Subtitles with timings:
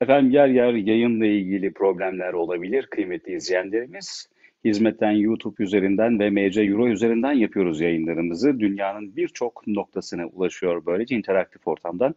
[0.00, 4.28] Efendim yer yer yayınla ilgili problemler olabilir kıymetli izleyenlerimiz.
[4.64, 8.60] Hizmetten YouTube üzerinden ve MC Euro üzerinden yapıyoruz yayınlarımızı.
[8.60, 12.14] Dünyanın birçok noktasına ulaşıyor böylece interaktif ortamdan.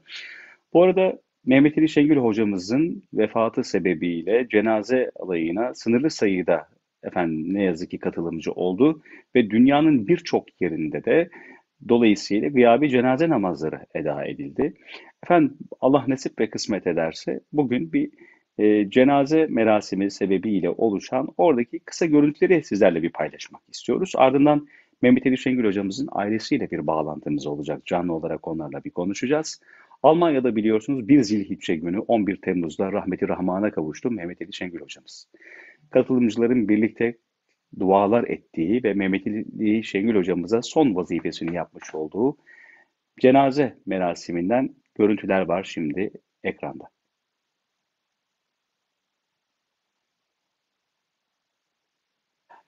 [0.74, 6.68] Bu arada Mehmet Ali Şengül hocamızın vefatı sebebiyle cenaze alayına sınırlı sayıda
[7.04, 9.02] efendim ne yazık ki katılımcı oldu
[9.36, 11.30] ve dünyanın birçok yerinde de
[11.90, 14.74] dolayısıyla gıyabi cenaze namazları eda edildi.
[15.24, 18.10] Efendim Allah nasip ve kısmet ederse bugün bir
[18.58, 24.14] e, cenaze merasimi sebebiyle oluşan oradaki kısa görüntüleri sizlerle bir paylaşmak istiyoruz.
[24.16, 24.68] Ardından
[25.02, 27.86] Mehmet Ali Şengül hocamızın ailesiyle bir bağlantımız olacak.
[27.86, 29.62] Canlı olarak onlarla bir konuşacağız.
[30.04, 35.28] Almanya'da biliyorsunuz 1 Zilhicce günü 11 Temmuz'da rahmeti rahmana kavuştu Mehmet Ali Şengül hocamız.
[35.90, 37.18] Katılımcıların birlikte
[37.80, 42.38] dualar ettiği ve Mehmet Ali Şengül hocamıza son vazifesini yapmış olduğu
[43.20, 46.12] cenaze merasiminden görüntüler var şimdi
[46.44, 46.90] ekranda.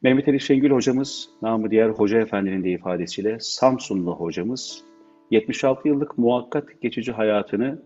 [0.02, 4.84] Mehmet Ali Şengül hocamız, namı diğer Hoca Efendi'nin de ifadesiyle Samsunlu hocamız
[5.32, 7.82] 76 yıllık muhakkak geçici hayatını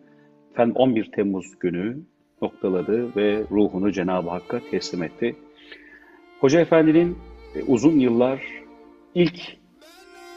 [0.51, 1.97] efendim 11 Temmuz günü
[2.41, 5.35] noktaladı ve ruhunu Cenab-ı Hakk'a teslim etti.
[6.43, 7.17] Hoca Efendi'nin
[7.55, 8.39] e, uzun yıllar
[9.15, 9.39] ilk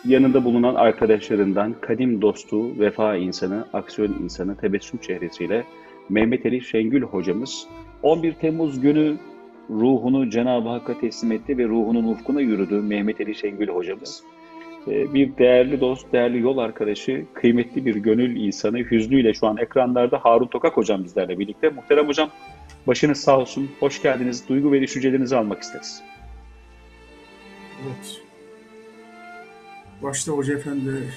[0.05, 5.65] yanında bulunan arkadaşlarından kadim dostu, vefa insanı, aksiyon insanı, tebessüm çehresiyle
[6.09, 7.67] Mehmet Ali Şengül hocamız
[8.03, 9.17] 11 Temmuz günü
[9.71, 14.23] ruhunu Cenab-ı Hakk'a teslim etti ve ruhunun ufkuna yürüdü Mehmet Ali Şengül hocamız.
[14.89, 20.19] E, bir değerli dost, değerli yol arkadaşı, kıymetli bir gönül insanı hüznüyle şu an ekranlarda
[20.19, 21.69] Harun Tokak hocam bizlerle birlikte.
[21.69, 22.29] Muhterem hocam
[22.87, 24.49] başınız sağ olsun, hoş geldiniz.
[24.49, 26.03] Duygu ve düşüncelerinizi almak isteriz.
[27.85, 28.21] Evet.
[30.03, 31.15] Başta Hoca Efendi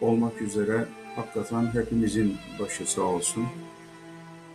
[0.00, 0.84] olmak üzere
[1.16, 3.46] hakikaten hepimizin başı sağ olsun.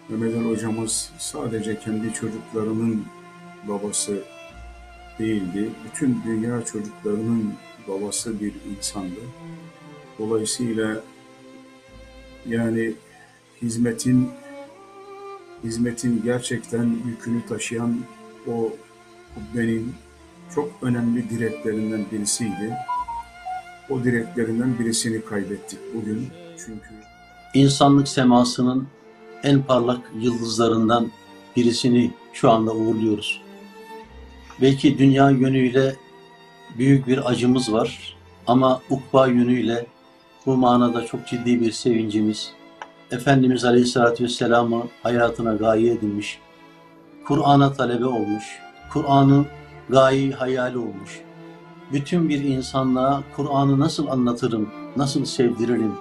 [0.09, 3.05] Mehmet Ali hocamız sadece kendi çocuklarının
[3.67, 4.23] babası
[5.19, 5.69] değildi.
[5.85, 7.53] Bütün dünya çocuklarının
[7.87, 9.19] babası bir insandı.
[10.19, 11.03] Dolayısıyla
[12.45, 12.93] yani
[13.61, 14.29] hizmetin
[15.63, 17.99] hizmetin gerçekten yükünü taşıyan
[18.47, 18.71] o
[19.35, 19.95] kubbenin
[20.55, 22.77] çok önemli direklerinden birisiydi.
[23.89, 26.89] O direklerinden birisini kaybettik bugün çünkü
[27.53, 28.87] insanlık semasının
[29.43, 31.11] en parlak yıldızlarından
[31.55, 33.41] birisini şu anda uğurluyoruz.
[34.61, 35.95] Belki dünya yönüyle
[36.77, 39.85] büyük bir acımız var ama ukba yönüyle
[40.45, 42.51] bu manada çok ciddi bir sevincimiz.
[43.13, 46.39] Efendimiz Aleyhisselatü Vesselam'ı hayatına gaye edinmiş,
[47.25, 48.43] Kur'an'a talebe olmuş,
[48.93, 49.45] Kur'an'ı
[49.89, 51.21] gaye hayali olmuş.
[51.91, 55.95] Bütün bir insanlığa Kur'an'ı nasıl anlatırım, nasıl sevdiririm,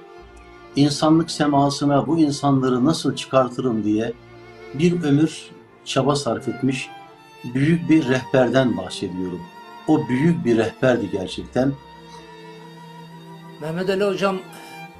[0.77, 4.13] insanlık semasına bu insanları nasıl çıkartırım diye
[4.75, 5.51] bir ömür
[5.85, 6.89] çaba sarf etmiş
[7.55, 9.41] büyük bir rehberden bahsediyorum.
[9.89, 11.73] O büyük bir rehberdi gerçekten.
[13.61, 14.37] Mehmet Ali Hocam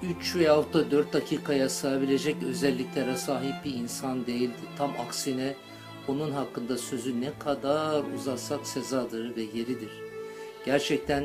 [0.03, 4.55] 3 veyahut da 4 dakikaya sığabilecek özelliklere sahip bir insan değildi.
[4.79, 5.55] Tam aksine
[6.09, 9.91] onun hakkında sözü ne kadar uzatsak sezadır ve yeridir.
[10.67, 11.25] Gerçekten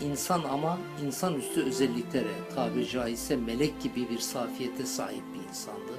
[0.00, 5.92] insan ama insanüstü özelliklere, tabiri caizse melek gibi bir safiyete sahip bir insandı.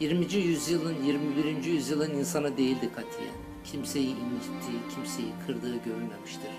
[0.00, 0.34] 20.
[0.34, 1.64] yüzyılın, 21.
[1.64, 3.34] yüzyılın insanı değildi katiyen.
[3.64, 6.50] Kimseyi incitti, kimseyi kırdığı görülmemiştir.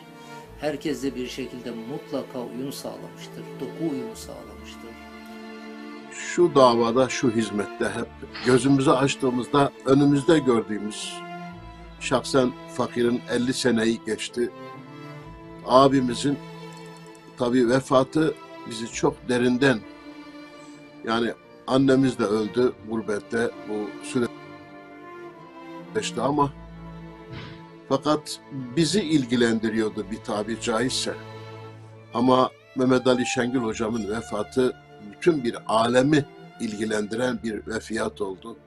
[0.60, 4.56] Herkesle bir şekilde mutlaka uyum sağlamıştır, doku uyumu sağlamıştır.
[6.38, 8.08] Şu davada, şu hizmette hep
[8.46, 11.14] gözümüzü açtığımızda önümüzde gördüğümüz
[12.00, 14.52] şahsen fakirin 50 seneyi geçti.
[15.66, 16.38] Abimizin
[17.38, 18.34] tabii vefatı
[18.70, 19.80] bizi çok derinden
[21.08, 21.34] yani
[21.68, 23.90] annemiz de öldü gurbette bu
[25.94, 26.54] süreçte ama
[27.90, 28.40] fakat
[28.75, 31.14] bizi ilgilendiriyordu bir tabi caizse.
[32.14, 34.87] Ama Mehmet Ali Şengül hocamın vefatı
[35.18, 36.26] bütün bir alemi
[36.60, 38.58] ilgilendiren bir vefiyat oldu.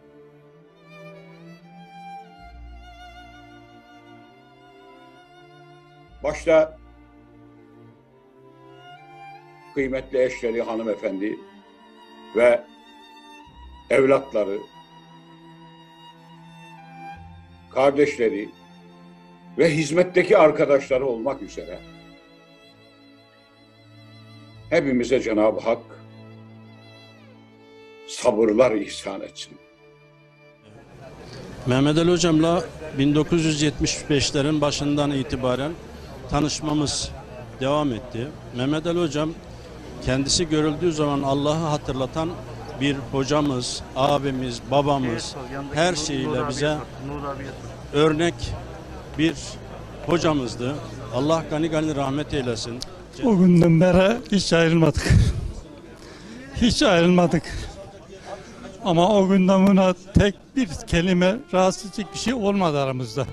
[6.22, 6.78] Başta
[9.74, 11.38] kıymetli eşleri hanımefendi
[12.36, 12.64] ve
[13.90, 14.58] evlatları,
[17.70, 18.48] kardeşleri
[19.58, 21.78] ve hizmetteki arkadaşları olmak üzere
[24.70, 25.99] hepimize Cenab-ı Hak
[28.10, 29.52] sabırlar ihsan etsin.
[31.66, 32.64] Mehmet Ali Hocam'la
[32.98, 35.72] 1975'lerin başından itibaren
[36.30, 37.10] tanışmamız
[37.60, 38.28] devam etti.
[38.56, 39.30] Mehmet Ali Hocam
[40.04, 42.28] kendisi görüldüğü zaman Allah'ı hatırlatan
[42.80, 45.36] bir hocamız, abimiz, babamız
[45.74, 46.76] her şeyiyle bize
[47.92, 48.34] örnek
[49.18, 49.34] bir
[50.06, 50.74] hocamızdı.
[51.14, 52.78] Allah gani gani rahmet eylesin.
[53.24, 55.08] O günden beri hiç ayrılmadık.
[56.60, 57.69] Hiç ayrılmadık.
[58.84, 63.26] Ama o günden buna tek bir kelime rahatsız edecek bir şey olmadı aramızda.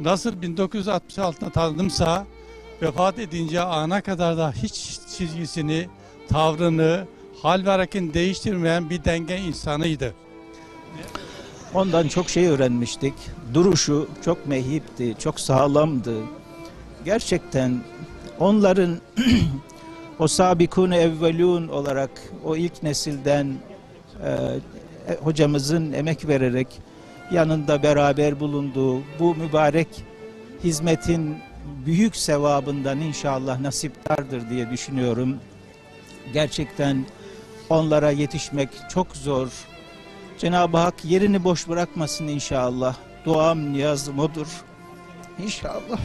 [0.00, 2.26] Nasıl 1966'da tanıdımsa
[2.82, 5.88] vefat edince ana kadar da hiç çizgisini,
[6.28, 7.06] tavrını,
[7.42, 10.14] hal ve hareketini değiştirmeyen bir denge insanıydı.
[11.74, 13.14] Ondan çok şey öğrenmiştik.
[13.54, 16.14] Duruşu çok mehipti, çok sağlamdı.
[17.04, 17.80] Gerçekten
[18.38, 18.98] onların
[20.18, 22.10] o sabikun evvelun olarak
[22.44, 23.54] o ilk nesilden
[24.24, 24.30] e,
[25.22, 26.66] hocamızın emek vererek
[27.32, 29.88] yanında beraber bulunduğu bu mübarek
[30.64, 31.36] hizmetin
[31.86, 35.36] büyük sevabından inşallah nasiptardır diye düşünüyorum.
[36.32, 37.04] Gerçekten
[37.70, 39.48] onlara yetişmek çok zor.
[40.38, 42.96] Cenab-ı Hak yerini boş bırakmasın inşallah.
[43.24, 44.46] Duam niyazım odur.
[45.44, 46.00] İnşallah.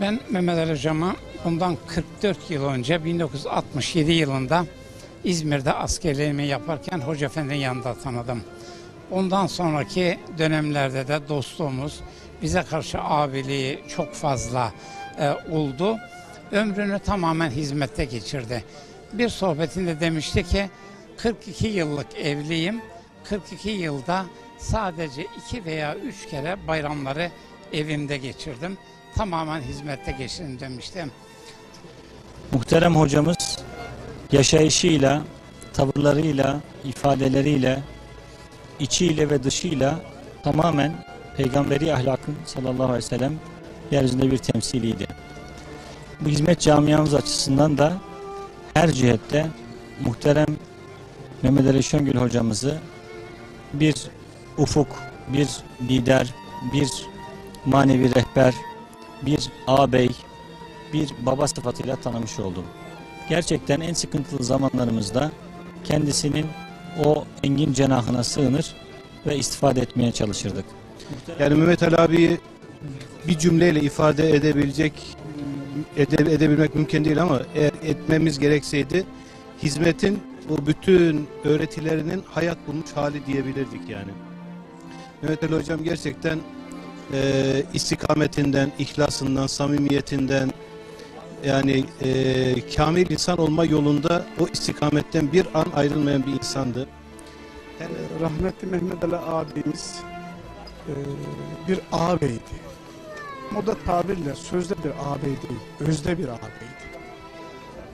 [0.00, 4.66] Ben Mehmet Ali Hocam'ı bundan 44 yıl önce 1967 yılında
[5.24, 8.44] İzmir'de askerliğimi yaparken Hoca Efendi'nin yanında tanıdım.
[9.10, 12.00] Ondan sonraki dönemlerde de dostluğumuz
[12.42, 14.72] bize karşı abiliği çok fazla
[15.18, 15.96] e, oldu.
[16.52, 18.64] Ömrünü tamamen hizmette geçirdi.
[19.12, 20.70] Bir sohbetinde demişti ki
[21.16, 22.82] 42 yıllık evliyim.
[23.24, 24.24] 42 yılda
[24.58, 27.30] sadece iki veya üç kere bayramları
[27.72, 28.78] evimde geçirdim.
[29.14, 31.10] Tamamen hizmette geçirdim demiştim.
[32.52, 33.36] Muhterem hocamız
[34.34, 35.22] yaşayışıyla,
[35.72, 37.82] tavırlarıyla, ifadeleriyle,
[38.80, 40.00] içiyle ve dışıyla
[40.42, 40.92] tamamen
[41.36, 43.34] peygamberi ahlakın sallallahu aleyhi ve sellem
[43.90, 45.06] yeryüzünde bir temsiliydi.
[46.20, 47.92] Bu hizmet camiamız açısından da
[48.74, 49.46] her cihette
[50.04, 50.56] muhterem
[51.42, 52.78] Mehmet Ali Şöngül hocamızı
[53.72, 53.94] bir
[54.58, 54.88] ufuk,
[55.28, 55.48] bir
[55.88, 56.34] lider,
[56.72, 56.88] bir
[57.66, 58.54] manevi rehber,
[59.22, 60.10] bir ağabey,
[60.92, 62.64] bir baba sıfatıyla tanımış oldum.
[63.28, 65.32] Gerçekten en sıkıntılı zamanlarımızda
[65.84, 66.46] kendisinin
[67.04, 68.74] o engin cenahına sığınır
[69.26, 70.64] ve istifade etmeye çalışırdık.
[71.40, 72.38] Yani Mehmet Ali abiyi
[73.28, 74.92] bir cümleyle ifade edebilecek
[75.96, 79.04] ede, edebilmek mümkün değil ama eğer etmemiz gerekseydi
[79.62, 84.10] hizmetin bu bütün öğretilerinin hayat bulmuş hali diyebilirdik yani.
[85.22, 86.38] Mehmet Ali hocam gerçekten
[87.12, 90.50] e, istikametinden, ihlasından, samimiyetinden
[91.46, 96.88] yani e, kamil insan olma yolunda o istikametten bir an ayrılmayan bir insandı.
[98.20, 100.02] Rahmetli Mehmet Ali abimiz
[100.88, 100.92] e,
[101.68, 102.64] bir ağabeydi.
[103.50, 105.32] Moda tabirle sözde bir ağabey
[105.80, 106.84] özde bir ağabeydi.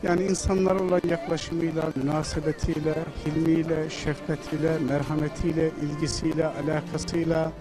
[0.02, 2.94] Yani insanlara olan yaklaşımıyla, münasebetiyle,
[3.26, 7.52] hilmiyle, şefkatiyle, merhametiyle, ilgisiyle, alakasıyla,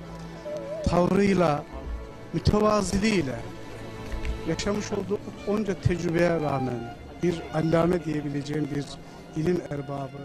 [0.85, 1.63] tavrıyla,
[2.33, 3.35] mütevaziliğiyle
[4.49, 8.85] yaşamış olduğu onca tecrübeye rağmen bir allame diyebileceğim bir
[9.41, 10.17] ilim erbabı,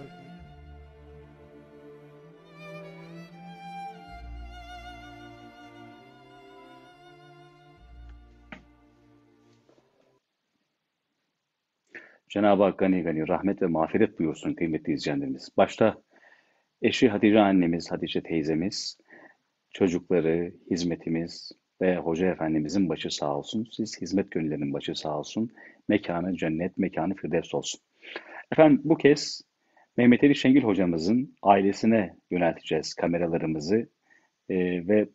[12.28, 15.48] Cenab-ı Hak gani gani rahmet ve mağfiret buyursun kıymetli izleyenlerimiz.
[15.56, 16.02] Başta
[16.82, 18.98] eşi Hatice annemiz, Hatice teyzemiz,
[19.70, 21.52] çocukları, hizmetimiz
[21.82, 23.68] ve Hoca Efendimizin başı sağ olsun.
[23.72, 25.52] Siz hizmet gönüllerinin başı sağ olsun.
[25.88, 27.80] Mekanı cennet, mekanı firdevs olsun.
[28.52, 29.42] Efendim bu kez
[29.96, 33.88] Mehmet Ali Şengül hocamızın ailesine yönelteceğiz kameralarımızı
[34.48, 35.08] Ee, ve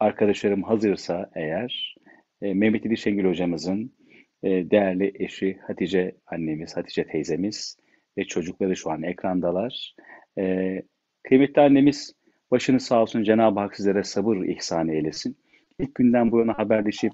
[0.00, 1.96] arkadaşlarım hazırsa eğer
[2.42, 3.94] e, Mehmet Ali Şengül hocamızın
[4.42, 7.76] e, değerli eşi Hatice annemiz, Hatice teyzemiz
[8.18, 9.94] ve çocukları şu an ekrandalar.
[10.38, 10.82] E,
[11.22, 12.12] kıymetli annemiz
[12.50, 15.36] başınız sağ olsun Cenab-ı Hak sizlere sabır ihsan eylesin.
[15.80, 17.12] İlk günden bu yana haberleşip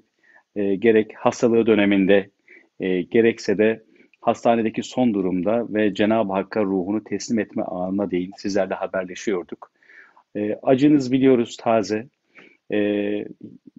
[0.55, 2.29] e, gerek hastalığı döneminde
[2.79, 3.83] e, gerekse de
[4.21, 9.71] hastanedeki son durumda ve Cenab-ı Hakk'a ruhunu teslim etme anına değin sizlerle haberleşiyorduk.
[10.35, 12.07] E, acınız biliyoruz taze
[12.71, 12.79] e,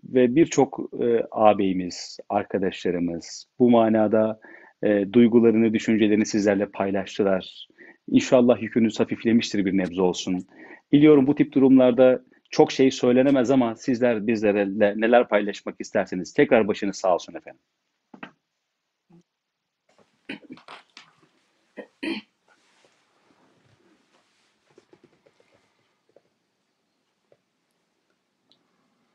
[0.04, 4.40] ve birçok e, ağabeyimiz, arkadaşlarımız bu manada
[4.82, 7.68] e, duygularını, düşüncelerini sizlerle paylaştılar.
[8.08, 10.46] İnşallah yükünüz hafiflemiştir bir nebze olsun.
[10.92, 12.22] Biliyorum bu tip durumlarda
[12.54, 17.60] çok şey söylenemez ama sizler bizlere le- neler paylaşmak isterseniz tekrar başınız sağ olsun efendim.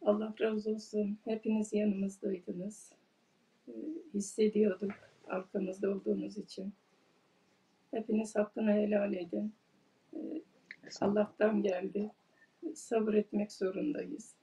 [0.02, 1.20] Allah razı olsun.
[1.26, 2.94] Hepiniz yanımızdaydınız.
[3.68, 3.72] Ee,
[4.14, 4.92] Hissediyorduk
[5.28, 6.74] arkamızda olduğunuz için.
[7.92, 9.54] Hepiniz hakkını helal edin.
[10.14, 10.18] Ee,
[11.02, 12.12] Allah'tan geldi.
[12.76, 14.36] Sabır etmek zorundayız.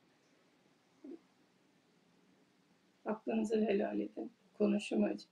[3.05, 4.33] Hakkınızı helal edin.
[4.59, 5.25] Konuşmacı.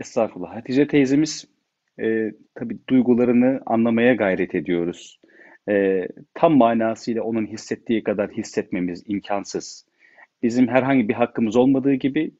[0.00, 0.56] Estağfurullah.
[0.56, 1.44] Hatice teyzemiz
[2.00, 5.20] e, tabii duygularını anlamaya gayret ediyoruz.
[5.68, 9.86] E, tam manasıyla onun hissettiği kadar hissetmemiz imkansız.
[10.42, 12.30] Bizim herhangi bir hakkımız olmadığı gibi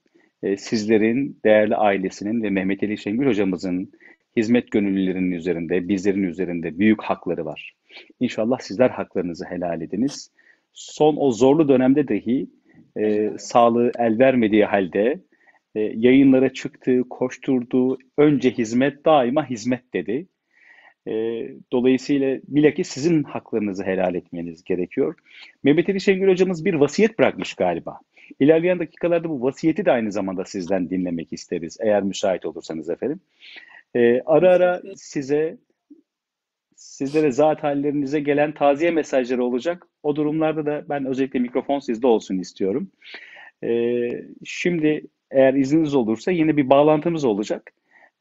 [0.45, 3.93] e, sizlerin, değerli ailesinin ve Mehmet Ali Şengül hocamızın
[4.37, 7.75] hizmet gönüllülerinin üzerinde, bizlerin üzerinde büyük hakları var.
[8.21, 10.31] İnşallah sizler haklarınızı helal ediniz.
[10.73, 12.47] Son o zorlu dönemde dahi
[12.97, 15.21] e, sağlığı el vermediği halde
[15.75, 17.99] e, yayınlara çıktı, koşturdu.
[18.19, 20.27] Önce hizmet, daima hizmet dedi.
[21.09, 21.13] E,
[21.73, 25.15] dolayısıyla bilakis sizin haklarınızı helal etmeniz gerekiyor.
[25.63, 28.01] Mehmet Ali Şengül hocamız bir vasiyet bırakmış galiba.
[28.41, 31.77] İlerleyen dakikalarda bu vasiyeti de aynı zamanda sizden dinlemek isteriz.
[31.81, 33.21] Eğer müsait olursanız efendim.
[33.95, 35.59] E, ara ara size
[36.77, 39.87] sizlere zat hallerinize gelen taziye mesajları olacak.
[40.03, 42.91] O durumlarda da ben özellikle mikrofon sizde olsun istiyorum.
[43.65, 44.09] E,
[44.45, 47.73] şimdi eğer izniniz olursa yine bir bağlantımız olacak.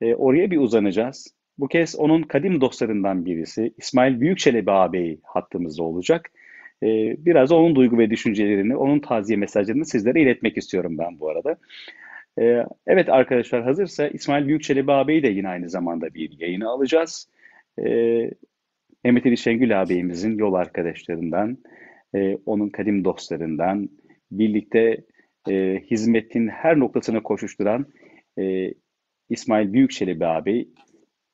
[0.02, 1.36] E, oraya bir uzanacağız.
[1.58, 6.32] Bu kez onun kadim dostlarından birisi İsmail Büyükçelebi ağabey hattımızda olacak.
[6.84, 11.58] E, biraz onun duygu ve düşüncelerini, onun taziye mesajlarını sizlere iletmek istiyorum ben bu arada.
[12.40, 17.30] E, evet arkadaşlar hazırsa İsmail Büyükçelebi ağabeyi de yine aynı zamanda bir yayını alacağız.
[17.80, 17.84] E,
[19.04, 21.58] Mehmet Ali Şengül ağabeyimizin yol arkadaşlarından,
[22.16, 23.90] e, onun kadim dostlarından,
[24.32, 24.98] birlikte
[25.50, 27.86] e, hizmetin her noktasına koşuşturan
[28.40, 28.74] e,
[29.30, 30.68] İsmail Büyükçelebi abi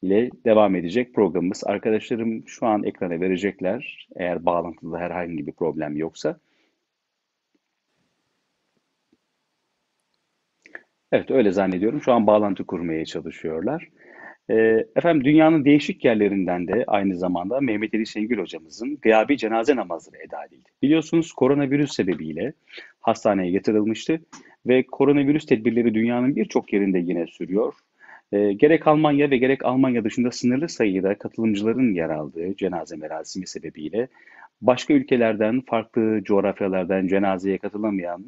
[0.02, 1.64] ile devam edecek programımız.
[1.66, 6.40] Arkadaşlarım şu an ekrana verecekler eğer bağlantıda herhangi bir problem yoksa.
[11.12, 12.02] Evet öyle zannediyorum.
[12.02, 13.90] Şu an bağlantı kurmaya çalışıyorlar.
[14.50, 14.56] E,
[14.96, 20.46] efendim dünyanın değişik yerlerinden de aynı zamanda Mehmet Ali Şengül hocamızın gıyabi cenaze namazları eda
[20.46, 20.70] edildi.
[20.82, 22.54] Biliyorsunuz koronavirüs sebebiyle
[23.00, 24.20] hastaneye yatırılmıştı
[24.68, 27.74] ve koronavirüs tedbirleri dünyanın birçok yerinde yine sürüyor.
[28.32, 34.08] E, gerek Almanya ve gerek Almanya dışında sınırlı sayıda katılımcıların yer aldığı cenaze merasimi sebebiyle
[34.62, 38.26] başka ülkelerden, farklı coğrafyalardan cenazeye katılamayan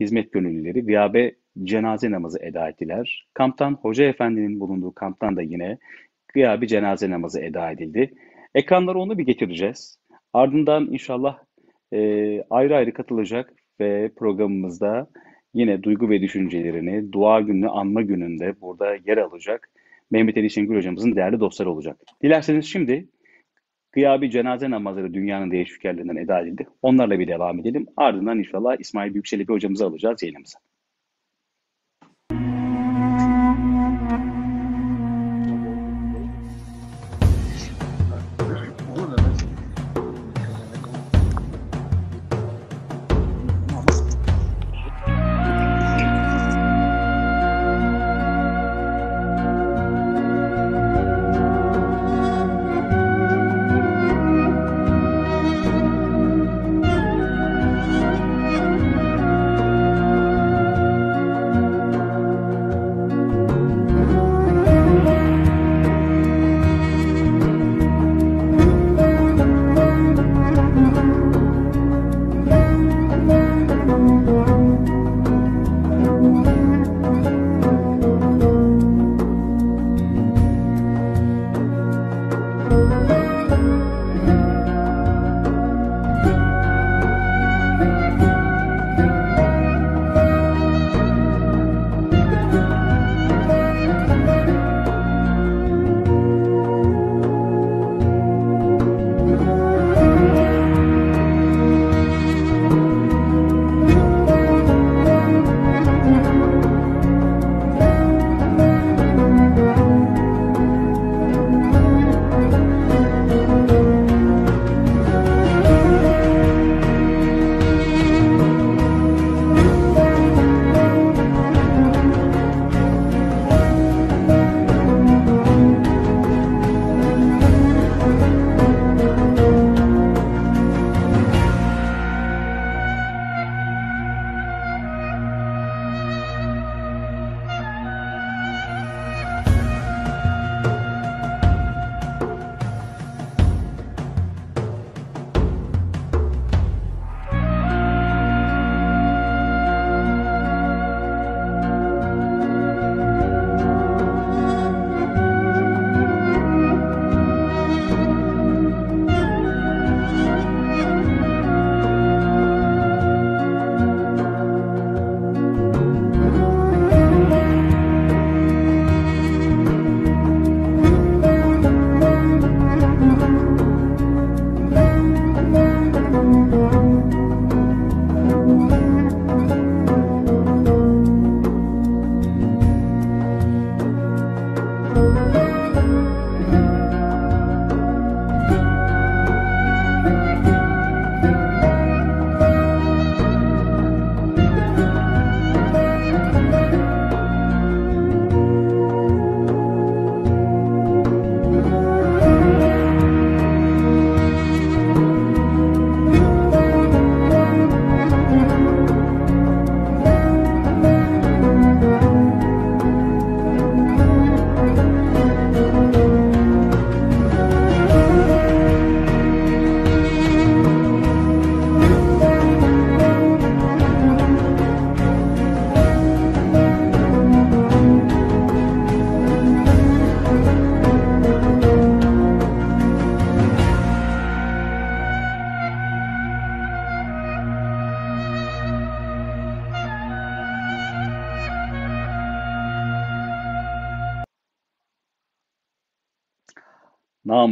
[0.00, 3.26] hizmet gönüllüleri gıyabe cenaze namazı eda ettiler.
[3.34, 5.78] Kamptan Hoca Efendi'nin bulunduğu kamptan da yine
[6.34, 8.14] gıyabi cenaze namazı eda edildi.
[8.54, 9.98] Ekranlara onu bir getireceğiz.
[10.32, 11.38] Ardından inşallah
[11.92, 11.98] e,
[12.50, 15.06] ayrı ayrı katılacak ve programımızda
[15.54, 19.70] yine duygu ve düşüncelerini dua günü anma gününde burada yer alacak
[20.10, 21.96] Mehmet Ali Şengül hocamızın değerli dostları olacak.
[22.22, 23.08] Dilerseniz şimdi
[23.92, 26.66] gıyabi cenaze namazları dünyanın değişik yerlerinden eda edildi.
[26.82, 27.86] Onlarla bir devam edelim.
[27.96, 30.58] Ardından inşallah İsmail Büyükçelebi hocamızı alacağız yayınımıza.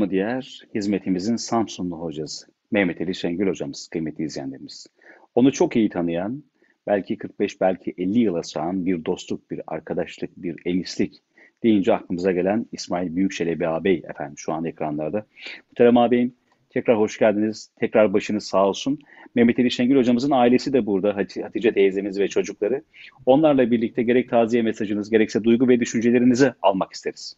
[0.02, 4.87] Namı diğer hizmetimizin Samsunlu hocası Mehmet Ali Şengül hocamız kıymetli izleyenlerimiz.
[5.35, 6.42] Onu çok iyi tanıyan,
[6.87, 11.23] belki 45 belki 50 yıla sığan bir dostluk, bir arkadaşlık, bir enişlik
[11.62, 15.26] deyince aklımıza gelen İsmail Büyükçelebi ağabey efendim şu an ekranlarda.
[15.71, 16.35] Muhterem ağabeyim
[16.71, 17.71] tekrar hoş geldiniz.
[17.80, 18.99] Tekrar başınız sağ olsun.
[19.35, 21.16] Mehmet Ali Şengül hocamızın ailesi de burada.
[21.16, 22.82] Hatice teyzemiz ve çocukları.
[23.26, 27.37] Onlarla birlikte gerek taziye mesajınız gerekse duygu ve düşüncelerinizi almak isteriz.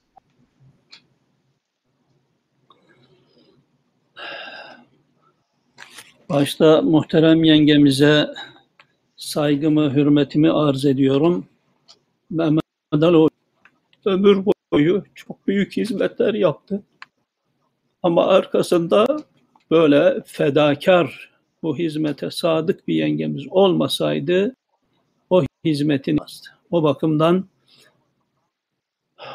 [6.29, 8.35] Başta muhterem yengemize
[9.17, 11.47] saygımı, hürmetimi arz ediyorum.
[12.31, 13.29] Mehmet Ali
[14.05, 16.83] ömür boyu çok büyük hizmetler yaptı.
[18.03, 19.07] Ama arkasında
[19.71, 21.31] böyle fedakar
[21.63, 24.55] bu hizmete sadık bir yengemiz olmasaydı
[25.31, 26.49] o hizmetin azdı.
[26.71, 27.49] O bakımdan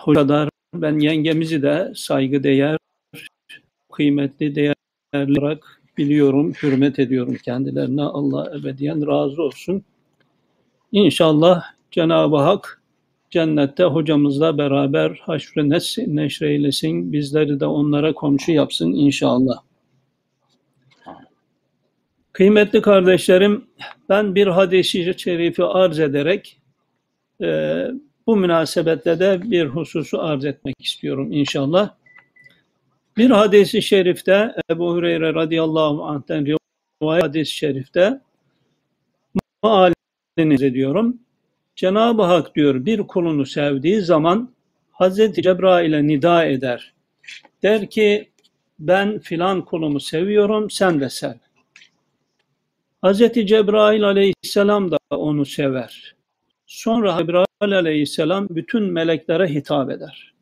[0.06, 2.78] o kadar ben yengemizi de saygı değer,
[3.92, 8.04] kıymetli, değerli olarak biliyorum, hürmet ediyorum kendilerine.
[8.04, 9.84] Allah ebediyen razı olsun.
[10.92, 12.82] İnşallah Cenab-ı Hak
[13.32, 15.70] cennette hocamızla beraber haşrı
[16.16, 17.14] neşreylesin.
[17.14, 19.58] Bizleri de onlara komşu yapsın inşallah.
[22.34, 23.66] Kıymetli kardeşlerim,
[24.10, 26.60] ben bir hadisi şerifi arz ederek
[27.42, 27.88] e,
[28.28, 31.99] bu münasebetle de bir hususu arz etmek istiyorum inşallah.
[33.20, 38.22] Bir hadisi şerifte Ebu Hureyre radıyallahu anh'ten rivayet hadis-i şerifte
[39.64, 41.20] mealini ediyorum.
[41.76, 44.54] Cenab-ı Hak diyor bir kulunu sevdiği zaman
[44.92, 46.94] Hazreti Cebrail'e nida eder.
[47.64, 48.30] Der ki
[48.80, 51.34] ben filan kulumu seviyorum sen de sev.
[53.02, 56.16] Hazreti Cebrail aleyhisselam da onu sever.
[56.66, 60.34] Sonra Cebrail aleyhisselam bütün meleklere hitap eder.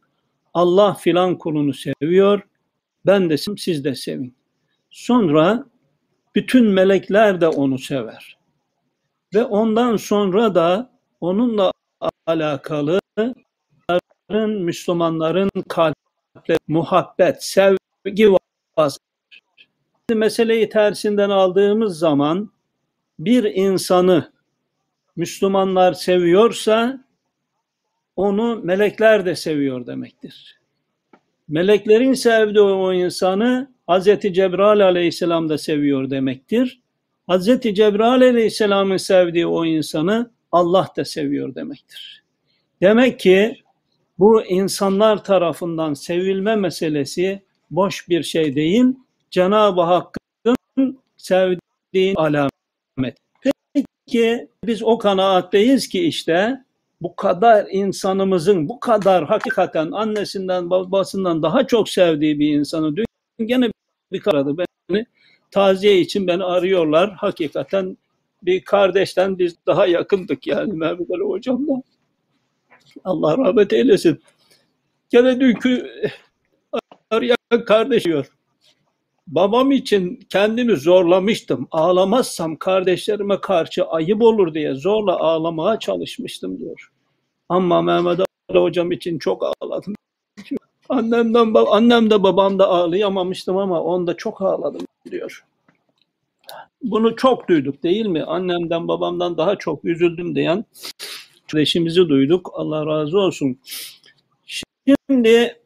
[0.54, 2.42] Allah filan kulunu seviyor,
[3.08, 4.36] ben de siz de sevin.
[4.90, 5.66] Sonra
[6.36, 8.38] bütün melekler de onu sever.
[9.34, 10.92] Ve ondan sonra da
[11.22, 11.72] onunla
[12.26, 13.02] alakalı
[14.48, 18.32] Müslümanların kalpleri muhabbet, sevgi
[18.78, 18.94] var.
[20.10, 22.52] Meseleyi tersinden aldığımız zaman
[23.20, 24.32] bir insanı
[25.16, 27.06] Müslümanlar seviyorsa
[28.16, 30.57] onu melekler de seviyor demektir.
[31.48, 34.06] Meleklerin sevdiği o insanı Hz.
[34.34, 36.82] Cebrail aleyhisselam da seviyor demektir.
[37.30, 37.62] Hz.
[37.62, 42.24] Cebrail aleyhisselamın sevdiği o insanı Allah da seviyor demektir.
[42.82, 43.58] Demek ki
[44.20, 48.86] bu insanlar tarafından sevilme meselesi boş bir şey değil.
[49.32, 53.18] Cenab-ı Hakk'ın sevdiği alamet.
[53.74, 56.64] Peki biz o kanaatteyiz ki işte
[57.02, 63.06] bu kadar insanımızın bu kadar hakikaten annesinden babasından daha çok sevdiği bir insanı dün
[63.46, 63.72] gene
[64.12, 65.06] bir aradı beni
[65.52, 67.12] taziye için beni arıyorlar.
[67.12, 67.98] Hakikaten
[68.44, 71.82] bir kardeşten biz daha yakındık yani Mehmet Ali hocamla.
[73.04, 74.24] Allah rahmet eylesin.
[75.10, 75.92] Gene dünkü
[77.10, 78.37] arayan kardeş diyor.
[79.28, 81.68] Babam için kendimi zorlamıştım.
[81.72, 86.92] Ağlamazsam kardeşlerime karşı ayıp olur diye zorla ağlamaya çalışmıştım diyor.
[87.50, 89.94] Ama Mehmet Ali hocam için çok ağladım.
[90.90, 95.46] Annemden, annem de babam da ağlayamamıştım ama onda çok ağladım diyor.
[96.84, 98.24] Bunu çok duyduk değil mi?
[98.24, 100.66] Annemden babamdan daha çok üzüldüm diyen
[101.52, 102.52] kardeşimizi duyduk.
[102.54, 103.60] Allah razı olsun.
[104.46, 105.62] Şimdi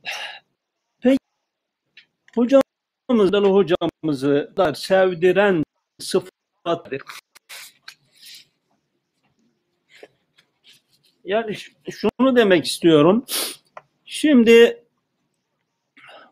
[1.01, 1.17] peki
[2.35, 2.61] hocam
[3.11, 5.63] hocamızdan hocamızı da sevdiren
[5.99, 7.01] sıfatdır.
[11.25, 11.55] Yani
[11.89, 13.25] şunu demek istiyorum.
[14.05, 14.83] Şimdi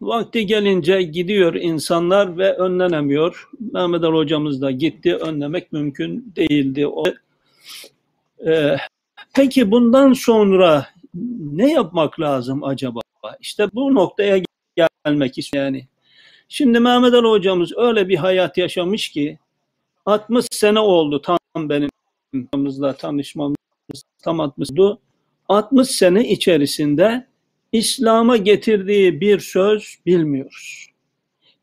[0.02, 3.50] vakti gelince gidiyor insanlar ve önlenemiyor.
[3.74, 5.16] Mehmet Ali hocamız da gitti.
[5.16, 6.88] Önlemek mümkün değildi.
[6.88, 7.04] O,
[8.48, 8.78] e,
[9.34, 10.88] peki bundan sonra
[11.40, 13.02] ne yapmak lazım acaba?
[13.40, 14.44] İşte bu noktaya
[15.06, 15.74] gelmek istiyorum.
[15.74, 15.88] Yani
[16.50, 19.40] Şimdi Mehmet Ali hocamız öyle bir hayat yaşamış ki
[20.06, 21.90] 60 sene oldu tam benim
[22.34, 23.56] hocamızla tanışmamız
[24.24, 25.00] tam 60 oldu.
[25.50, 27.28] 60 sene içerisinde
[27.72, 30.88] İslam'a getirdiği bir söz bilmiyoruz.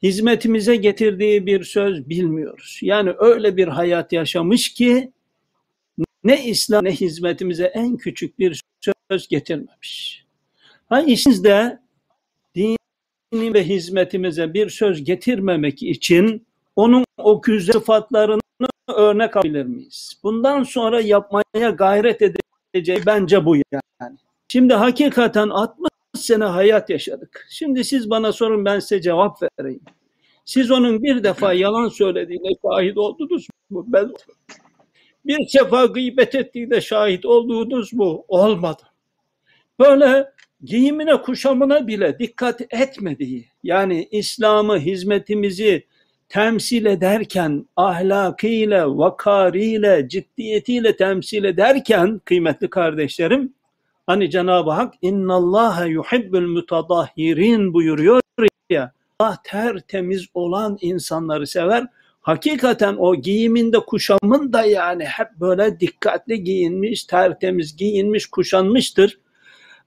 [0.03, 2.79] Hizmetimize getirdiği bir söz bilmiyoruz.
[2.83, 5.13] Yani öyle bir hayat yaşamış ki
[6.25, 8.63] ne İslam ne hizmetimize en küçük bir
[9.11, 10.25] söz getirmemiş.
[10.89, 11.79] Ha işinizde
[13.33, 18.41] din ve hizmetimize bir söz getirmemek için onun o güzel sıfatlarını
[18.89, 20.21] örnek alabilir miyiz?
[20.23, 24.17] Bundan sonra yapmaya gayret edeceği bence bu yani.
[24.49, 27.47] Şimdi hakikaten 60 sene hayat yaşadık.
[27.51, 29.83] Şimdi siz bana sorun ben size cevap vereyim.
[30.45, 33.85] Siz onun bir defa yalan söylediğine şahit oldunuz mu?
[33.89, 34.13] Ben
[35.25, 38.25] bir sefa gıybet ettiğine şahit oldunuz mu?
[38.29, 38.83] Olmadı.
[39.79, 40.33] Böyle
[40.65, 45.87] giyimine kuşamına bile dikkat etmediği yani İslam'ı hizmetimizi
[46.29, 53.55] temsil ederken ahlakıyla, vakariyle, ciddiyetiyle temsil ederken kıymetli kardeşlerim
[54.07, 58.21] hani Cenab-ı Hak innallâhe yuhibbül mutadahhirin buyuruyor
[58.71, 61.87] ya Allah tertemiz olan insanları sever.
[62.21, 69.19] Hakikaten o giyiminde kuşamın da yani hep böyle dikkatli giyinmiş, tertemiz giyinmiş, kuşanmıştır.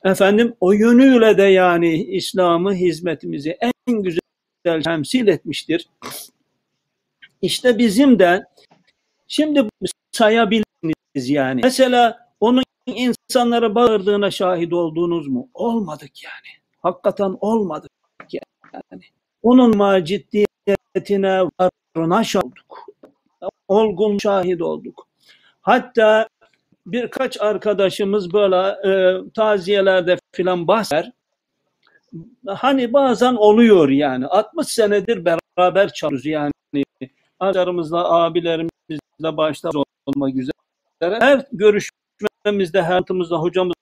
[0.03, 5.89] Efendim o yönüyle de yani İslam'ı hizmetimizi en güzel temsil etmiştir.
[7.41, 8.45] İşte bizim de
[9.27, 9.69] şimdi
[10.11, 11.61] sayabiliriz yani.
[11.63, 15.49] Mesela onun insanlara bağırdığına şahit olduğunuz mu?
[15.53, 16.63] Olmadık yani.
[16.77, 17.91] Hakikaten olmadık
[18.31, 19.03] yani.
[19.43, 21.43] Onun ma ciddiyetine
[21.95, 22.85] varına şahit olduk.
[23.67, 25.07] Olgun şahit olduk.
[25.61, 26.27] Hatta
[26.91, 31.11] birkaç arkadaşımız böyle e, taziyelerde filan bahseder.
[32.47, 34.27] Hani bazen oluyor yani.
[34.27, 36.51] 60 senedir beraber çalışıyoruz yani.
[37.39, 39.69] Arkadaşlarımızla, abilerimizle başta
[40.05, 40.51] olmak üzere.
[41.01, 43.73] Her görüşmemizde, hayatımızda hocamız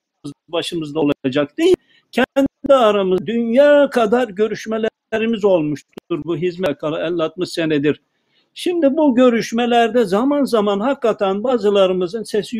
[0.48, 1.76] başımızda olacak değil.
[2.12, 8.00] Kendi aramız dünya kadar görüşmelerimiz olmuştur bu hizmet 50-60 senedir.
[8.54, 12.56] Şimdi bu görüşmelerde zaman zaman hakikaten bazılarımızın sesi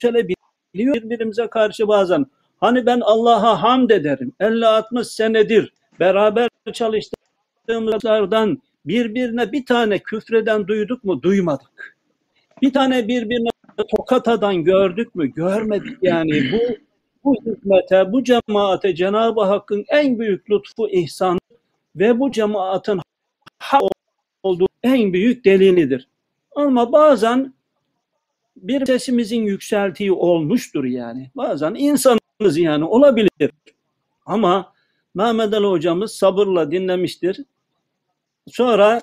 [0.00, 0.36] yükselebiliyor
[0.74, 2.26] birbirimize karşı bazen.
[2.60, 4.32] Hani ben Allah'a hamd ederim.
[4.40, 11.22] 50-60 senedir beraber çalıştığımızlardan birbirine bir tane küfreden duyduk mu?
[11.22, 11.96] Duymadık.
[12.62, 13.48] Bir tane birbirine
[13.96, 15.26] tokat atan gördük mü?
[15.26, 16.52] Görmedik yani.
[16.52, 16.58] Bu
[17.24, 21.38] bu hizmete, bu cemaate Cenab-ı Hakk'ın en büyük lütfu, ihsanı
[21.96, 23.00] ve bu cemaatin
[23.58, 23.82] hak
[24.42, 26.08] olduğu en büyük delilidir.
[26.56, 27.54] Ama bazen
[28.62, 31.30] bir sesimizin yükseltiği olmuştur yani.
[31.34, 33.50] Bazen insanız yani olabilir.
[34.26, 34.72] Ama
[35.14, 37.40] Mehmet Ali hocamız sabırla dinlemiştir.
[38.48, 39.00] Sonra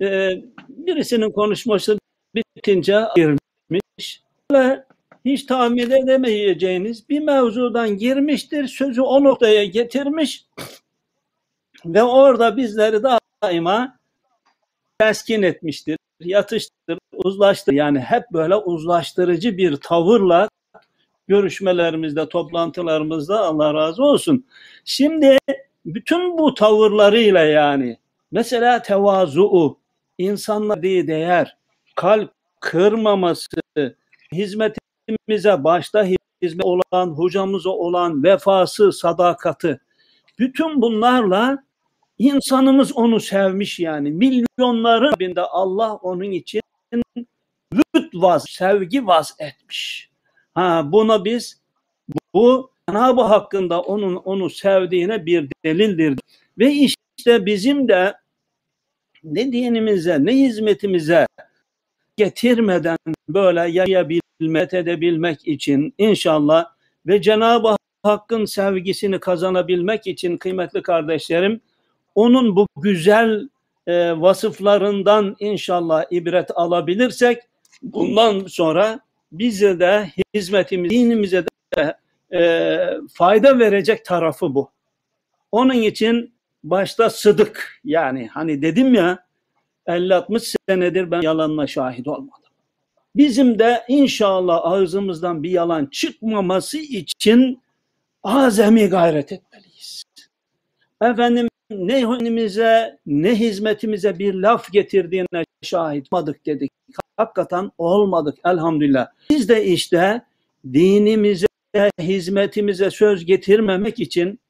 [0.00, 0.30] e,
[0.68, 1.98] birisinin konuşması
[2.34, 4.22] bitince girmiş.
[4.52, 4.84] Ve
[5.24, 8.68] hiç tahmin edemeyeceğiniz bir mevzudan girmiştir.
[8.68, 10.46] Sözü o noktaya getirmiş
[11.84, 13.02] ve orada bizleri
[13.42, 13.98] daima
[14.98, 17.72] teskin etmiştir, yatıştır, uzlaştır.
[17.72, 20.48] Yani hep böyle uzlaştırıcı bir tavırla
[21.28, 24.46] görüşmelerimizde, toplantılarımızda Allah razı olsun.
[24.84, 25.38] Şimdi
[25.86, 27.98] bütün bu tavırlarıyla yani
[28.30, 29.78] mesela tevazu,
[30.18, 31.56] insanlar diye değer,
[31.96, 33.56] kalp kırmaması,
[34.32, 36.04] hizmetimize başta
[36.42, 39.80] hizmet olan, hocamıza olan vefası, sadakati,
[40.38, 41.64] bütün bunlarla
[42.22, 44.10] insanımız onu sevmiş yani.
[44.10, 46.60] Milyonların binde Allah onun için
[47.74, 50.10] lüt vaz, sevgi vaz etmiş.
[50.54, 51.60] Ha buna biz
[52.34, 56.18] bu Cenab-ı hakkında onun onu sevdiğine bir delildir.
[56.58, 58.14] Ve işte bizim de
[59.24, 61.26] ne dinimize ne hizmetimize
[62.16, 66.66] getirmeden böyle yayabilmek edebilmek için inşallah
[67.06, 71.60] ve Cenab-ı Hakk'ın sevgisini kazanabilmek için kıymetli kardeşlerim
[72.14, 73.48] onun bu güzel
[73.86, 77.38] e, vasıflarından inşallah ibret alabilirsek
[77.82, 79.00] bundan sonra
[79.32, 81.44] bize de hizmetimiz, dinimize
[81.76, 81.96] de
[82.34, 82.78] e,
[83.14, 84.70] fayda verecek tarafı bu.
[85.52, 89.26] Onun için başta sıdık yani hani dedim ya
[89.86, 92.42] 50-60 senedir ben yalanla şahit olmadım.
[93.16, 97.62] Bizim de inşallah ağzımızdan bir yalan çıkmaması için
[98.22, 100.02] azami gayret etmeliyiz.
[101.02, 106.70] Efendim ne hünimize ne hizmetimize bir laf getirdiğine şahit olmadık dedik.
[107.16, 109.06] Hakikaten olmadık elhamdülillah.
[109.30, 110.22] Biz de işte
[110.72, 111.46] dinimize,
[112.00, 114.40] hizmetimize söz getirmemek için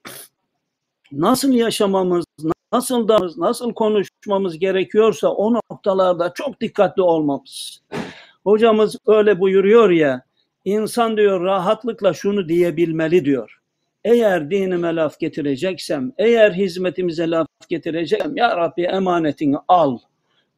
[1.12, 2.24] nasıl yaşamamız,
[2.72, 7.82] nasıl da nasıl konuşmamız gerekiyorsa o noktalarda çok dikkatli olmamız.
[8.44, 10.22] Hocamız öyle buyuruyor ya,
[10.64, 13.61] insan diyor rahatlıkla şunu diyebilmeli diyor.
[14.04, 19.98] Eğer dinime laf getireceksem, eğer hizmetimize laf getireceksem, Ya Rabbi emanetini al.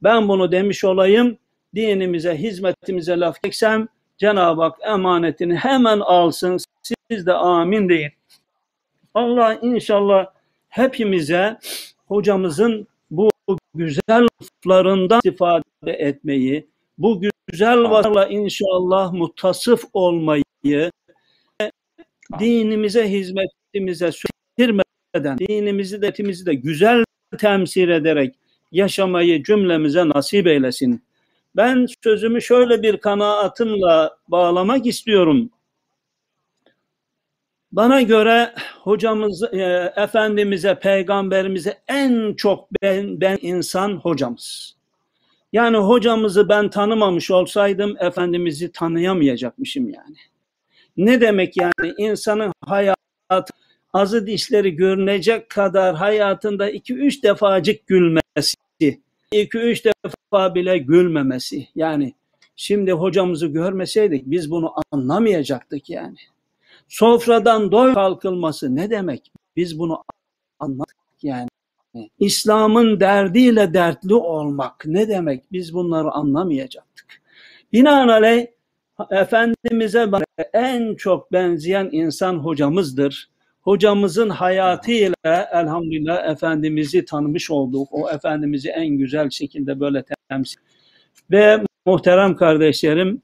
[0.02, 1.38] Ben bunu demiş olayım,
[1.74, 6.58] dinimize, hizmetimize laf getireceksem, Cenab-ı Hak emanetini hemen alsın.
[7.10, 8.10] Siz de amin deyin.
[9.14, 10.26] Allah inşallah
[10.68, 11.58] hepimize
[12.06, 13.30] hocamızın bu
[13.74, 16.66] güzel laflarından istifade etmeyi,
[16.98, 20.90] bu güzel varla inşallah mutasıf olmayı,
[22.38, 24.10] dinimize, hizmetimize
[24.58, 27.04] yitirmeden dinimizi de etimizi de güzel
[27.38, 28.34] temsil ederek
[28.72, 31.02] yaşamayı cümlemize nasip eylesin.
[31.56, 35.50] Ben sözümü şöyle bir kanaatımla bağlamak istiyorum.
[37.72, 44.76] Bana göre hocamız, e, efendimize, peygamberimize en çok ben, ben insan hocamız.
[45.52, 50.16] Yani hocamızı ben tanımamış olsaydım efendimizi tanıyamayacakmışım yani.
[50.96, 53.54] Ne demek yani insanın hayatı
[53.92, 58.56] azı dişleri görünecek kadar hayatında iki üç defacık gülmesi,
[59.32, 61.68] iki üç defa bile gülmemesi.
[61.74, 62.14] Yani
[62.56, 66.16] şimdi hocamızı görmeseydik biz bunu anlamayacaktık yani.
[66.88, 69.32] Sofradan doy kalkılması ne demek?
[69.56, 70.04] Biz bunu
[70.58, 71.48] anladık yani.
[72.18, 75.52] İslam'ın derdiyle dertli olmak ne demek?
[75.52, 77.22] Biz bunları anlamayacaktık.
[77.72, 78.46] Binaenaleyh
[79.10, 80.10] Efendimiz'e
[80.52, 83.28] en çok benzeyen insan hocamızdır.
[83.62, 87.88] Hocamızın hayatıyla elhamdülillah Efendimiz'i tanımış olduk.
[87.90, 90.60] O Efendimiz'i en güzel şekilde böyle temsil.
[91.30, 93.22] Ve muhterem kardeşlerim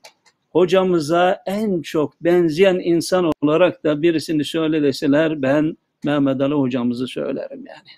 [0.51, 7.67] hocamıza en çok benzeyen insan olarak da birisini söyle deseler ben Mehmet Ali hocamızı söylerim
[7.67, 7.91] yani.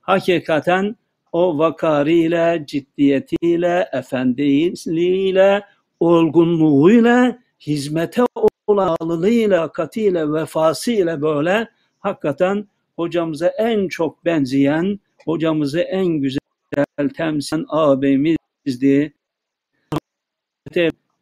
[0.00, 0.96] Hakikaten
[1.32, 5.62] o vakariyle, ciddiyetiyle, efendiliğiyle,
[6.00, 8.22] olgunluğuyla, hizmete
[8.66, 19.14] olalılığıyla, katiyle, vefasıyla böyle hakikaten hocamıza en çok benzeyen, hocamızı en güzel temsilen ağabeyimizdi.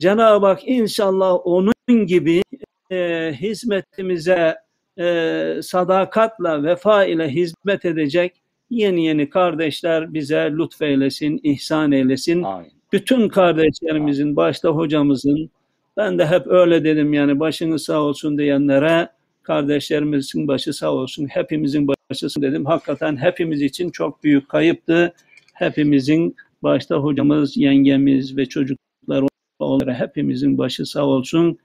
[0.00, 2.42] Cenab-ı Hak inşallah onun gibi
[2.90, 4.56] e, hizmetimize
[4.98, 12.42] e, sadakatla, vefa ile hizmet edecek yeni yeni kardeşler bize lütfeylesin, ihsan eylesin.
[12.42, 12.77] Amin.
[12.92, 15.50] Bütün kardeşlerimizin, başta hocamızın,
[15.96, 19.08] ben de hep öyle dedim yani başınız sağ olsun diyenlere
[19.42, 22.66] kardeşlerimizin başı sağ olsun, hepimizin başı dedim.
[22.66, 25.12] Hakikaten hepimiz için çok büyük kayıptı.
[25.54, 29.24] Hepimizin başta hocamız, yengemiz ve çocuklar
[29.58, 31.58] olarak hepimizin başı sağ olsun.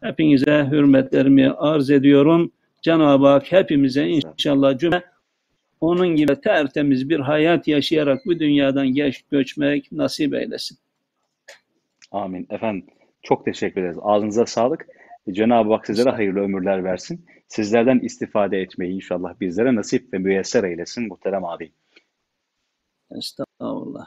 [0.00, 2.52] Hepinize hürmetlerimi arz ediyorum.
[2.82, 5.02] Cenab-ı Hak hepimize inşallah cümle
[5.80, 10.78] onun gibi tertemiz bir hayat yaşayarak bu dünyadan geç göçmek nasip eylesin.
[12.10, 12.46] Amin.
[12.50, 12.86] Efendim
[13.22, 13.98] çok teşekkür ederiz.
[14.00, 14.86] Ağzınıza sağlık.
[15.30, 17.26] Cenab-ı Hak sizlere hayırlı ömürler versin.
[17.48, 21.72] Sizlerden istifade etmeyi inşallah bizlere nasip ve müyesser eylesin muhterem abi.
[23.16, 24.06] Estağfurullah.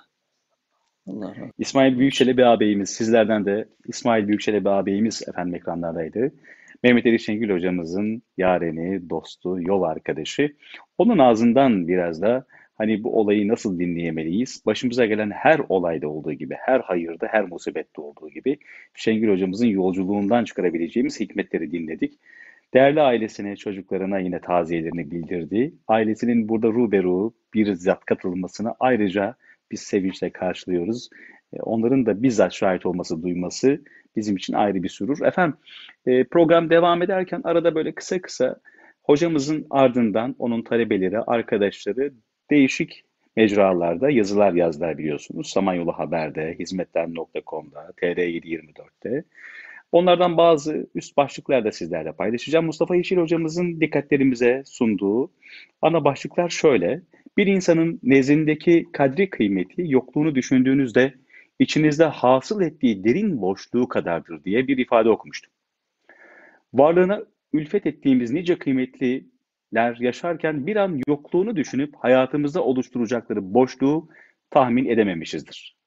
[1.08, 6.32] Allah İsmail Büyükçelebi ağabeyimiz, sizlerden de İsmail Büyükçelebi ağabeyimiz efendim ekranlardaydı.
[6.84, 10.56] Mehmet Ali Şengül hocamızın yareni, dostu, yol arkadaşı.
[10.98, 14.64] Onun ağzından biraz da hani bu olayı nasıl dinleyemeliyiz?
[14.66, 18.58] Başımıza gelen her olayda olduğu gibi, her hayırda, her musibette olduğu gibi
[18.96, 22.20] Şengül hocamızın yolculuğundan çıkarabileceğimiz hikmetleri dinledik.
[22.74, 25.74] Değerli ailesine, çocuklarına yine taziyelerini bildirdi.
[25.88, 29.36] Ailesinin burada ruberu bir zat katılmasını ayrıca
[29.72, 31.10] biz sevinçle karşılıyoruz.
[31.54, 33.82] E, Onların da bizzat şahit olması, duyması
[34.16, 35.26] bizim için ayrı bir sürur.
[35.26, 35.58] Efendim
[36.06, 38.56] e, program devam ederken arada böyle kısa kısa
[39.04, 42.14] hocamızın ardından onun talebeleri, arkadaşları
[42.50, 43.04] değişik
[43.36, 45.50] mecralarda yazılar yazdılar biliyorsunuz.
[45.50, 49.24] Samanyolu Haber'de, hizmetler.com'da, TR724'te.
[49.92, 52.66] Onlardan bazı üst başlıklar da sizlerle paylaşacağım.
[52.66, 55.32] Mustafa Yeşil hocamızın dikkatlerimize sunduğu
[55.82, 57.02] ana başlıklar şöyle.
[57.38, 61.14] Bir insanın nezdindeki kadri kıymeti yokluğunu düşündüğünüzde
[61.60, 65.54] içinizde hasıl ettiği derin boşluğu kadardır diye bir ifade okumuştum.
[66.74, 74.10] Varlığına ülfet ettiğimiz nice kıymetliler yaşarken bir an yokluğunu düşünüp hayatımızda oluşturacakları boşluğu
[74.50, 75.78] tahmin edememişizdir.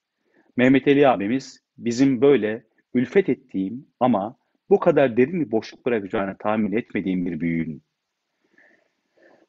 [0.57, 4.37] Mehmet Ali abimiz bizim böyle ülfet ettiğim ama
[4.71, 7.83] bu kadar derin bir boşluk bırakacağını tahmin etmediğim bir büyüğün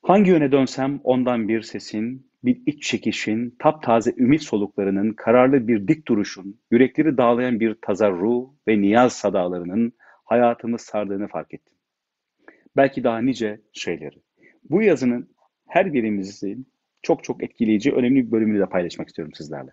[0.03, 6.07] Hangi yöne dönsem ondan bir sesin, bir iç çekişin, taptaze ümit soluklarının, kararlı bir dik
[6.07, 9.93] duruşun, yürekleri dağlayan bir tazarru ve niyaz sadalarının
[10.25, 11.73] hayatımı sardığını fark ettim.
[12.75, 14.15] Belki daha nice şeyleri.
[14.69, 15.29] Bu yazının
[15.67, 16.67] her birimizin
[17.01, 19.71] çok çok etkileyici, önemli bir bölümünü de paylaşmak istiyorum sizlerle.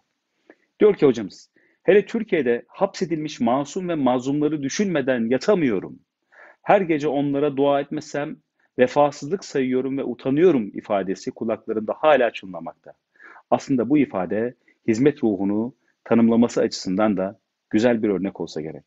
[0.80, 1.50] Diyor ki hocamız,
[1.82, 5.98] hele Türkiye'de hapsedilmiş masum ve mazlumları düşünmeden yatamıyorum.
[6.62, 8.36] Her gece onlara dua etmesem
[8.80, 12.92] vefasızlık sayıyorum ve utanıyorum ifadesi kulaklarımda hala çınlamakta.
[13.50, 14.54] Aslında bu ifade
[14.88, 17.38] hizmet ruhunu tanımlaması açısından da
[17.70, 18.84] güzel bir örnek olsa gerek.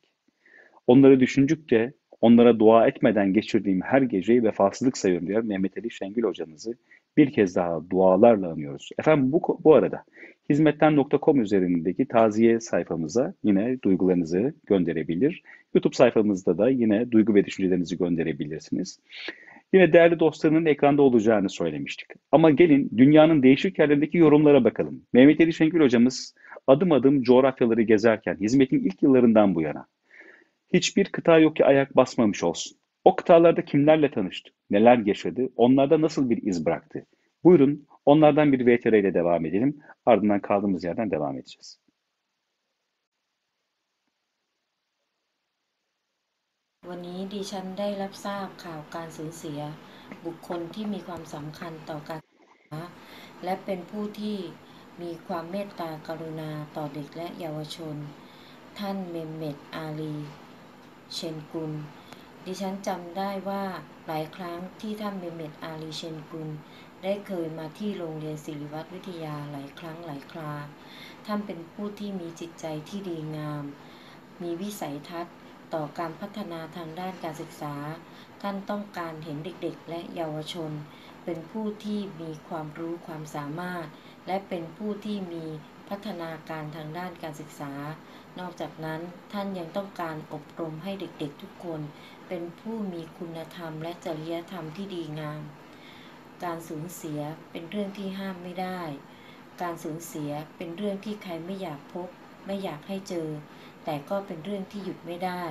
[0.88, 6.76] Onları düşündükçe onlara dua etmeden geçirdiğim her geceyi vefasızlık sayıyorum diyor Mehmet Ali Şengül hocamızı
[7.18, 8.90] bir kez daha dualarla anıyoruz.
[9.00, 10.04] Efendim bu, bu arada
[10.50, 15.44] hizmetten.com üzerindeki taziye sayfamıza yine duygularınızı gönderebilir.
[15.74, 19.00] YouTube sayfamızda da yine duygu ve düşüncelerinizi gönderebilirsiniz.
[19.74, 22.08] Yine değerli dostlarının ekranda olacağını söylemiştik.
[22.32, 25.02] Ama gelin dünyanın değişik yerlerindeki yorumlara bakalım.
[25.14, 26.36] Mehmet Ali Şengül hocamız
[26.68, 29.88] adım adım coğrafyaları gezerken hizmetin ilk yıllarından bu yana
[30.74, 32.78] hiçbir kıta yok ki ayak basmamış olsun.
[33.06, 37.06] O kıtalarda kimlerle tanıştı, neler yaşadı, onlarda nasıl bir iz bıraktı?
[37.44, 39.78] Buyurun onlardan bir VTR ile devam edelim.
[40.06, 41.83] Ardından kaldığımız yerden devam edeceğiz.
[46.90, 49.60] วันนี้ดิฉันได้รับทราบข่าวการสูญเสีย
[50.26, 52.82] บุคคลที่มีความสำคัญต่อการศึกษา
[53.44, 54.38] และเป็นผู้ที่
[55.02, 57.96] มีความเมตตากรุณาต่อเด็กและเยาวชน
[58.80, 60.16] ท่านเมมเมดอาลี
[61.14, 61.72] เชนกุล
[62.46, 63.64] ดิฉันจำได้ว่า
[64.08, 66.50] หลายครั้งที่ท่านเมมเมดอาลี เชนกุล
[67.04, 70.54] ได้เคยมาที่โรงเรียนศิริวัตรวิทยาหลายครั้งหลายครา
[71.26, 73.64] ท่านเป็นผู้ที่มีจิตใจที่ดีงาม
[74.42, 75.36] มีวิสัยทัศน์
[75.74, 77.76] ต่อการพัฒนาทางด้านการศึกษา
[78.42, 80.72] ท่านต้องการเห็นเด็กๆ และเยาวชน
[81.26, 83.86] เป็นผู้ที่มีความรู้ความสามารถ
[84.28, 85.46] และเป็นผู้ที่มี
[85.90, 87.74] พัฒนาการทางด้านการศึกษา
[88.40, 89.02] นอกจากนั้น
[89.34, 91.82] ท่านยังต้องการอบรมให้เด็กๆทุกคน
[92.28, 95.42] เป็นผู้มีคุณธรรมและจริยธรรมที่ดีงาม
[96.44, 97.20] การสูญเสีย
[97.52, 98.82] เป็นเรื่องที่ห้ามไม่ได้
[99.62, 102.10] การสูญเสียเป็นเรื่องที่ใครไม่อยากพบ
[102.46, 103.28] ไม่อยากให้เจอ
[103.84, 105.44] แต่ก็เป็นเรื่องที่หยุดไม่ได้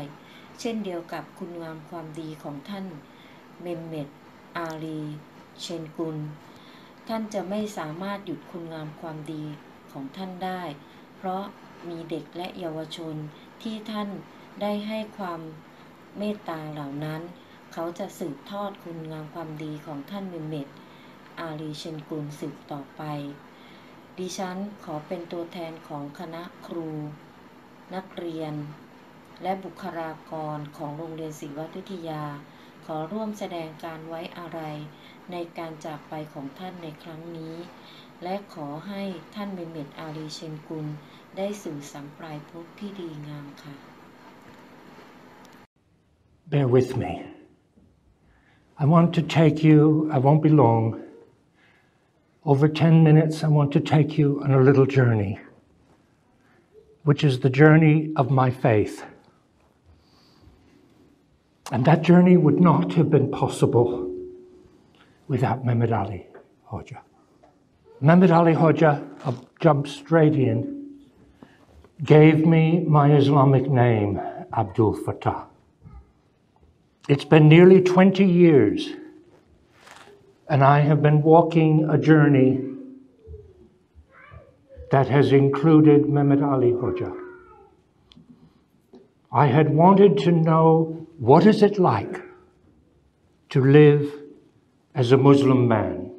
[0.60, 2.86] เช่นเดียวกับคุณงามความดีของท่าน
[3.62, 4.08] เมมเมด
[4.56, 5.00] อาลี
[5.60, 6.18] เชนกุล
[7.08, 9.44] ท่านจะไม่สามารถหยุดคุณงามความดี
[9.92, 10.62] ของท่านได้
[11.16, 11.44] เพราะ
[11.88, 13.14] มีเด็กและเยาวชน
[13.62, 14.08] ที่ท่าน
[14.62, 15.40] ได้ให้ความ
[16.18, 17.20] เมตตาเหล่านั้น
[17.72, 20.68] เขาจะสืบทอดคุณงามความดีของท่านเมมเมด
[21.40, 23.02] อาลีเชนกุลสืบต่อไป
[24.18, 26.90] ดิฉันขอเป็นตัวแทนของคณะครู
[27.94, 28.54] นักเรียน
[29.42, 32.22] และบุคลากรของโรงเรียนศรีวัตรวิทยา
[32.86, 34.76] ขอร่วมแสดงการไว้อาลัย
[35.32, 37.54] ในการจากไปของท่านในครั้งนี้
[38.22, 39.02] และขอให้
[39.34, 40.86] ท่านเมเมดอาลีเชนกุล
[41.36, 43.74] ได้สู่สัมปลายภพที่ดีงามค่ะ
[46.50, 47.12] Bear with me.
[48.82, 49.80] I want to take you,
[50.16, 50.82] I won't be long.
[52.44, 55.32] Over 10 minutes, I want to take you on a little journey,
[57.04, 59.04] which is the journey of my faith.
[61.70, 64.10] And that journey would not have been possible
[65.28, 66.26] without Mehmet Ali
[66.70, 66.98] Hoja.
[68.02, 70.98] Mehmet Ali Hoja, I'll jump straight in,
[72.04, 74.20] gave me my Islamic name,
[74.52, 75.46] Abdul Fattah.
[77.08, 78.90] It's been nearly 20 years,
[80.48, 82.60] and I have been walking a journey
[84.92, 87.10] that has included Mehmet Ali Hoja.
[89.32, 92.20] I had wanted to know what is it like
[93.48, 94.12] to live
[94.94, 96.12] as a Muslim man.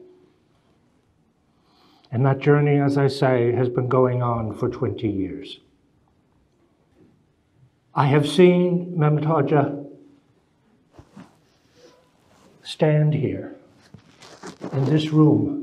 [2.12, 5.60] And that journey, as I say, has been going on for 20 years.
[7.94, 9.86] I have seen Mehmet Hoja
[12.64, 13.56] stand here
[14.72, 15.63] in this room.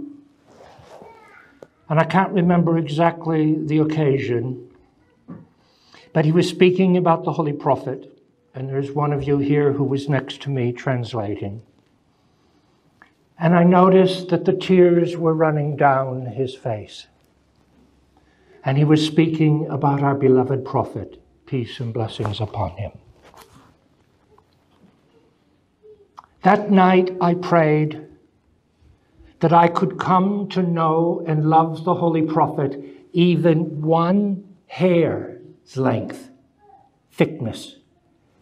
[1.90, 4.70] And I can't remember exactly the occasion,
[6.12, 8.16] but he was speaking about the Holy Prophet.
[8.54, 11.62] And there's one of you here who was next to me translating.
[13.40, 17.08] And I noticed that the tears were running down his face.
[18.64, 22.92] And he was speaking about our beloved Prophet, peace and blessings upon him.
[26.42, 28.09] That night I prayed
[29.40, 32.82] that I could come to know and love the Holy Prophet
[33.12, 36.30] even one hair's length,
[37.12, 37.76] thickness,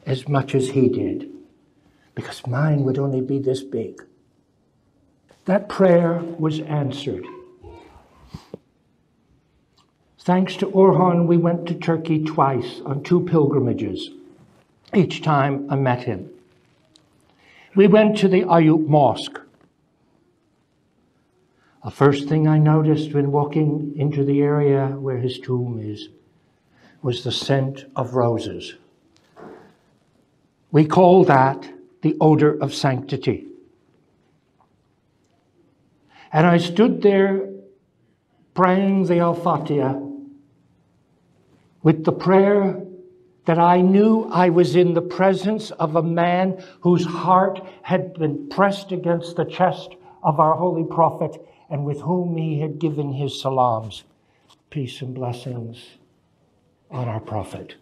[0.04, 1.30] as much as he did,
[2.14, 4.04] because mine would only be this big.
[5.46, 7.24] That prayer was answered.
[10.18, 14.10] Thanks to Orhan, we went to Turkey twice on two pilgrimages.
[14.94, 16.28] Each time I met him.
[17.74, 19.40] We went to the Ayub Mosque.
[21.84, 26.08] The first thing I noticed when walking into the area where his tomb is
[27.02, 28.74] was the scent of roses.
[30.72, 31.72] We call that
[32.02, 33.46] the odor of sanctity.
[36.32, 37.48] And I stood there
[38.54, 40.00] praying the Al Fatiha
[41.82, 42.82] with the prayer
[43.46, 48.48] that I knew I was in the presence of a man whose heart had been
[48.48, 51.40] pressed against the chest of our holy prophet
[51.70, 54.04] and with whom he had given his salams.
[54.70, 55.78] Peace and blessings
[56.90, 57.76] on our prophet.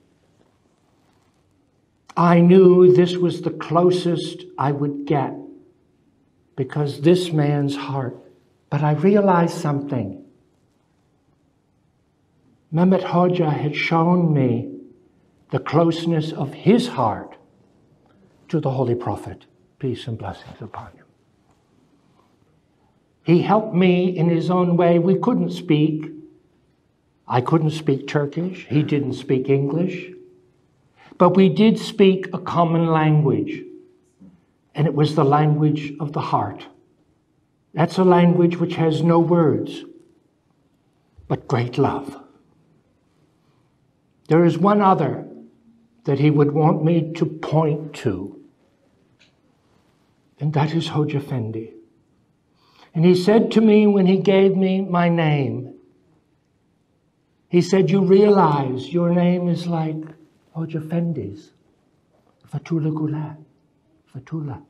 [2.17, 5.35] I knew this was the closest I would get
[6.57, 8.17] because this man's heart.
[8.71, 10.25] But I realized something.
[12.73, 14.73] Mehmet Hoja had shown me
[15.51, 17.37] the closeness of his heart
[18.49, 19.47] to the Holy Prophet.
[19.79, 21.06] Peace and blessings upon him.
[23.27, 25.01] He helped me in his own way.
[25.01, 26.13] We couldn't speak.
[27.27, 28.67] I couldn't speak Turkish.
[28.69, 30.13] He didn't speak English.
[31.19, 33.65] But we did speak a common language,
[34.77, 36.67] and it was the language of the heart.
[37.75, 39.85] That's a language which has no words,
[41.27, 42.23] but great love.
[44.29, 45.27] There is one other
[46.05, 48.41] that he would want me to point to,
[50.39, 51.76] and that is Hoja Fendi.
[52.97, 55.75] And he said to me when he gave me my name,
[57.51, 60.03] he said, You realize your name is like
[60.57, 60.81] Hoja
[62.51, 63.37] Fatula Gulat,
[64.15, 64.63] Fatullah.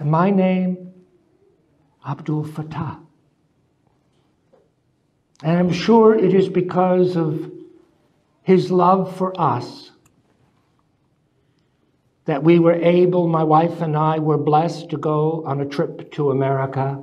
[0.00, 0.94] And my name,
[2.04, 2.98] Abdul Fatah.
[5.44, 7.52] And I'm sure it is because of
[8.42, 9.92] his love for us
[12.24, 16.10] that we were able, my wife and I were blessed to go on a trip
[16.14, 17.00] to America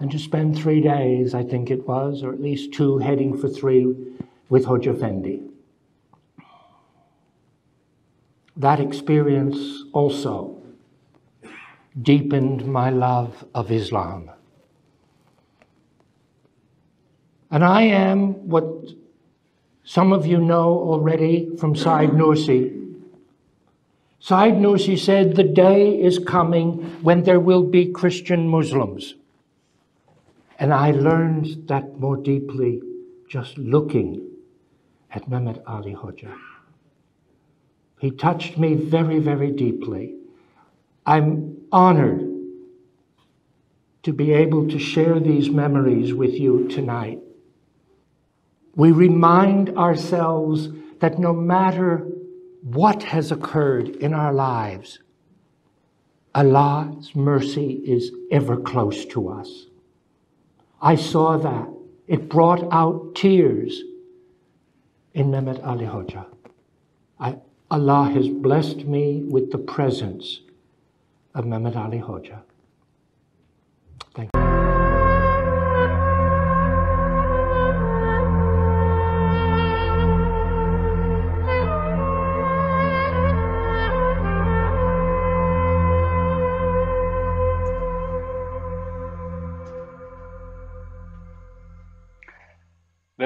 [0.00, 3.48] and to spend three days, I think it was, or at least two, heading for
[3.48, 3.94] three
[4.48, 5.44] with Hoja Fendi.
[8.56, 10.60] That experience also
[12.00, 14.30] deepened my love of Islam.
[17.50, 18.64] And I am what
[19.84, 22.74] some of you know already from Said Nursi.
[24.20, 29.14] Said Nursi said, The day is coming when there will be Christian Muslims.
[30.58, 32.80] And I learned that more deeply
[33.28, 34.28] just looking
[35.10, 36.34] at Mehmet Ali Hoja.
[38.00, 40.16] He touched me very, very deeply.
[41.06, 42.24] I'm honored
[44.02, 47.20] to be able to share these memories with you tonight.
[48.74, 50.68] We remind ourselves
[51.00, 52.06] that no matter
[52.62, 54.98] what has occurred in our lives,
[56.34, 59.67] Allah's mercy is ever close to us.
[60.80, 61.68] I saw that.
[62.06, 63.82] It brought out tears
[65.12, 66.26] in Mehmet Ali Hoja.
[67.20, 67.36] I,
[67.70, 70.40] Allah has blessed me with the presence
[71.34, 72.40] of Mehmet Ali Hoja.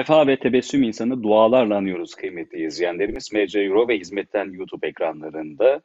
[0.03, 3.33] Vefa ve tebessüm insanı dualarla anıyoruz kıymetli izleyenlerimiz.
[3.33, 5.81] MC Euro ve hizmetten YouTube ekranlarında.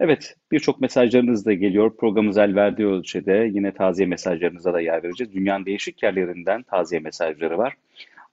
[0.00, 1.96] Evet, birçok mesajlarınız da geliyor.
[1.96, 5.32] Programımız el verdiği ölçüde yine taziye mesajlarınıza da yer vereceğiz.
[5.32, 7.74] Dünyanın değişik yerlerinden taziye mesajları var.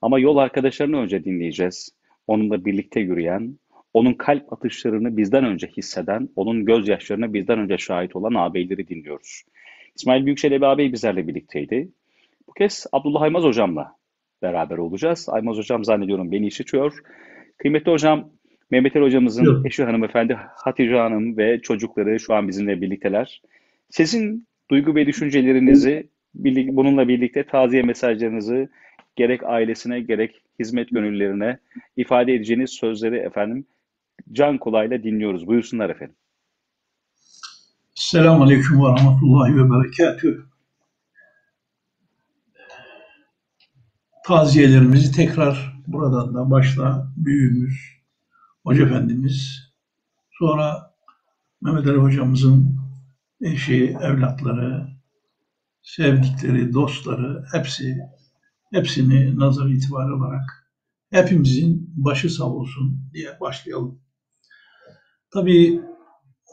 [0.02, 1.90] Ama yol arkadaşlarını önce dinleyeceğiz.
[2.26, 3.58] Onunla birlikte yürüyen,
[3.94, 9.42] onun kalp atışlarını bizden önce hisseden, onun gözyaşlarına bizden önce şahit olan ağabeyleri dinliyoruz.
[9.96, 11.88] İsmail Büyükçelebi ağabey bizlerle birlikteydi.
[12.48, 13.99] Bu kez Abdullah Aymaz hocamla
[14.42, 15.28] beraber olacağız.
[15.28, 16.98] Aymaz hocam zannediyorum beni işitiyor.
[17.58, 18.30] Kıymetli hocam,
[18.70, 19.66] Mehmet Ali hocamızın Yok.
[19.66, 23.42] eşi hanımefendi Hatice Hanım ve çocukları şu an bizimle birlikteler.
[23.90, 28.68] Sizin duygu ve düşüncelerinizi bununla birlikte taziye mesajlarınızı
[29.16, 31.58] gerek ailesine gerek hizmet gönüllerine
[31.96, 33.66] ifade edeceğiniz sözleri efendim
[34.32, 35.46] can kulağıyla dinliyoruz.
[35.46, 36.16] Buyursunlar efendim.
[37.94, 40.49] Selamun Aleyküm ve Rahmetullahi ve Berekatühü.
[44.30, 47.74] Taziyelerimizi tekrar buradan da başta büyüğümüz,
[48.64, 49.58] Hoca Efendimiz,
[50.30, 50.94] sonra
[51.62, 52.80] Mehmet Ali Hocamızın
[53.40, 54.88] eşi, evlatları,
[55.82, 57.98] sevdikleri, dostları, hepsi,
[58.72, 60.72] hepsini nazar itibarı olarak
[61.10, 64.00] hepimizin başı sağ olsun diye başlayalım.
[65.30, 65.80] Tabii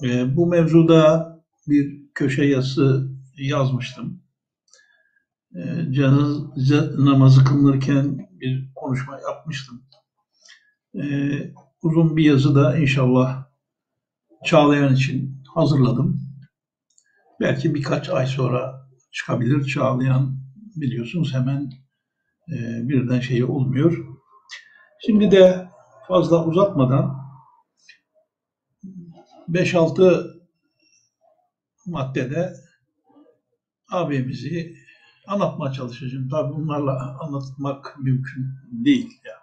[0.04, 1.34] e, bu mevzuda
[1.68, 4.27] bir köşe yazısı yazmıştım.
[5.58, 9.84] E, cenaze namazı kılınırken bir konuşma yapmıştım.
[10.96, 11.04] E,
[11.82, 13.48] uzun bir yazı da inşallah
[14.46, 16.22] Çağlayan için hazırladım.
[17.40, 19.66] Belki birkaç ay sonra çıkabilir.
[19.66, 20.40] Çağlayan
[20.76, 21.72] biliyorsunuz hemen
[22.52, 24.06] e, birden şey olmuyor.
[25.06, 25.70] Şimdi de
[26.08, 27.18] fazla uzatmadan
[29.50, 30.38] 5-6
[31.86, 32.54] maddede
[33.92, 34.76] abimizi
[35.28, 36.30] anlatmaya çalışacağım.
[36.30, 39.10] Tabii bunlarla anlatmak mümkün değil.
[39.26, 39.38] Yani.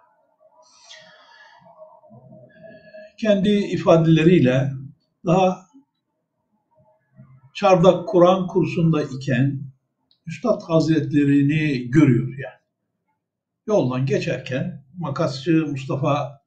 [3.17, 4.71] Kendi ifadeleriyle
[5.25, 5.65] daha
[7.53, 9.61] Çardak Kur'an kursunda iken
[10.27, 12.61] Üstad Hazretlerini görüyor yani.
[13.67, 16.41] Yoldan geçerken makasçı Mustafa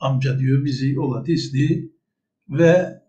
[0.00, 1.92] amca diyor bizi yola dizdi
[2.48, 3.02] ve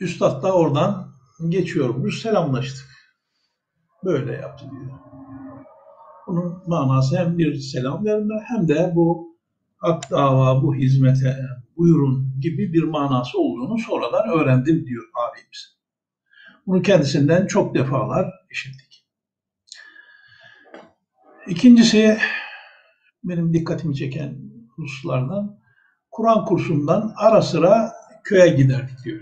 [0.00, 1.14] Üstad da oradan
[1.48, 2.97] geçiyormuş selamlaştık.
[4.04, 4.98] Böyle yaptı diyor.
[6.26, 9.36] Bunun manası hem bir selam verme hem de bu
[9.76, 11.36] hak dava, bu hizmete
[11.76, 15.78] buyurun gibi bir manası olduğunu sonradan öğrendim diyor abimiz.
[16.66, 19.06] Bunu kendisinden çok defalar işittik.
[21.48, 22.18] İkincisi
[23.24, 24.38] benim dikkatimi çeken
[24.76, 25.58] hususlardan
[26.10, 27.92] Kur'an kursundan ara sıra
[28.24, 29.20] köye giderdik diyor.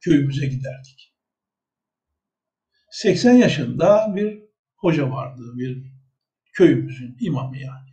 [0.00, 1.07] Köyümüze giderdik.
[2.98, 4.42] 80 yaşında bir
[4.76, 5.92] hoca vardı, bir
[6.52, 7.90] köyümüzün imamı yani.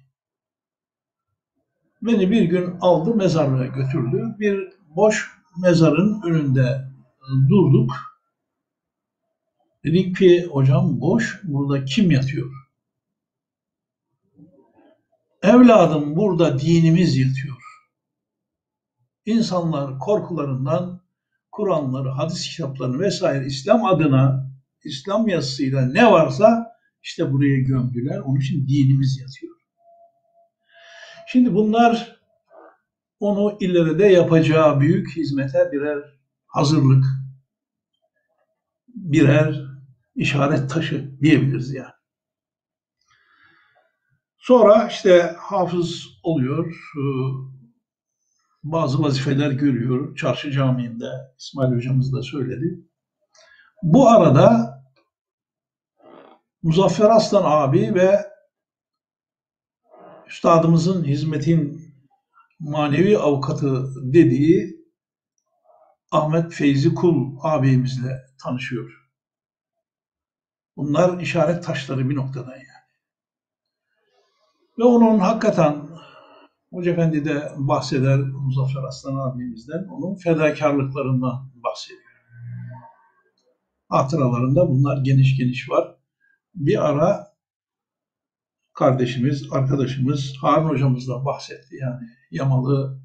[2.02, 4.36] Beni bir gün aldı mezarlığa götürdü.
[4.40, 5.32] Bir boş
[5.62, 6.88] mezarın önünde
[7.50, 7.92] durduk.
[9.84, 12.52] Dedik ki hocam boş, burada kim yatıyor?
[15.42, 17.58] Evladım burada dinimiz yatıyor.
[19.26, 21.02] İnsanlar korkularından
[21.52, 24.45] Kur'anları, hadis kitaplarını vesaire İslam adına,
[24.86, 26.72] İslam yazısıyla ne varsa
[27.04, 28.20] işte buraya gömdüler.
[28.20, 29.56] Onun için dinimiz yatıyor.
[31.28, 32.20] Şimdi bunlar
[33.20, 36.00] onu ileride yapacağı büyük hizmete birer
[36.48, 37.06] hazırlık,
[38.88, 39.62] birer
[40.16, 41.96] işaret taşı diyebiliriz yani.
[44.38, 46.76] Sonra işte hafız oluyor,
[48.64, 50.16] bazı vazifeler görüyor.
[50.16, 51.10] Çarşı Camii'nde
[51.40, 52.80] İsmail hocamız da söyledi.
[53.84, 54.75] Bu arada
[56.66, 58.26] Muzaffer Aslan abi ve
[60.28, 61.82] üstadımızın hizmetin
[62.60, 64.76] manevi avukatı dediği
[66.12, 69.10] Ahmet Feyzi Kul abimizle tanışıyor.
[70.78, 72.86] Bunlar işaret taşları bir noktadan yani.
[74.80, 75.88] Ve onun hakikaten
[76.74, 82.02] Hoca Efendi de bahseder Muzaffer Aslan abimizden, onun fedakarlıklarından bahsediyor.
[83.90, 85.95] Hatıralarında bunlar geniş geniş var.
[86.56, 87.28] Bir ara
[88.74, 91.76] kardeşimiz, arkadaşımız Harun hocamızla bahsetti.
[91.82, 93.00] Yani yamalı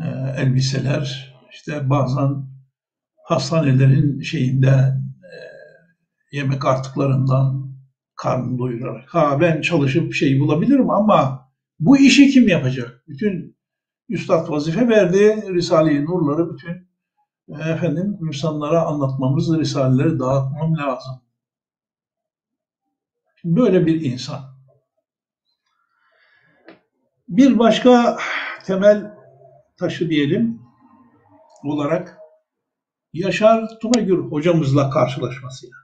[0.00, 0.06] e,
[0.36, 2.30] elbiseler, işte bazen
[3.24, 5.32] hastanelerin şeyinde e,
[6.36, 7.70] yemek artıklarından
[8.16, 9.14] karnını doyurarak.
[9.14, 11.48] Ha ben çalışıp şey bulabilirim ama
[11.78, 13.04] bu işi kim yapacak?
[13.08, 13.56] Bütün
[14.08, 15.44] üstad vazife verdi.
[15.54, 16.72] Risale-i Nurları bütün
[17.48, 21.29] e, efendim insanlara anlatmamız, risaleleri dağıtmam lazım.
[23.44, 24.40] Böyle bir insan.
[27.28, 28.18] Bir başka
[28.66, 29.14] temel
[29.78, 30.62] taşı diyelim
[31.64, 32.18] olarak
[33.12, 35.76] Yaşar Tunagür hocamızla karşılaşmasıyla.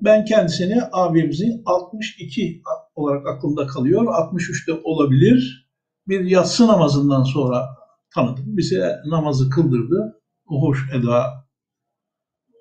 [0.00, 2.62] Ben kendisini abimizin 62
[2.94, 4.04] olarak aklımda kalıyor.
[4.04, 5.70] 63'te olabilir.
[6.08, 7.68] Bir yatsı namazından sonra
[8.14, 8.56] tanıdım.
[8.56, 10.22] Bize namazı kıldırdı.
[10.46, 10.90] O hoş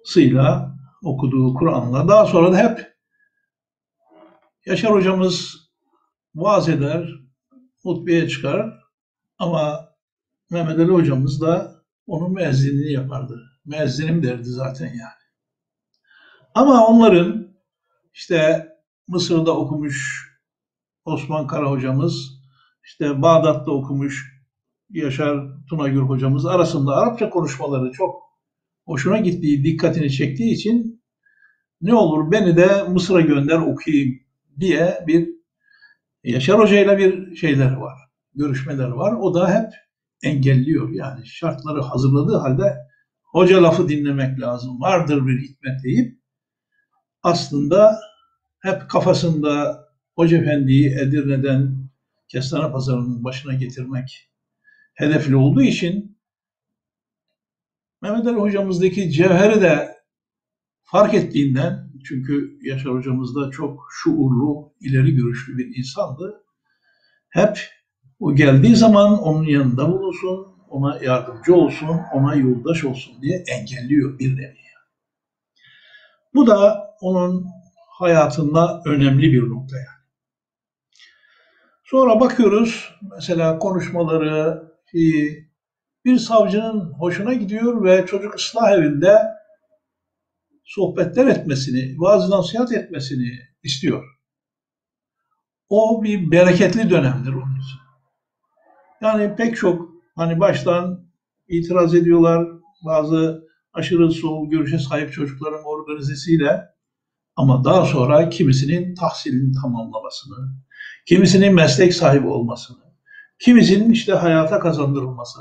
[0.05, 0.72] edasıyla
[1.03, 2.07] okuduğu Kur'an'la.
[2.07, 2.93] Daha sonra da hep
[4.65, 5.55] Yaşar hocamız
[6.35, 7.09] vaaz eder,
[7.81, 8.73] hutbeye çıkar
[9.39, 9.89] ama
[10.51, 11.75] Mehmet Ali hocamız da
[12.07, 13.41] onun müezzinliğini yapardı.
[13.65, 15.23] Müezzinim derdi zaten yani.
[16.55, 17.47] Ama onların
[18.13, 18.67] işte
[19.07, 20.29] Mısır'da okumuş
[21.05, 22.41] Osman Kara hocamız,
[22.83, 24.33] işte Bağdat'ta okumuş
[24.89, 28.21] Yaşar Tunagür hocamız arasında Arapça konuşmaları çok
[28.85, 31.03] hoşuna gittiği, dikkatini çektiği için
[31.81, 34.19] ne olur beni de Mısır'a gönder okuyayım
[34.59, 35.29] diye bir
[36.23, 37.97] Yaşar Hoca ile bir şeyler var,
[38.35, 39.13] görüşmeler var.
[39.13, 39.73] O da hep
[40.23, 42.77] engelliyor yani şartları hazırladığı halde
[43.23, 46.19] hoca lafı dinlemek lazım, vardır bir hikmet deyip
[47.23, 47.99] aslında
[48.59, 49.83] hep kafasında
[50.15, 51.89] Hoca Efendi'yi Edirne'den
[52.27, 54.29] Kestane Pazarı'nın başına getirmek
[54.93, 56.12] hedefli olduğu için
[58.03, 59.97] Mehmet Ali hocamızdaki cevheri de
[60.83, 66.43] fark ettiğinden çünkü Yaşar hocamız da çok şuurlu, ileri görüşlü bir insandı.
[67.29, 67.59] Hep
[68.19, 74.37] o geldiği zaman onun yanında bulunsun, ona yardımcı olsun, ona yoldaş olsun diye engelliyor bir
[74.37, 74.57] nevi.
[76.33, 77.45] Bu da onun
[77.99, 80.03] hayatında önemli bir nokta yani.
[81.83, 84.63] Sonra bakıyoruz mesela konuşmaları
[86.05, 89.17] bir savcının hoşuna gidiyor ve çocuk ıslah evinde
[90.63, 94.03] sohbetler etmesini, vaaz nasihat etmesini istiyor.
[95.69, 97.79] O bir bereketli dönemdir onun için.
[99.01, 101.07] Yani pek çok hani baştan
[101.47, 102.47] itiraz ediyorlar.
[102.85, 103.43] Bazı
[103.73, 106.61] aşırı sol görüşe sahip çocukların organizesiyle
[107.35, 110.35] ama daha sonra kimisinin tahsilini tamamlamasını,
[111.05, 112.83] kimisinin meslek sahibi olmasını,
[113.39, 115.39] kimisinin işte hayata kazandırılması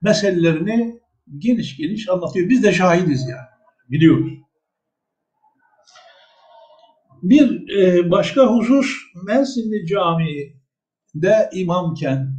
[0.00, 1.00] meselelerini
[1.38, 2.48] geniş geniş anlatıyor.
[2.48, 3.48] Biz de şahidiz yani.
[3.90, 4.32] Biliyoruz.
[7.22, 12.38] Bir e, başka husus Mersinli Camii'de imamken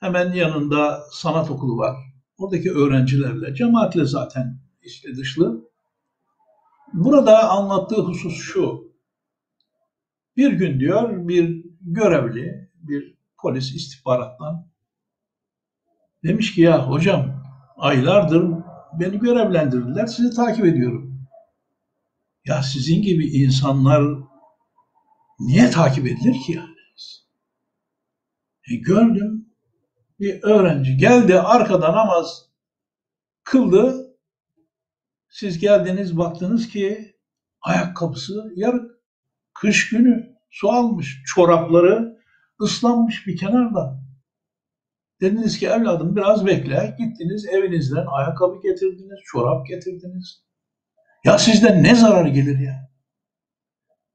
[0.00, 1.96] hemen yanında sanat okulu var.
[2.38, 5.70] Oradaki öğrencilerle, cemaatle zaten işte dışlı.
[6.92, 8.92] Burada anlattığı husus şu.
[10.36, 14.70] Bir gün diyor bir görevli, bir polis istihbarattan
[16.28, 17.42] demiş ki ya hocam
[17.76, 18.50] aylardır
[19.00, 21.28] beni görevlendirdiler, sizi takip ediyorum.
[22.44, 24.02] Ya sizin gibi insanlar
[25.40, 26.76] niye takip edilir ki yani?
[28.70, 29.48] E gördüm
[30.20, 32.46] bir öğrenci geldi arkada namaz
[33.44, 34.16] kıldı.
[35.28, 37.16] Siz geldiniz baktınız ki
[37.60, 38.90] ayakkabısı yarık.
[39.54, 41.22] Kış günü su almış.
[41.26, 42.18] Çorapları
[42.60, 44.05] ıslanmış bir kenarda.
[45.20, 46.96] Dediniz ki evladım biraz bekle.
[46.98, 50.44] Gittiniz evinizden ayakkabı getirdiniz, çorap getirdiniz.
[51.24, 52.90] Ya sizden ne zarar gelir ya?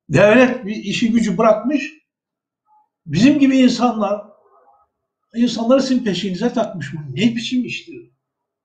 [0.10, 1.94] Devlet bir işi gücü bırakmış.
[3.06, 4.22] Bizim gibi insanlar
[5.36, 6.94] insanları sizin peşinize takmış.
[6.94, 8.12] Bu ne biçim iştir?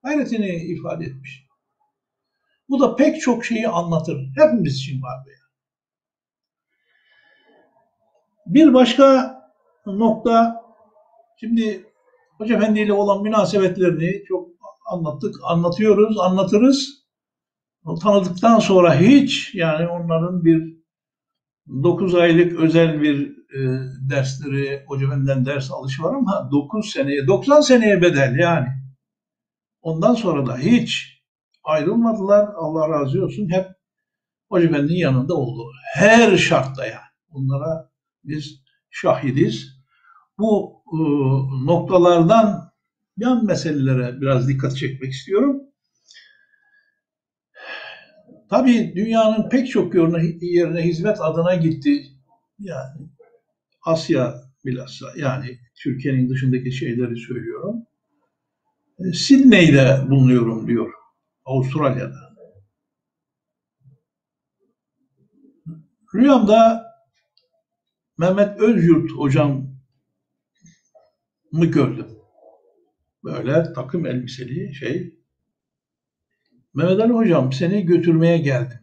[0.01, 1.47] Hayretini ifade etmiş.
[2.69, 4.29] Bu da pek çok şeyi anlatır.
[4.35, 5.37] Hepimiz için var bu.
[8.45, 9.37] Bir başka
[9.85, 10.63] nokta,
[11.39, 11.85] şimdi
[12.37, 14.49] Hoca Efendi ile olan münasebetlerini çok
[14.91, 17.07] anlattık, anlatıyoruz, anlatırız.
[18.01, 20.77] Tanıdıktan sonra hiç yani onların bir
[21.83, 23.59] 9 aylık özel bir e,
[24.09, 25.07] dersleri, Hoca
[25.45, 28.67] ders alışı var ama 9 seneye, 90 seneye bedel yani.
[29.81, 31.21] Ondan sonra da hiç
[31.63, 32.49] ayrılmadılar.
[32.55, 33.49] Allah razı olsun.
[33.51, 33.65] Hep
[34.49, 35.71] Hoca yanında oldu.
[35.93, 37.07] Her şartta yani.
[37.29, 37.89] Onlara
[38.23, 39.67] biz şahidiz.
[40.37, 40.76] Bu
[41.65, 42.71] noktalardan
[43.17, 45.61] yan meselelere biraz dikkat çekmek istiyorum.
[48.49, 49.95] Tabii dünyanın pek çok
[50.41, 52.03] yerine hizmet adına gitti.
[52.59, 53.09] Yani
[53.85, 54.35] Asya
[54.65, 57.85] bilhassa yani Türkiye'nin dışındaki şeyleri söylüyorum.
[58.99, 60.93] E, Sydney'de bulunuyorum diyor.
[61.45, 62.27] Avustralya'da.
[66.15, 66.87] Rüyamda
[68.17, 69.76] Mehmet Özyurt hocam
[71.51, 72.07] mı gördüm.
[73.23, 75.17] Böyle takım elbiseli şey.
[76.73, 78.79] Mehmet Ali hocam seni götürmeye geldim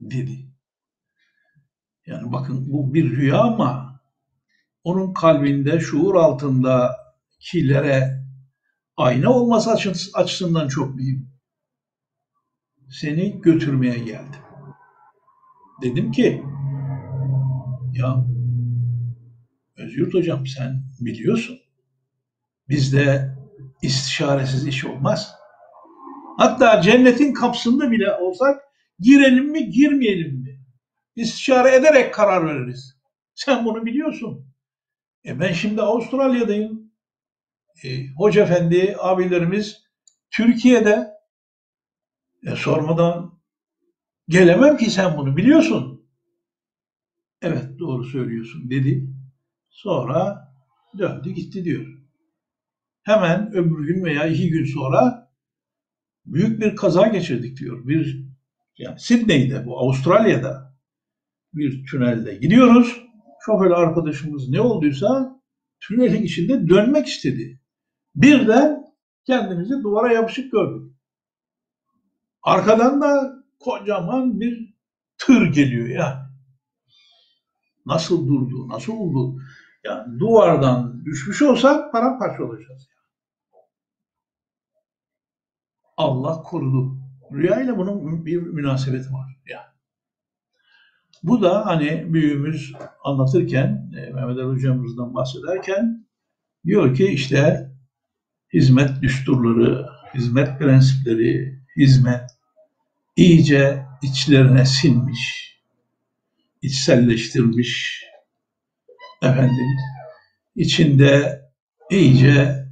[0.00, 0.48] dedi.
[2.06, 4.00] Yani bakın bu bir rüya ama
[4.84, 6.96] onun kalbinde şuur altında
[7.40, 8.24] kilere
[8.96, 9.70] ayna olması
[10.14, 11.30] açısından çok mühim.
[12.90, 14.40] Seni götürmeye geldim.
[15.82, 16.42] Dedim ki
[17.92, 18.24] ya
[19.78, 21.58] Özgürt hocam sen biliyorsun.
[22.68, 23.34] Bizde
[23.82, 25.34] istişaresiz iş olmaz.
[26.38, 28.62] Hatta cennetin kapısında bile olsak
[29.00, 30.60] girelim mi girmeyelim mi?
[31.16, 32.98] İstişare ederek karar veririz.
[33.34, 34.46] Sen bunu biliyorsun.
[35.24, 36.92] E ben şimdi Avustralya'dayım.
[37.84, 39.82] E, Hoca Efendi abilerimiz
[40.30, 41.08] Türkiye'de
[42.46, 43.40] e, sormadan
[44.28, 46.08] gelemem ki sen bunu biliyorsun.
[47.42, 49.17] Evet doğru söylüyorsun dedi.
[49.82, 50.52] Sonra
[50.98, 51.86] döndü gitti diyor.
[53.02, 55.30] Hemen öbür gün veya iki gün sonra
[56.26, 57.88] büyük bir kaza geçirdik diyor.
[57.88, 58.26] Bir
[58.78, 60.78] yani Sydney'de bu Avustralya'da
[61.52, 63.02] bir tünelde gidiyoruz.
[63.46, 65.40] Şoför arkadaşımız ne olduysa
[65.80, 67.60] tünelin içinde dönmek istedi.
[68.14, 68.84] Birden
[69.26, 70.96] kendimizi duvara yapışık gördük.
[72.42, 74.74] Arkadan da kocaman bir
[75.18, 76.30] tır geliyor ya.
[77.86, 79.40] Nasıl durdu, nasıl oldu?
[79.84, 82.88] Yani duvardan düşmüş olsak paramparça olacağız.
[85.96, 86.98] Allah korudu.
[87.32, 89.36] Rüyayla bunun bir münasebeti var.
[89.46, 89.66] Yani.
[91.22, 92.72] Bu da hani büyüğümüz
[93.04, 96.06] anlatırken, e, Mehmet Ali hocamızdan bahsederken
[96.64, 97.70] diyor ki işte
[98.52, 102.30] hizmet düsturları, hizmet prensipleri, hizmet
[103.16, 105.54] iyice içlerine sinmiş,
[106.62, 108.04] içselleştirmiş,
[109.22, 109.66] efendim
[110.56, 111.42] içinde
[111.90, 112.64] iyice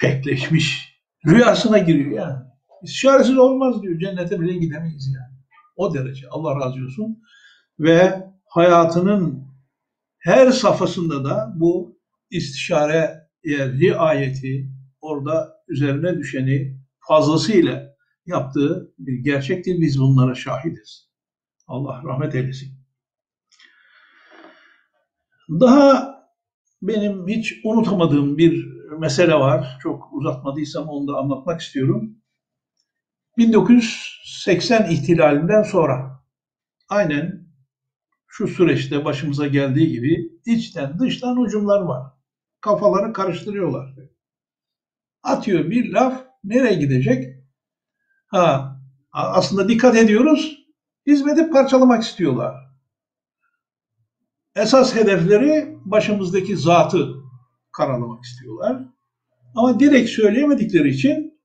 [0.00, 0.96] pekleşmiş,
[1.26, 2.38] rüyasına giriyor yani.
[2.82, 5.40] İstişaresiz olmaz diyor, cennete bile gidemeyiz yani.
[5.76, 7.22] O derece Allah razı olsun.
[7.78, 9.44] Ve hayatının
[10.18, 11.98] her safhasında da bu
[12.30, 14.70] istişare riayeti,
[15.00, 17.94] orada üzerine düşeni fazlasıyla
[18.26, 19.80] yaptığı bir gerçektir.
[19.80, 21.10] Biz bunlara şahidiz.
[21.66, 22.79] Allah rahmet eylesin.
[25.50, 26.14] Daha
[26.82, 28.66] benim hiç unutamadığım bir
[28.98, 29.78] mesele var.
[29.82, 32.16] Çok uzatmadıysam onu da anlatmak istiyorum.
[33.38, 36.20] 1980 ihtilalinden sonra
[36.88, 37.46] aynen
[38.26, 42.12] şu süreçte başımıza geldiği gibi içten dıştan hücumlar var.
[42.60, 43.94] Kafaları karıştırıyorlar.
[45.22, 47.36] Atıyor bir laf nereye gidecek?
[48.26, 48.76] Ha,
[49.12, 50.66] aslında dikkat ediyoruz.
[51.06, 52.69] Hizmeti parçalamak istiyorlar.
[54.56, 57.14] Esas hedefleri başımızdaki zatı
[57.72, 58.82] karalamak istiyorlar.
[59.54, 61.40] Ama direkt söyleyemedikleri için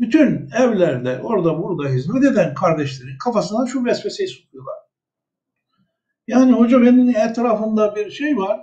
[0.00, 4.74] bütün evlerde orada burada hizmet eden kardeşlerin kafasına şu vesveseyi sokuyorlar.
[6.26, 8.60] Yani hoca benim etrafında bir şey var,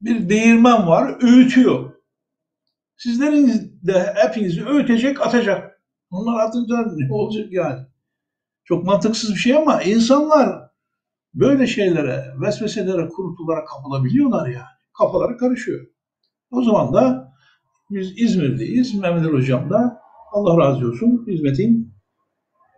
[0.00, 1.92] bir değirmen var, öğütüyor.
[2.96, 5.82] Sizlerin de hepinizi öğütecek, atacak.
[6.10, 7.86] Onlar atınca ne olacak yani?
[8.64, 10.59] Çok mantıksız bir şey ama insanlar
[11.34, 14.64] böyle şeylere, vesveselere, kuruntulara kapılabiliyorlar yani.
[14.98, 15.86] Kafaları karışıyor.
[16.50, 17.32] O zaman da
[17.90, 18.94] biz İzmir'deyiz.
[18.94, 20.00] Mehmet Hocam da
[20.32, 21.94] Allah razı olsun hizmetin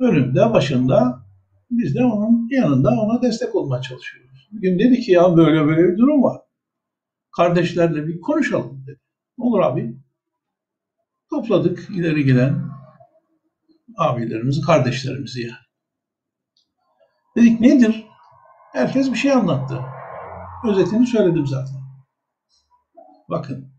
[0.01, 1.23] önünde, başında
[1.71, 4.49] biz de onun yanında ona destek olmaya çalışıyoruz.
[4.53, 6.41] Bir gün dedi ki ya böyle böyle bir durum var.
[7.37, 9.01] Kardeşlerle bir konuşalım dedi.
[9.39, 9.97] Olur abi.
[11.31, 12.73] Topladık ileri gelen
[13.97, 15.63] abilerimizi, kardeşlerimizi yani.
[17.37, 18.02] Dedik nedir?
[18.73, 19.85] Herkes bir şey anlattı.
[20.69, 21.83] Özetini söyledim zaten.
[23.29, 23.73] Bakın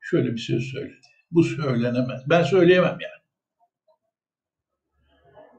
[0.00, 1.06] şöyle bir söz söyledi.
[1.30, 2.20] Bu söylenemez.
[2.30, 3.22] Ben söyleyemem yani.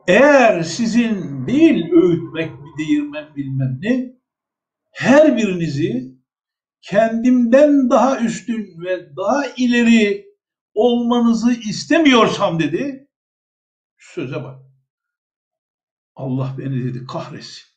[0.07, 4.13] Eğer sizin değil öğütmek, değirmek bilmem ne,
[4.91, 6.13] her birinizi
[6.81, 10.25] kendimden daha üstün ve daha ileri
[10.73, 13.09] olmanızı istemiyorsam dedi.
[13.97, 14.59] Şu söze bak.
[16.15, 17.72] Allah beni dedi kahretsin.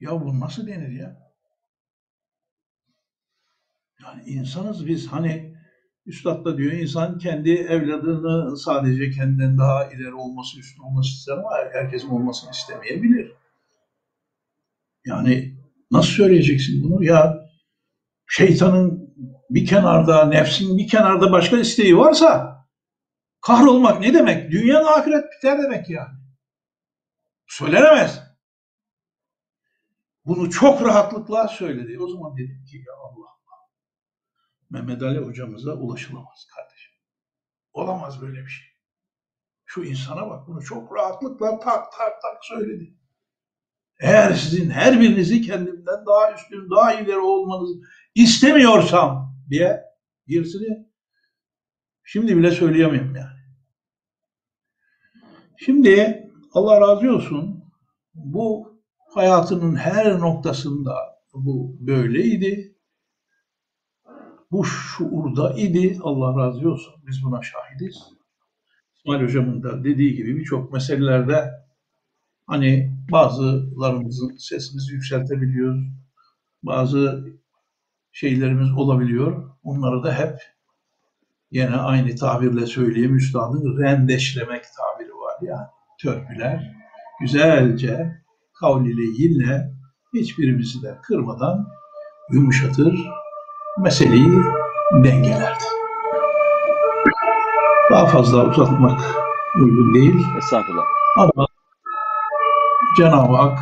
[0.00, 1.26] Ya bu nasıl denir ya?
[4.02, 5.56] Yani insanız biz hani
[6.06, 11.50] Üstad da diyor insan kendi evladını sadece kendinden daha ileri olması, üstün olması ister ama
[11.72, 13.32] herkesin olmasını istemeyebilir.
[15.06, 15.54] Yani
[15.90, 17.04] nasıl söyleyeceksin bunu?
[17.04, 17.48] Ya
[18.26, 19.14] şeytanın
[19.50, 22.56] bir kenarda, nefsin bir kenarda başka isteği varsa
[23.40, 24.50] kahrolmak ne demek?
[24.50, 26.14] Dünya ahiret biter demek yani.
[27.46, 28.25] Söylenemez.
[30.26, 31.98] Bunu çok rahatlıkla söyledi.
[32.00, 33.58] O zaman dedim ki ya Allah Allah.
[34.70, 36.92] Mehmet Ali hocamıza ulaşılamaz kardeşim.
[37.72, 38.66] Olamaz böyle bir şey.
[39.64, 42.94] Şu insana bak bunu çok rahatlıkla tak tak tak söyledi.
[44.00, 47.70] Eğer sizin her birinizi kendimden daha üstün, daha ileri olmanız
[48.14, 49.84] istemiyorsam diye
[50.26, 50.86] gerisini
[52.04, 53.36] şimdi bile söyleyemiyorum yani.
[55.56, 57.64] Şimdi Allah razı olsun
[58.14, 58.75] bu
[59.16, 60.94] hayatının her noktasında
[61.34, 62.76] bu böyleydi.
[64.50, 65.98] Bu şuurda idi.
[66.02, 66.94] Allah razı olsun.
[67.06, 67.96] Biz buna şahidiz.
[68.96, 71.50] İsmail Hocam'ın da dediği gibi birçok meselelerde
[72.46, 75.84] hani bazılarımızın sesimizi yükseltebiliyoruz.
[76.62, 77.26] Bazı
[78.12, 79.50] şeylerimiz olabiliyor.
[79.62, 80.40] Onları da hep
[81.50, 85.70] yine aynı tabirle söyleyeyim üstadın rendeşlemek tabiri var ya.
[86.00, 86.76] Törpüler
[87.20, 88.25] güzelce
[88.60, 89.70] kavl ile yine
[90.14, 91.66] hiçbirimizi de kırmadan
[92.32, 92.94] yumuşatır,
[93.78, 94.42] meseleyi
[95.04, 95.64] dengelerdi.
[97.90, 99.00] Daha fazla uzatmak
[99.60, 100.26] uygun değil.
[100.38, 100.84] Estağfurullah.
[101.18, 101.46] Ama
[102.96, 103.58] Cenab-ı Hak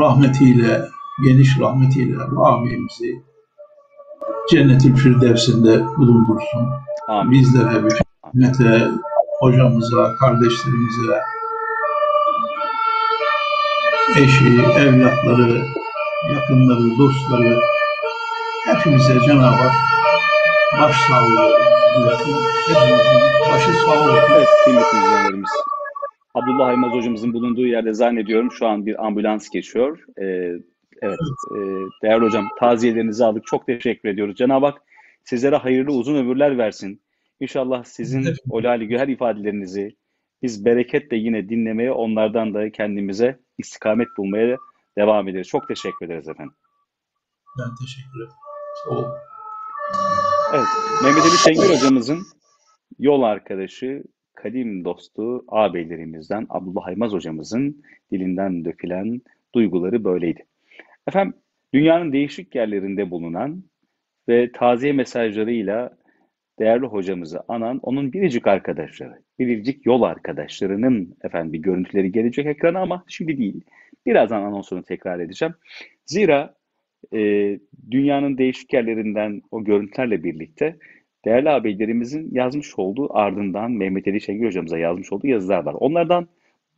[0.00, 0.88] rahmetiyle,
[1.24, 3.22] geniş rahmetiyle bu abimizi
[4.50, 6.68] cennet-i firdevsinde bulundursun.
[7.08, 7.30] Amin.
[7.32, 9.02] Bizlere, bütün
[9.40, 11.20] hocamıza, kardeşlerimize,
[14.10, 14.44] eşi,
[14.78, 15.66] evlatları,
[16.34, 17.60] yakınları, dostları,
[18.66, 19.72] hepimize Cenab-ı Hak
[20.80, 21.58] baş sağlığı
[21.96, 22.36] dilesin.
[22.68, 23.20] Hepimizin
[23.52, 24.18] başı sağ olsun.
[24.36, 25.50] Evet kıymetli izleyenlerimiz.
[26.34, 30.04] Abdullah Aymaz hocamızın bulunduğu yerde zannediyorum şu an bir ambulans geçiyor.
[30.18, 30.52] Ee,
[31.02, 31.18] evet
[31.56, 31.58] e,
[32.02, 33.46] değerli hocam taziyelerinizi aldık.
[33.46, 34.36] Çok teşekkür ediyoruz.
[34.36, 34.82] Cenab-ı Hak
[35.24, 37.02] sizlere hayırlı uzun ömürler versin.
[37.40, 39.96] İnşallah sizin o lali güher ifadelerinizi
[40.42, 44.56] biz bereketle yine dinlemeye, onlardan da kendimize istikamet bulmaya
[44.98, 45.48] devam ederiz.
[45.48, 46.54] Çok teşekkür ederiz efendim.
[47.58, 48.36] Ben teşekkür ederim.
[48.84, 49.12] Sağ olun.
[50.54, 50.66] Evet,
[51.02, 52.26] Mehmet Ali Şengör hocamızın
[52.98, 54.02] yol arkadaşı,
[54.34, 57.82] kadim dostu ağabeylerimizden Abdullah Aymaz hocamızın
[58.12, 59.20] dilinden dökülen
[59.54, 60.46] duyguları böyleydi.
[61.08, 61.34] Efendim,
[61.74, 63.64] dünyanın değişik yerlerinde bulunan
[64.28, 65.98] ve taziye mesajlarıyla
[66.58, 73.04] değerli hocamızı anan onun biricik arkadaşları, biricik yol arkadaşlarının efendim bir görüntüleri gelecek ekrana ama
[73.08, 73.60] şimdi değil.
[74.06, 75.54] Birazdan anonsunu tekrar edeceğim.
[76.06, 76.54] Zira
[77.12, 77.18] e,
[77.90, 80.76] dünyanın değişik yerlerinden o görüntülerle birlikte
[81.24, 85.74] değerli ağabeylerimizin yazmış olduğu ardından Mehmet Ali Şengül hocamıza yazmış olduğu yazılar var.
[85.74, 86.28] Onlardan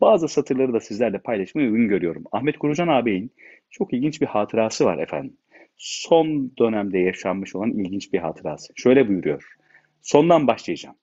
[0.00, 2.24] bazı satırları da sizlerle paylaşmayı uygun görüyorum.
[2.32, 3.30] Ahmet Kurucan ağabeyin
[3.70, 5.36] çok ilginç bir hatırası var efendim.
[5.76, 8.72] Son dönemde yaşanmış olan ilginç bir hatırası.
[8.76, 9.56] Şöyle buyuruyor.
[10.02, 10.96] Sondan başlayacağım.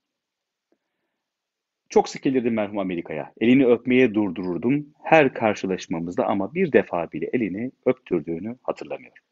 [1.95, 3.33] Çok sık gelirdim merhum Amerika'ya.
[3.41, 9.23] Elini öpmeye durdururdum her karşılaşmamızda ama bir defa bile elini öptürdüğünü hatırlamıyorum.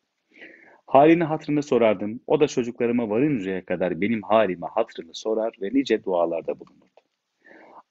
[0.88, 2.20] Halini hatırını sorardım.
[2.28, 7.02] O da çocuklarıma varıncaya kadar benim halime hatırını sorar ve nice dualarda bulunurdu.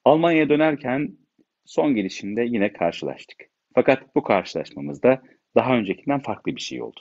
[0.04, 1.16] Almanya'ya dönerken
[1.64, 3.38] son gelişinde yine karşılaştık.
[3.74, 5.22] Fakat bu karşılaşmamızda
[5.54, 7.00] daha öncekinden farklı bir şey oldu.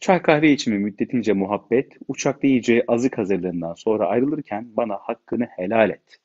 [0.00, 6.23] Çay kahve içimi müddetince muhabbet, uçakta yiyeceği azık hazırlığından sonra ayrılırken bana hakkını helal et.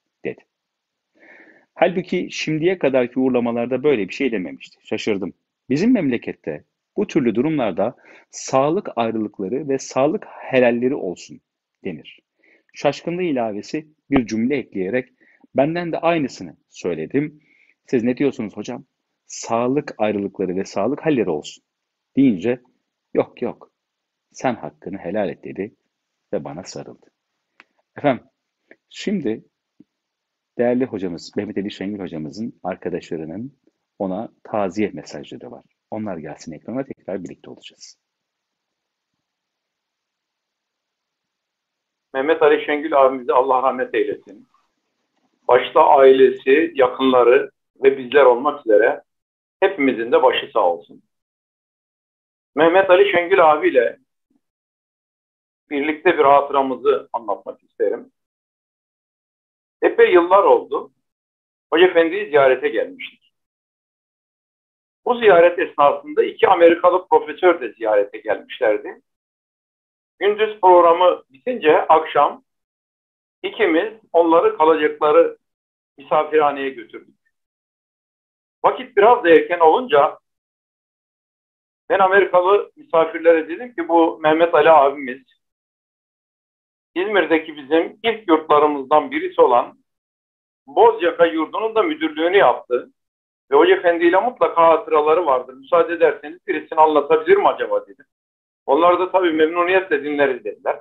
[1.80, 4.78] Halbuki şimdiye kadarki uğurlamalarda böyle bir şey dememişti.
[4.84, 5.34] Şaşırdım.
[5.70, 6.64] Bizim memlekette
[6.98, 7.96] bu türlü durumlarda
[8.32, 11.40] sağlık ayrılıkları ve sağlık helalleri olsun
[11.84, 12.20] denir.
[12.74, 15.10] Şaşkınlığı ilavesi bir cümle ekleyerek
[15.56, 17.42] benden de aynısını söyledim.
[17.86, 18.86] Siz ne diyorsunuz hocam?
[19.26, 21.64] Sağlık ayrılıkları ve sağlık halleri olsun
[22.18, 22.62] deyince
[23.14, 23.72] yok yok
[24.32, 25.76] sen hakkını helal et dedi
[26.34, 27.08] ve bana sarıldı.
[27.98, 28.24] Efendim
[28.90, 29.44] şimdi
[30.60, 33.54] değerli hocamız Mehmet Ali Şengül hocamızın arkadaşlarının
[34.00, 35.64] ona taziye mesajları var.
[35.92, 37.98] Onlar gelsin ekrana tekrar birlikte olacağız.
[42.14, 44.48] Mehmet Ali Şengül abimize Allah rahmet eylesin.
[45.48, 47.52] Başta ailesi, yakınları
[47.84, 49.04] ve bizler olmak üzere
[49.60, 51.04] hepimizin de başı sağ olsun.
[52.56, 53.98] Mehmet Ali Şengül abiyle
[55.70, 58.12] birlikte bir hatıramızı anlatmak isterim.
[59.82, 60.92] Epey yıllar oldu.
[61.72, 63.34] Hoca Efendi'yi ziyarete gelmiştik.
[65.06, 69.02] Bu ziyaret esnasında iki Amerikalı profesör de ziyarete gelmişlerdi.
[70.20, 72.44] Gündüz programı bitince akşam
[73.44, 75.38] ikimiz onları kalacakları
[75.98, 77.20] misafirhaneye götürdük.
[78.64, 80.20] Vakit biraz da erken olunca
[81.90, 85.39] ben Amerikalı misafirlere dedim ki bu Mehmet Ali abimiz
[86.96, 89.80] İzmir'deki bizim ilk yurtlarımızdan birisi olan
[90.68, 92.92] Bozyaka yurdunun da müdürlüğünü yaptı.
[93.52, 95.54] Ve Hoca Efendi ile mutlaka hatıraları vardır.
[95.54, 98.06] Müsaade ederseniz birisini anlatabilir mi acaba dedim.
[98.66, 100.80] Onlar da tabii memnuniyetle dinleriz dediler.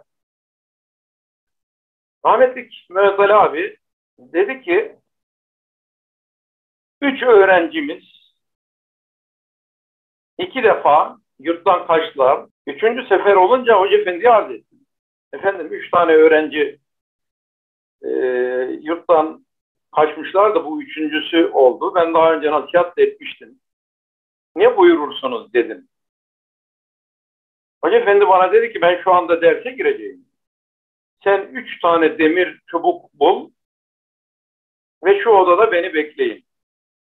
[2.26, 3.76] Rahmetlik Mehmet Ali abi
[4.18, 4.96] dedi ki
[7.02, 8.04] üç öğrencimiz
[10.38, 12.46] iki defa yurttan kaçtılar.
[12.66, 14.67] Üçüncü sefer olunca Hoca Efendi'ye arz etti.
[15.32, 16.80] Efendim üç tane öğrenci
[18.02, 18.08] e,
[18.82, 19.46] yurttan
[19.96, 21.94] kaçmışlar da bu üçüncüsü oldu.
[21.94, 23.60] Ben daha önce nasihat da etmiştim.
[24.56, 25.88] Ne buyurursunuz dedim.
[27.82, 30.26] Hoca Efendi bana dedi ki ben şu anda derse gireceğim.
[31.24, 33.50] Sen üç tane demir çubuk bul
[35.04, 36.44] ve şu odada beni bekleyin.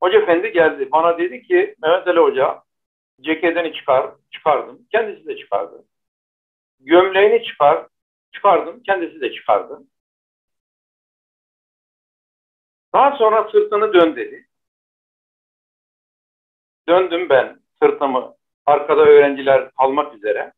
[0.01, 0.91] Hoca Efendi geldi.
[0.91, 2.63] Bana dedi ki Mehmet Ali Hoca
[3.21, 4.11] ceketini çıkar.
[4.31, 4.87] Çıkardım.
[4.91, 5.85] Kendisi de çıkardı.
[6.79, 7.87] Gömleğini çıkar.
[8.31, 8.83] Çıkardım.
[8.83, 9.81] Kendisi de çıkardı.
[12.93, 14.47] Daha sonra sırtını dön dedi.
[16.87, 20.53] Döndüm ben sırtımı arkada öğrenciler almak üzere.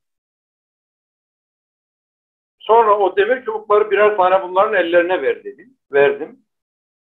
[2.59, 5.78] Sonra o demir çubukları birer tane bunların ellerine ver dedim.
[5.91, 6.45] Verdim.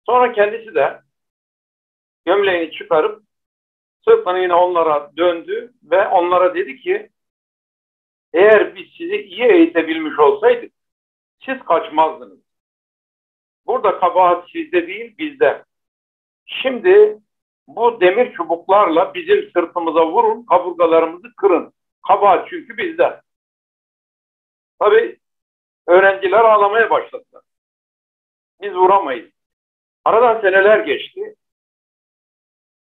[0.05, 1.01] Sonra kendisi de
[2.25, 3.23] gömleğini çıkarıp
[4.05, 7.09] sırtını yine onlara döndü ve onlara dedi ki
[8.33, 10.73] eğer biz sizi iyi eğitebilmiş olsaydık
[11.45, 12.39] siz kaçmazdınız.
[13.65, 15.65] Burada kabahat sizde değil bizde.
[16.45, 17.19] Şimdi
[17.67, 21.73] bu demir çubuklarla bizim sırtımıza vurun, kaburgalarımızı kırın.
[22.07, 23.21] Kabahat çünkü bizde.
[24.79, 25.19] Tabi
[25.87, 27.43] öğrenciler ağlamaya başladılar.
[28.61, 29.31] Biz vuramayız.
[30.05, 31.35] Aradan seneler geçti.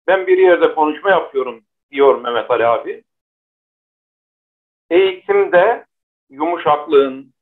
[0.07, 3.05] Ben bir yerde konuşma yapıyorum diyor Mehmet Ali abi.
[4.91, 5.86] Eğitimde
[6.30, 7.34] yumuşaklığın,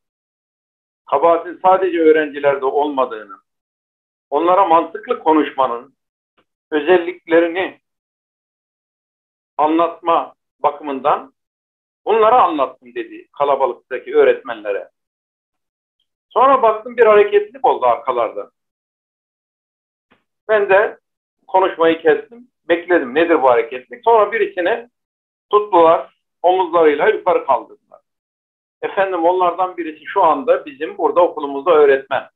[1.07, 3.37] kabahatin sadece öğrencilerde olmadığını,
[4.31, 5.97] onlara mantıklı konuşmanın
[6.71, 7.81] özelliklerini
[9.57, 11.35] anlatma bakımından
[12.05, 14.91] bunları anlattım dedi kalabalıktaki öğretmenlere.
[16.29, 18.51] Sonra baktım bir hareketlik oldu arkalarda.
[20.49, 20.99] Ben de
[21.47, 22.49] konuşmayı kestim.
[22.69, 24.05] Bekledim nedir bu hareketlik.
[24.05, 24.89] Sonra birisini
[25.51, 28.01] tuttular omuzlarıyla yukarı kaldırdılar.
[28.83, 32.29] Efendim onlardan birisi şu anda bizim burada okulumuzda öğretmen.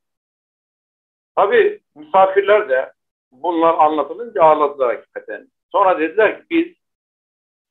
[1.36, 2.92] Tabii misafirler de
[3.32, 5.48] bunlar anlatılınca ağladılar hakikaten.
[5.72, 6.74] Sonra dediler ki biz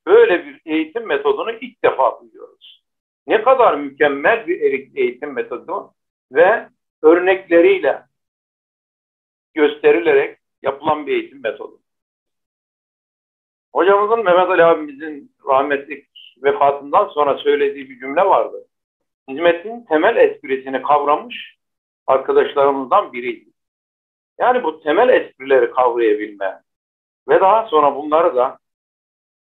[0.05, 2.83] böyle bir eğitim metodunu ilk defa duyuyoruz.
[3.27, 4.61] Ne kadar mükemmel bir
[4.95, 5.93] eğitim metodu
[6.31, 6.69] ve
[7.01, 8.03] örnekleriyle
[9.53, 11.78] gösterilerek yapılan bir eğitim metodu.
[13.73, 16.05] Hocamızın Mehmet Ali abimizin rahmetli
[16.43, 18.65] vefatından sonra söylediği bir cümle vardı.
[19.29, 21.55] Hizmetin temel esprisini kavramış
[22.07, 23.49] arkadaşlarımızdan biriydi.
[24.39, 26.61] Yani bu temel esprileri kavrayabilme
[27.27, 28.57] ve daha sonra bunları da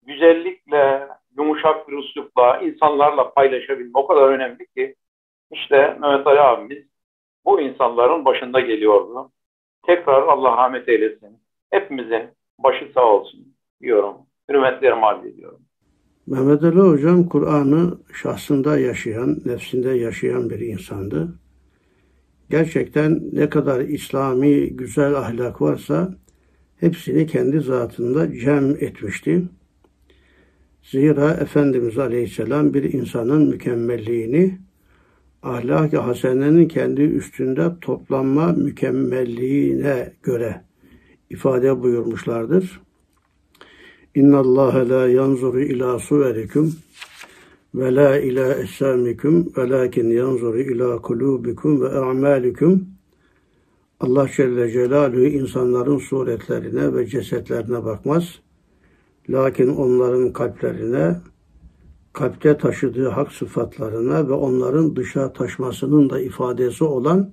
[0.05, 1.07] güzellikle,
[1.37, 4.95] yumuşak bir üslupla, insanlarla paylaşabilme o kadar önemli ki
[5.51, 6.85] işte Mehmet Ali abimiz
[7.45, 9.31] bu insanların başında geliyordu.
[9.85, 11.39] Tekrar Allah rahmet eylesin.
[11.71, 14.15] Hepimizin başı sağ olsun diyorum.
[14.49, 15.59] Hürmetlerimi arz ediyorum.
[16.27, 21.39] Mehmet Ali Hocam Kur'an'ı şahsında yaşayan, nefsinde yaşayan bir insandı.
[22.49, 26.13] Gerçekten ne kadar İslami güzel ahlak varsa
[26.79, 29.43] hepsini kendi zatında cem etmişti.
[30.83, 34.57] Zira Efendimiz Aleyhisselam bir insanın mükemmelliğini
[35.43, 40.61] ahlak-ı hasenenin kendi üstünde toplanma mükemmelliğine göre
[41.29, 42.86] ifade buyurmuşlardır.
[44.17, 46.73] İnna Allah la yanzuru ila suverikum
[47.75, 52.85] ve la ila eshamikum velakin yanzuru ila kulubikum ve a'malikum.
[53.99, 58.39] Allah Celle Celaluhu insanların suretlerine ve cesetlerine bakmaz.
[59.29, 61.15] Lakin onların kalplerine,
[62.13, 67.31] kalpte taşıdığı hak sıfatlarına ve onların dışa taşmasının da ifadesi olan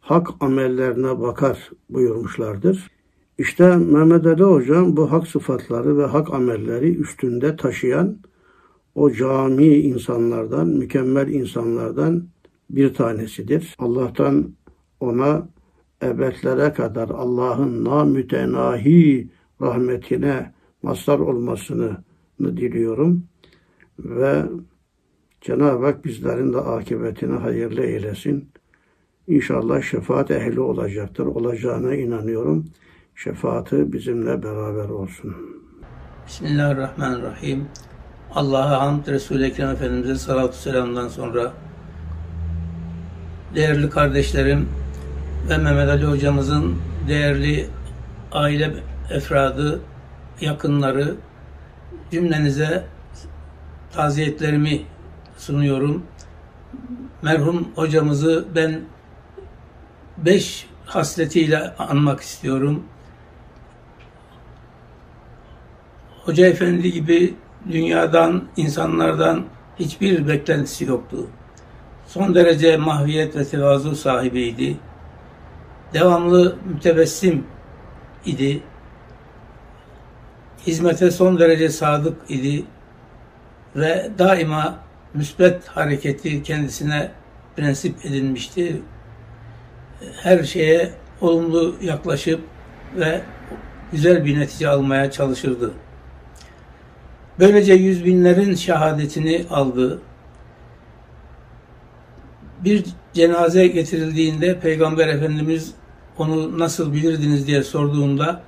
[0.00, 2.95] hak amellerine bakar buyurmuşlardır.
[3.38, 8.18] İşte Mehmet Ali Hocam bu hak sıfatları ve hak amelleri üstünde taşıyan
[8.94, 12.28] o cami insanlardan, mükemmel insanlardan
[12.70, 13.74] bir tanesidir.
[13.78, 14.52] Allah'tan
[15.00, 15.48] ona
[16.02, 19.28] ebedlere kadar Allah'ın namütenahi
[19.60, 21.96] rahmetine mazhar olmasını
[22.40, 23.24] diliyorum.
[23.98, 24.42] Ve
[25.40, 28.48] Cenab-ı Hak bizlerin de akıbetini hayırlı eylesin.
[29.28, 31.26] İnşallah şefaat ehli olacaktır.
[31.26, 32.66] Olacağına inanıyorum.
[33.16, 35.36] Şefaati bizimle beraber olsun.
[36.26, 37.68] Bismillahirrahmanirrahim.
[38.34, 41.52] Allah'a hamd, Resul-i Ekrem Efendimiz'e salatu selamdan sonra
[43.54, 44.68] değerli kardeşlerim
[45.48, 46.76] ve Mehmet Ali hocamızın
[47.08, 47.68] değerli
[48.32, 48.74] aile
[49.10, 49.80] efradı,
[50.40, 51.14] yakınları
[52.10, 52.86] cümlenize
[53.92, 54.82] taziyetlerimi
[55.38, 56.02] sunuyorum.
[57.22, 58.80] Merhum hocamızı ben
[60.18, 62.84] beş hasletiyle anmak istiyorum.
[66.26, 67.34] Hoca Efendi gibi
[67.70, 69.44] dünyadan, insanlardan
[69.78, 71.26] hiçbir beklentisi yoktu.
[72.06, 74.76] Son derece mahviyet ve tevazu sahibiydi.
[75.94, 77.44] Devamlı mütebessim
[78.24, 78.62] idi.
[80.66, 82.64] Hizmete son derece sadık idi
[83.76, 84.78] ve daima
[85.14, 87.10] müsbet hareketi kendisine
[87.56, 88.82] prensip edinmişti.
[90.22, 92.40] Her şeye olumlu yaklaşıp
[92.96, 93.20] ve
[93.92, 95.72] güzel bir netice almaya çalışırdı.
[97.38, 100.00] Böylece yüz binlerin şehadetini aldı.
[102.64, 105.74] Bir cenaze getirildiğinde Peygamber Efendimiz
[106.18, 108.42] onu nasıl bilirdiniz diye sorduğunda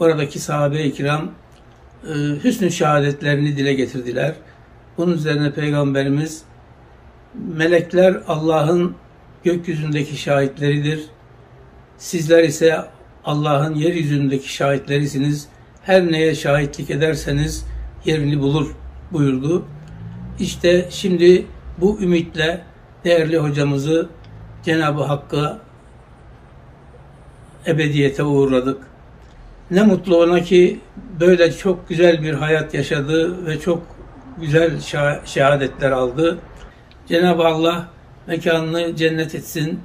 [0.00, 1.30] oradaki sahabe-i kiram
[2.04, 2.14] e,
[2.44, 4.34] hüsnü şehadetlerini dile getirdiler.
[4.98, 6.42] Bunun üzerine Peygamberimiz
[7.34, 8.94] melekler Allah'ın
[9.44, 11.04] gökyüzündeki şahitleridir.
[11.98, 12.84] Sizler ise
[13.24, 15.48] Allah'ın yeryüzündeki şahitlerisiniz.
[15.82, 17.66] Her neye şahitlik ederseniz
[18.04, 18.74] yerini bulur
[19.12, 19.66] buyurdu.
[20.38, 21.46] İşte şimdi
[21.78, 22.64] bu ümitle
[23.04, 24.08] değerli hocamızı
[24.62, 25.58] Cenab-ı Hakk'a
[27.66, 28.82] ebediyete uğurladık.
[29.70, 30.80] Ne mutlu ona ki
[31.20, 33.82] böyle çok güzel bir hayat yaşadı ve çok
[34.40, 34.80] güzel
[35.24, 36.38] şehadetler aldı.
[37.06, 37.88] Cenab-ı Allah
[38.26, 39.80] mekanını cennet etsin.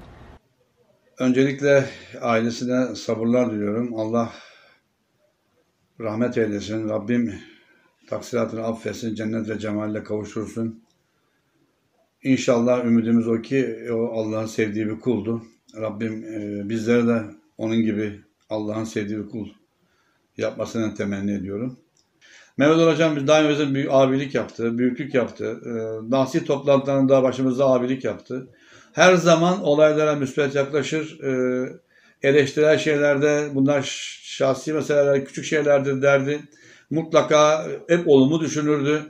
[1.20, 1.86] Öncelikle
[2.22, 4.00] ailesine sabırlar diliyorum.
[4.00, 4.30] Allah
[6.00, 6.90] rahmet eylesin.
[6.90, 7.40] Rabbim
[8.10, 10.84] taksiratını affetsin, cennet ve cemalle kavuştursun.
[12.24, 15.42] İnşallah ümidimiz o ki o Allah'ın sevdiği bir kuldu.
[15.76, 17.24] Rabbim e, bizlere de
[17.58, 19.48] onun gibi Allah'ın sevdiği bir kul
[20.38, 21.78] yapmasını temenni ediyorum.
[22.58, 25.62] Mehmet Hocam biz daim bize büyük abilik yaptı, büyüklük yaptı.
[25.66, 25.72] E,
[26.12, 28.48] Nasi toplantılarında başımızda abilik yaptı.
[28.94, 31.20] Her zaman olaylara müspet yaklaşır.
[31.24, 31.70] E,
[32.24, 33.82] eleştirel şeylerde bunlar
[34.38, 36.40] şahsi meseleler, küçük şeylerdir derdi.
[36.90, 39.02] Mutlaka hep olumlu düşünürdü.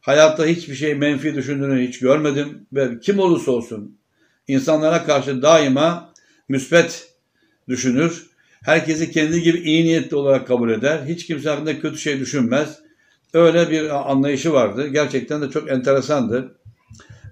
[0.00, 3.98] Hayatta hiçbir şey menfi düşündüğünü hiç görmedim ve kim olursa olsun
[4.48, 6.12] insanlara karşı daima
[6.48, 7.12] müspet
[7.68, 8.26] düşünür.
[8.64, 11.00] Herkesi kendi gibi iyi niyetli olarak kabul eder.
[11.06, 12.78] Hiç kimse hakkında kötü şey düşünmez.
[13.34, 14.86] Öyle bir anlayışı vardı.
[14.86, 16.54] Gerçekten de çok enteresandı.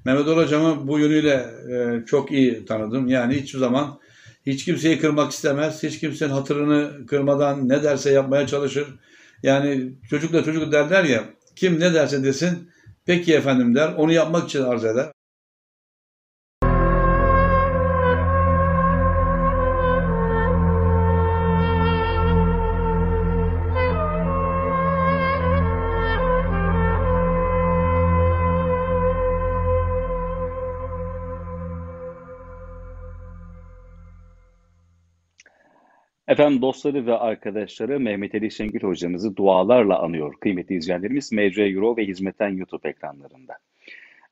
[0.04, 3.08] Mehmet Ol Hocam'ı bu yönüyle e, çok iyi tanıdım.
[3.08, 3.98] Yani hiçbir zaman
[4.46, 5.82] hiç kimseyi kırmak istemez.
[5.82, 8.88] Hiç kimsenin hatırını kırmadan ne derse yapmaya çalışır.
[9.42, 11.24] Yani çocukla çocuk derler ya
[11.56, 12.70] kim ne derse desin
[13.06, 13.92] peki efendim der.
[13.92, 15.13] Onu yapmak için arz eder.
[36.34, 42.06] Efendim dostları ve arkadaşları Mehmet Ali Şengül hocamızı dualarla anıyor kıymetli izleyenlerimiz MC Euro ve
[42.06, 43.54] Hizmetten YouTube ekranlarında.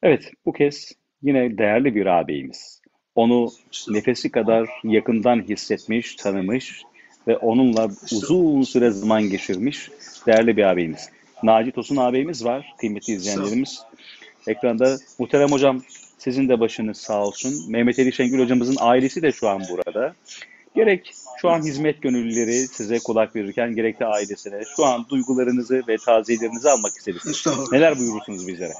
[0.03, 0.93] Evet bu kez
[1.23, 2.83] yine değerli bir ağabeyimiz.
[3.15, 3.51] Onu
[3.91, 6.83] nefesi kadar yakından hissetmiş, tanımış
[7.29, 9.91] ve onunla uzun süre zaman geçirmiş
[10.27, 11.11] değerli bir ağabeyimiz.
[11.43, 13.83] Naci Tosun ağabeyimiz var kıymetli izleyenlerimiz.
[14.47, 15.83] Ekranda muhterem hocam
[16.19, 17.71] sizin de başınız sağ olsun.
[17.71, 20.15] Mehmet Ali Şengül hocamızın ailesi de şu an burada.
[20.75, 21.13] Gerek
[21.43, 26.71] şu an hizmet gönüllüleri size kulak verirken gerek de ailesine şu an duygularınızı ve taziyelerinizi
[26.71, 27.47] almak isteriz.
[27.73, 28.75] Neler buyurursunuz bizlere?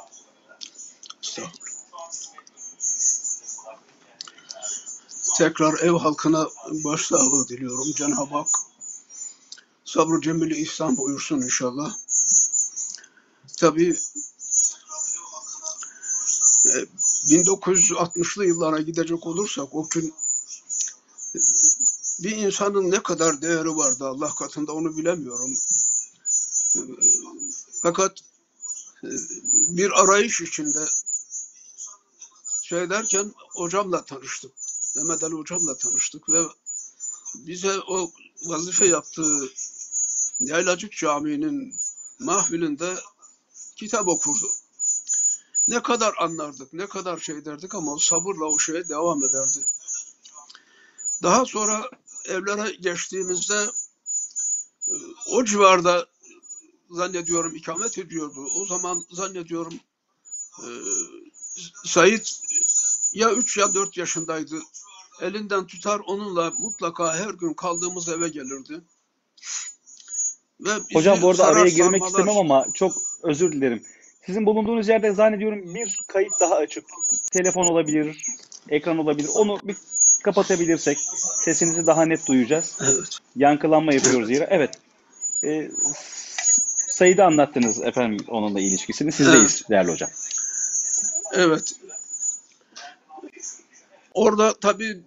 [5.39, 6.49] Tekrar ev halkına
[6.85, 7.93] başsağlığı diliyorum.
[7.97, 8.49] Cenab-ı Hak
[9.85, 11.95] sabrı cemili ihsan buyursun inşallah.
[13.57, 13.97] Tabii
[16.67, 16.77] e,
[17.29, 20.22] 1960'lı yıllara gidecek olursak o gün e,
[22.19, 25.55] bir insanın ne kadar değeri vardı Allah katında onu bilemiyorum.
[27.83, 28.21] Fakat
[29.05, 29.09] e,
[29.69, 30.87] bir arayış içinde
[32.63, 34.53] şey derken hocamla tanıştık.
[34.97, 36.43] Mehmet Ali hocamla tanıştık ve
[37.35, 38.13] bize o
[38.45, 39.49] vazife yaptığı
[40.41, 41.75] Yaylacık Camii'nin
[42.19, 42.95] mahfilinde
[43.77, 44.51] kitap okurdu.
[45.69, 49.65] Ne kadar anlardık, ne kadar şey derdik ama o sabırla o şeye devam ederdi.
[51.23, 51.91] Daha sonra
[52.29, 53.67] evlere geçtiğimizde
[54.89, 54.95] e,
[55.31, 56.07] o civarda
[56.91, 58.47] zannediyorum ikamet ediyordu.
[58.57, 59.75] O zaman zannediyorum
[60.59, 60.69] e,
[61.85, 62.41] Sait
[63.13, 64.63] ya 3 ya 4 yaşındaydı.
[65.21, 68.81] Elinden tutar onunla mutlaka her gün kaldığımız eve gelirdi.
[70.61, 72.93] Ve Hocam bu arada araya girmek sarmalar- istemem ama çok
[73.23, 73.83] özür dilerim.
[74.27, 76.85] Sizin bulunduğunuz yerde zannediyorum bir kayıt daha açık.
[77.33, 78.25] Telefon olabilir,
[78.69, 79.29] ekran olabilir.
[79.35, 79.77] Onu bir
[80.23, 80.99] kapatabilirsek
[81.37, 82.79] sesinizi daha net duyacağız.
[82.81, 83.19] Evet.
[83.37, 84.49] Yankılanma yapıyoruz yere.
[84.51, 84.79] Evet.
[85.45, 85.71] Ee,
[86.89, 89.13] Sayıda anlattınız efendim onunla ilişkisini.
[89.13, 90.11] Sizdeyiz değerli hocam.
[91.33, 91.75] Evet.
[94.15, 95.01] Orada tabii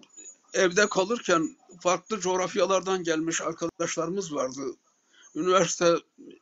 [0.53, 4.61] evde kalırken farklı coğrafyalardan gelmiş arkadaşlarımız vardı.
[5.35, 5.95] Üniversite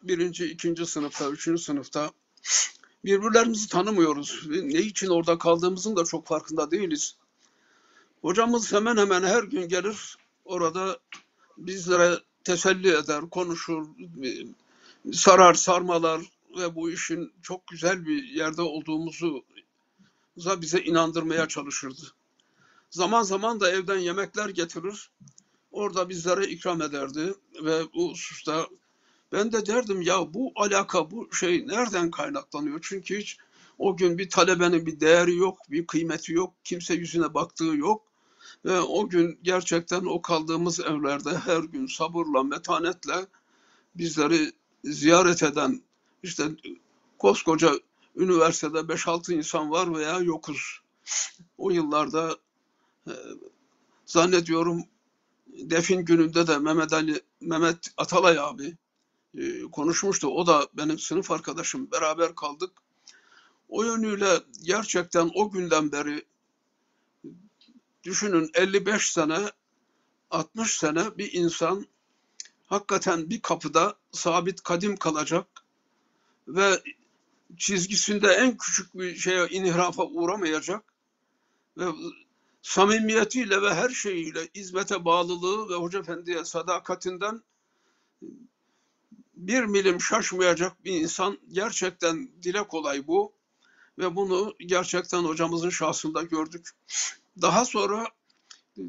[0.03, 2.11] birinci, ikinci sınıfta, üçüncü sınıfta
[3.05, 4.41] birbirlerimizi tanımıyoruz.
[4.49, 7.15] Ne için orada kaldığımızın da çok farkında değiliz.
[8.23, 10.99] Hocamız hemen hemen her gün gelir orada
[11.57, 13.87] bizlere teselli eder, konuşur,
[15.13, 16.21] sarar, sarmalar
[16.57, 19.43] ve bu işin çok güzel bir yerde olduğumuzu
[20.37, 22.01] bize inandırmaya çalışırdı.
[22.89, 25.11] Zaman zaman da evden yemekler getirir.
[25.71, 27.33] Orada bizlere ikram ederdi
[27.63, 28.67] ve bu hususta
[29.31, 32.79] ben de derdim ya bu alaka bu şey nereden kaynaklanıyor?
[32.83, 33.37] Çünkü hiç
[33.77, 38.12] o gün bir talebenin bir değeri yok, bir kıymeti yok, kimse yüzüne baktığı yok.
[38.65, 43.26] Ve o gün gerçekten o kaldığımız evlerde her gün sabırla, metanetle
[43.95, 44.52] bizleri
[44.84, 45.81] ziyaret eden
[46.23, 46.44] işte
[47.18, 47.72] koskoca
[48.15, 50.81] üniversitede 5-6 insan var veya yokuz.
[51.57, 52.38] O yıllarda
[53.07, 53.14] e,
[54.06, 54.84] zannediyorum
[55.48, 58.77] defin gününde de Mehmet Ali Mehmet Atalay abi
[59.38, 60.27] e, konuşmuştu.
[60.27, 61.91] O da benim sınıf arkadaşım.
[61.91, 62.72] Beraber kaldık.
[63.69, 66.26] O yönüyle gerçekten o günden beri
[68.03, 69.51] düşünün 55 sene
[70.31, 71.88] 60 sene bir insan
[72.67, 75.47] hakikaten bir kapıda sabit kadim kalacak
[76.47, 76.81] ve
[77.57, 80.84] çizgisinde en küçük bir şeye inhirafa uğramayacak
[81.77, 81.85] ve
[82.61, 87.41] samimiyetiyle ve her şeyiyle hizmete bağlılığı ve Hoca Efendi'ye sadakatinden
[89.35, 93.34] bir milim şaşmayacak bir insan gerçekten dile kolay bu
[93.97, 96.69] ve bunu gerçekten hocamızın şahsında gördük.
[97.41, 98.07] Daha sonra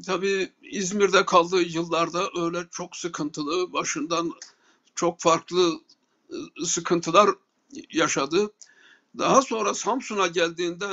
[0.05, 4.33] tabii İzmir'de kaldığı yıllarda öyle çok sıkıntılı, başından
[4.95, 5.79] çok farklı
[6.31, 7.29] ıı, sıkıntılar
[7.91, 8.53] yaşadı.
[9.17, 10.85] Daha sonra Samsun'a geldiğinde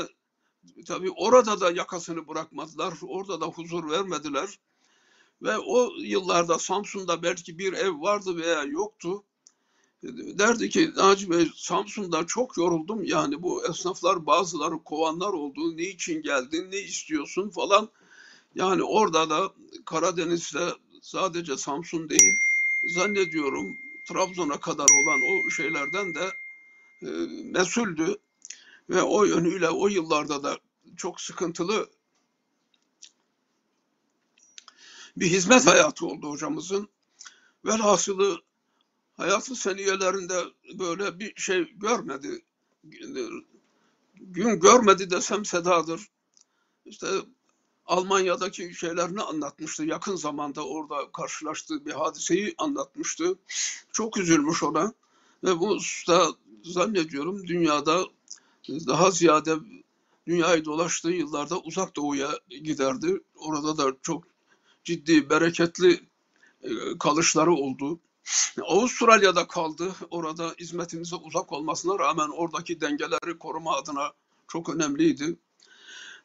[0.86, 2.94] tabii orada da yakasını bırakmadılar.
[3.02, 4.58] Orada da huzur vermediler.
[5.42, 9.24] Ve o yıllarda Samsun'da belki bir ev vardı veya yoktu.
[10.02, 13.04] Derdi ki Naci Bey Samsun'da çok yoruldum.
[13.04, 15.76] Yani bu esnaflar bazıları kovanlar oldu.
[15.76, 17.88] Niçin geldin, ne istiyorsun falan.
[18.54, 19.52] Yani orada da
[19.84, 20.68] Karadeniz'de
[21.02, 22.34] sadece Samsun değil
[22.84, 26.32] zannediyorum Trabzon'a kadar olan o şeylerden de
[27.02, 27.08] e,
[27.44, 28.16] mesuldü.
[28.90, 30.58] Ve o yönüyle o yıllarda da
[30.96, 31.90] çok sıkıntılı
[35.16, 36.88] bir hizmet hayatı oldu hocamızın.
[37.64, 38.42] Velhasılı
[39.16, 40.44] hayatı seniyelerinde
[40.78, 42.44] böyle bir şey görmedi.
[44.14, 46.08] Gün görmedi desem sedadır.
[46.84, 47.06] İşte
[47.86, 49.84] Almanya'daki şeylerini anlatmıştı.
[49.84, 53.38] Yakın zamanda orada karşılaştığı bir hadiseyi anlatmıştı.
[53.92, 54.92] Çok üzülmüş ona.
[55.44, 56.28] Ve bu usta
[56.64, 58.04] zannediyorum dünyada
[58.68, 59.54] daha ziyade
[60.26, 63.20] dünyayı dolaştığı yıllarda uzak doğuya giderdi.
[63.34, 64.24] Orada da çok
[64.84, 66.00] ciddi, bereketli
[66.62, 68.00] e, kalışları oldu.
[68.62, 69.94] Avustralya'da kaldı.
[70.10, 74.12] Orada hizmetimize uzak olmasına rağmen oradaki dengeleri koruma adına
[74.48, 75.36] çok önemliydi.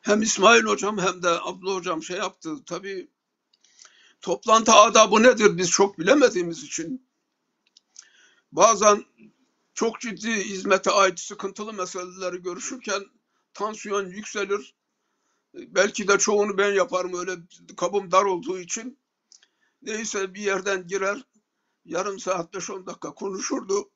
[0.02, 2.56] Hem İsmail hocam hem de Abdullah hocam şey yaptı.
[2.65, 3.07] Tabii
[4.22, 7.07] toplantı adabı nedir biz çok bilemediğimiz için
[8.52, 9.06] bazen
[9.74, 13.03] çok ciddi hizmete ait sıkıntılı meseleleri görüşürken
[13.53, 14.76] tansiyon yükselir.
[15.53, 17.32] Belki de çoğunu ben yaparım öyle
[17.78, 18.99] kabım dar olduğu için.
[19.82, 21.18] Neyse bir yerden girer,
[21.88, 23.89] yarım saat 5-10 dakika konuşurdu.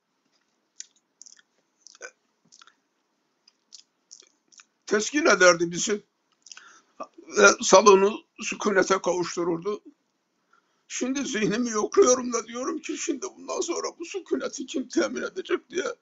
[4.86, 6.04] Teskin ederdi bizi
[7.38, 9.82] ve salonu sükunete kavuştururdu.
[10.88, 15.96] Şimdi zihnimi yokluyorum da diyorum ki şimdi bundan sonra bu sükuneti kim temin edecek diye.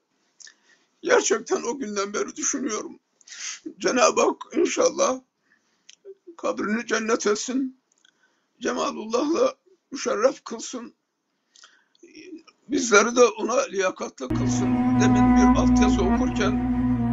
[1.02, 2.98] Gerçekten o günden beri düşünüyorum.
[3.78, 5.20] Cenab-ı Hak inşallah
[6.36, 7.80] kabrini cennet etsin.
[8.60, 9.54] Cemalullah'la
[9.90, 10.94] müşerref kılsın.
[12.70, 15.00] Bizleri de ona liyakatlı kılsın.
[15.00, 16.52] Demin bir altyazı okurken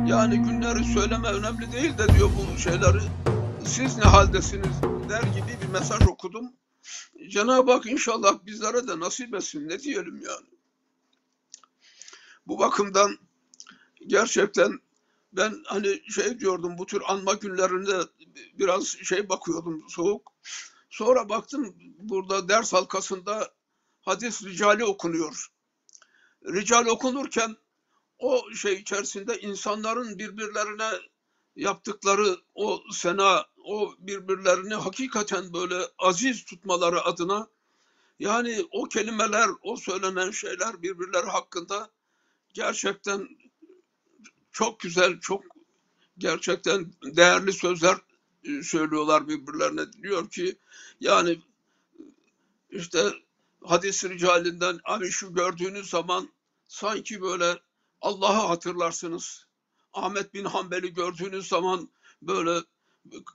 [0.08, 3.02] yani günleri söyleme önemli değil de diyor bu şeyleri.
[3.66, 6.54] Siz ne haldesiniz der gibi bir mesaj okudum.
[7.30, 9.70] Cenab-ı Hak inşallah bizlere de nasip etsin.
[9.70, 10.48] Ne diyelim yani.
[12.48, 13.18] Bu bakımdan
[14.08, 14.80] gerçekten
[15.34, 18.00] ben hani şey diyordum bu tür anma günlerinde
[18.60, 20.32] biraz şey bakıyordum soğuk.
[20.90, 23.57] Sonra baktım burada ders halkasında
[24.08, 25.48] hadis ricali okunuyor.
[26.46, 27.58] Rical okunurken
[28.20, 30.90] o şey içerisinde insanların birbirlerine
[31.56, 37.48] yaptıkları o sena, o birbirlerini hakikaten böyle aziz tutmaları adına
[38.20, 41.90] yani o kelimeler, o söylenen şeyler birbirleri hakkında
[42.54, 43.30] gerçekten
[44.52, 45.44] çok güzel, çok
[46.18, 47.98] gerçekten değerli sözler
[48.44, 49.94] e, söylüyorlar birbirlerine.
[49.94, 50.58] Diyor ki
[51.00, 51.42] yani
[52.70, 53.14] işte
[53.64, 56.30] hadis ricalinden abi şu gördüğünüz zaman
[56.68, 57.60] sanki böyle
[58.02, 59.48] Allah'ı hatırlarsınız.
[59.94, 61.90] Ahmet bin Hanbel'i gördüğünüz zaman
[62.22, 62.60] böyle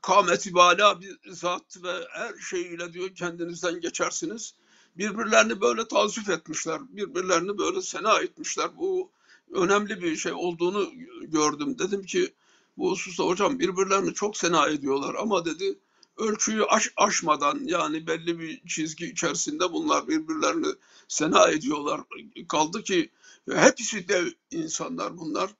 [0.02, 4.54] kâmeti bala bir zat ve her şeyiyle diyor kendinizden geçersiniz.
[4.96, 6.80] Birbirlerini böyle tazif etmişler.
[6.88, 8.70] Birbirlerini böyle sena etmişler.
[8.76, 9.10] Bu
[9.52, 10.90] önemli bir şey olduğunu
[11.22, 11.78] gördüm.
[11.78, 12.34] Dedim ki
[12.76, 15.78] bu hususta hocam birbirlerini çok sena ediyorlar ama dedi
[16.16, 20.74] ölçüyü aş, aşmadan yani belli bir çizgi içerisinde bunlar birbirlerini
[21.08, 22.00] sena ediyorlar.
[22.48, 23.10] Kaldı ki
[23.50, 25.50] hepsi de insanlar bunlar.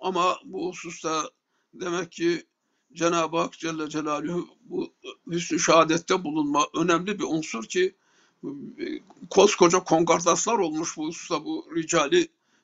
[0.00, 1.30] Ama bu hususta
[1.74, 2.46] demek ki
[2.92, 4.92] Cenab-ı Hak Celle Celaluhu bu
[5.30, 7.94] hüsnü şehadette bulunma önemli bir unsur ki
[9.30, 12.20] koskoca kongardaslar olmuş bu hususta bu ricali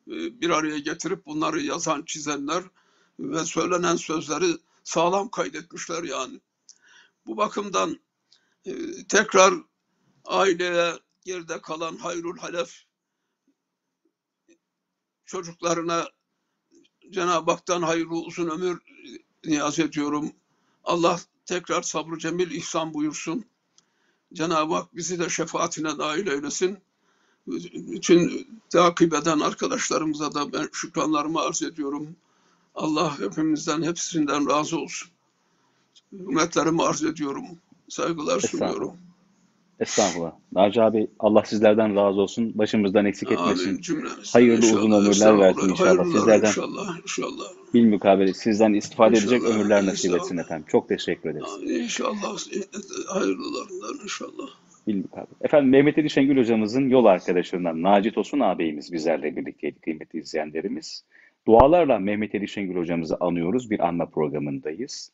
[0.08, 2.62] e, bir araya getirip bunları yazan, çizenler
[3.20, 6.40] ve söylenen sözleri sağlam kaydetmişler yani.
[7.28, 8.00] Bu bakımdan
[8.64, 8.72] e,
[9.08, 9.54] tekrar
[10.24, 10.92] aileye
[11.24, 12.84] geride kalan hayrul halef
[15.26, 16.08] çocuklarına
[17.10, 18.78] Cenab-ı Hak'tan hayırlı uzun ömür
[19.44, 20.32] niyaz ediyorum.
[20.84, 23.44] Allah tekrar sabrı cemil ihsan buyursun.
[24.32, 26.78] Cenab-ı Hak bizi de şefaatine dahil eylesin.
[27.72, 32.16] Bütün takip eden arkadaşlarımıza da ben şükranlarımı arz ediyorum.
[32.74, 35.10] Allah hepimizden, hepsinden razı olsun.
[36.12, 37.44] Hürmetlerimi arz ediyorum.
[37.88, 38.92] Saygılar sunuyorum.
[39.80, 40.32] Estağfurullah.
[40.52, 42.58] Naci abi Allah sizlerden razı olsun.
[42.58, 43.82] Başımızdan eksik etmesin.
[43.90, 44.08] Amin.
[44.32, 46.04] Hayırlı İnşallah, uzun ömürler versin inşallah.
[46.04, 47.44] Sizlerden inşallah, inşallah.
[47.74, 50.66] bilmukabele sizden istifade edecek İnşallah, ömürler nasip etsin efendim.
[50.68, 51.82] Çok teşekkür ederiz.
[51.84, 52.36] İnşallah
[53.08, 54.48] hayırlılarından inşallah.
[54.86, 55.34] Bilmukabele.
[55.40, 61.04] Efendim Mehmet Ali Şengül hocamızın yol arkadaşlarından Naci Tosun ağabeyimiz bizlerle birlikteydi kıymetli izleyenlerimiz.
[61.48, 63.70] Dualarla Mehmet Ali Şengül hocamızı anıyoruz.
[63.70, 65.12] Bir anma programındayız.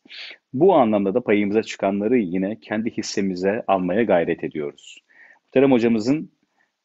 [0.53, 5.03] Bu anlamda da payımıza çıkanları yine kendi hissemize almaya gayret ediyoruz.
[5.43, 6.31] Muhterem hocamızın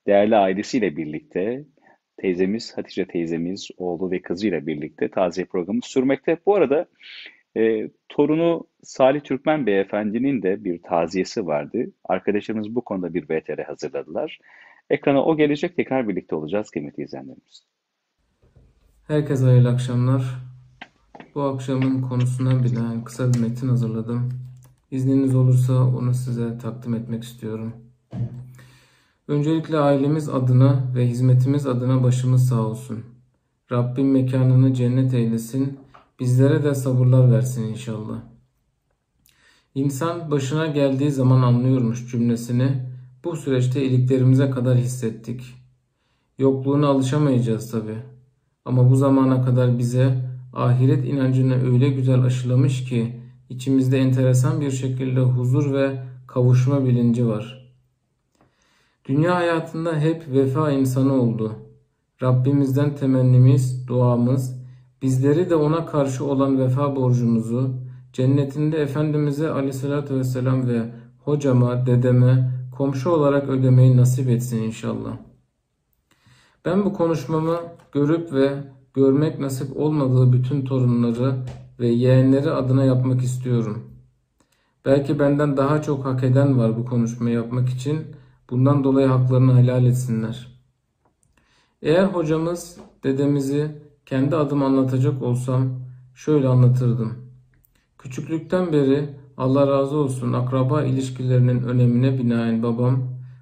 [0.06, 1.64] değerli ailesiyle birlikte
[2.16, 6.36] teyzemiz Hatice teyzemiz, oğlu ve kızıyla birlikte taziye programı sürmekte.
[6.46, 6.86] Bu arada
[7.56, 11.86] e, torunu Salih Türkmen Beyefendinin de bir taziyesi vardı.
[12.04, 14.38] Arkadaşlarımız bu konuda bir VTR hazırladılar.
[14.90, 17.70] Ekrana o gelecek tekrar birlikte olacağız kıymetli izleyenlerimiz.
[19.10, 20.38] Herkese hayırlı akşamlar.
[21.34, 24.28] Bu akşamın konusundan binaen kısa bir metin hazırladım.
[24.90, 27.72] İzniniz olursa onu size takdim etmek istiyorum.
[29.28, 33.04] Öncelikle ailemiz adına ve hizmetimiz adına başımız sağ olsun.
[33.72, 35.78] Rabbim mekanını cennet eylesin,
[36.20, 38.18] bizlere de sabırlar versin inşallah.
[39.74, 42.72] İnsan başına geldiği zaman anlıyormuş cümlesini
[43.24, 45.54] bu süreçte iliklerimize kadar hissettik.
[46.38, 48.09] Yokluğuna alışamayacağız tabi.
[48.64, 55.20] Ama bu zamana kadar bize ahiret inancını öyle güzel aşılamış ki içimizde enteresan bir şekilde
[55.20, 57.72] huzur ve kavuşma bilinci var.
[59.08, 61.52] Dünya hayatında hep vefa insanı oldu.
[62.22, 64.60] Rabbimizden temennimiz, duamız,
[65.02, 67.74] bizleri de ona karşı olan vefa borcumuzu,
[68.12, 70.82] cennetinde Efendimiz'e aleyhissalatü vesselam ve
[71.24, 75.29] hocama, dedeme, komşu olarak ödemeyi nasip etsin inşallah.
[76.64, 77.60] Ben bu konuşmamı
[77.92, 78.64] görüp ve
[78.94, 81.34] görmek nasip olmadığı bütün torunları
[81.80, 83.84] ve yeğenleri adına yapmak istiyorum.
[84.84, 88.06] Belki benden daha çok hak eden var bu konuşmayı yapmak için.
[88.50, 90.60] Bundan dolayı haklarını helal etsinler.
[91.82, 93.70] Eğer hocamız dedemizi
[94.06, 95.68] kendi adım anlatacak olsam
[96.14, 97.14] şöyle anlatırdım.
[97.98, 102.98] Küçüklükten beri Allah razı olsun akraba ilişkilerinin önemine binaen babam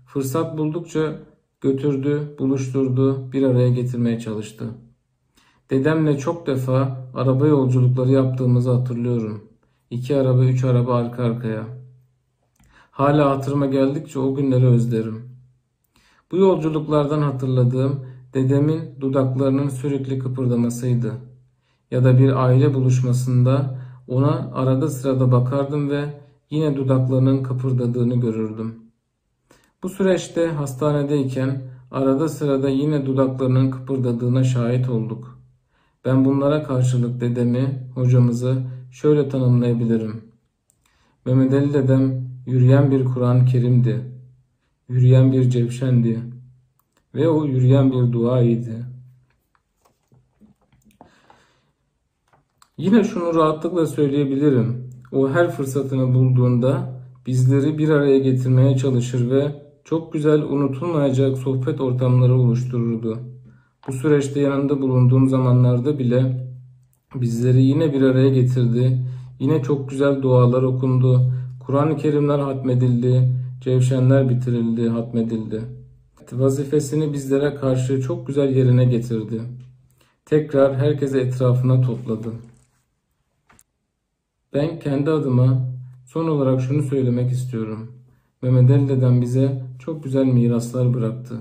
[0.07, 1.13] fırsat buldukça
[1.61, 4.65] götürdü, buluşturdu, bir araya getirmeye çalıştı.
[5.71, 9.45] Dedemle çok defa araba yolculukları yaptığımızı hatırlıyorum.
[9.91, 11.65] İki araba, üç araba arka arkaya.
[12.91, 15.23] Hala hatırıma geldikçe o günleri özlerim.
[16.33, 21.13] Bu yolculuklardan hatırladığım dedemin dudaklarının sürekli kıpırdamasıydı.
[21.91, 23.79] Ya da bir aile buluşmasında
[24.09, 26.05] ona arada sırada bakardım ve
[26.51, 28.88] yine dudaklarının kıpırdadığını görürdüm.
[29.83, 35.39] Bu süreçte hastanedeyken arada sırada yine dudaklarının kıpırdadığına şahit olduk.
[36.05, 40.23] Ben bunlara karşılık dedemi, hocamızı şöyle tanımlayabilirim.
[41.27, 44.01] Mehmet Ali dedem yürüyen bir Kur'an-ı Kerim'di.
[44.89, 46.21] Yürüyen bir cevşendi.
[47.15, 48.85] Ve o yürüyen bir dua idi.
[52.77, 54.91] Yine şunu rahatlıkla söyleyebilirim.
[55.13, 62.35] O her fırsatını bulduğunda bizleri bir araya getirmeye çalışır ve çok güzel unutulmayacak sohbet ortamları
[62.35, 63.19] oluştururdu.
[63.89, 66.49] Bu süreçte yanında bulunduğum zamanlarda bile
[67.15, 69.07] bizleri yine bir araya getirdi.
[69.41, 71.33] Yine çok güzel dualar okundu.
[71.67, 73.33] Kur'an-ı Kerimler hatmedildi.
[73.61, 75.63] Cevşenler bitirildi, hatmedildi.
[76.33, 79.43] Vazifesini bizlere karşı çok güzel yerine getirdi.
[80.25, 82.29] Tekrar herkese etrafına topladı.
[84.55, 85.69] Ben kendi adıma
[86.07, 87.93] son olarak şunu söylemek istiyorum.
[88.43, 91.39] Mehmet Ali dedem bize çok güzel miraslar bıraktı.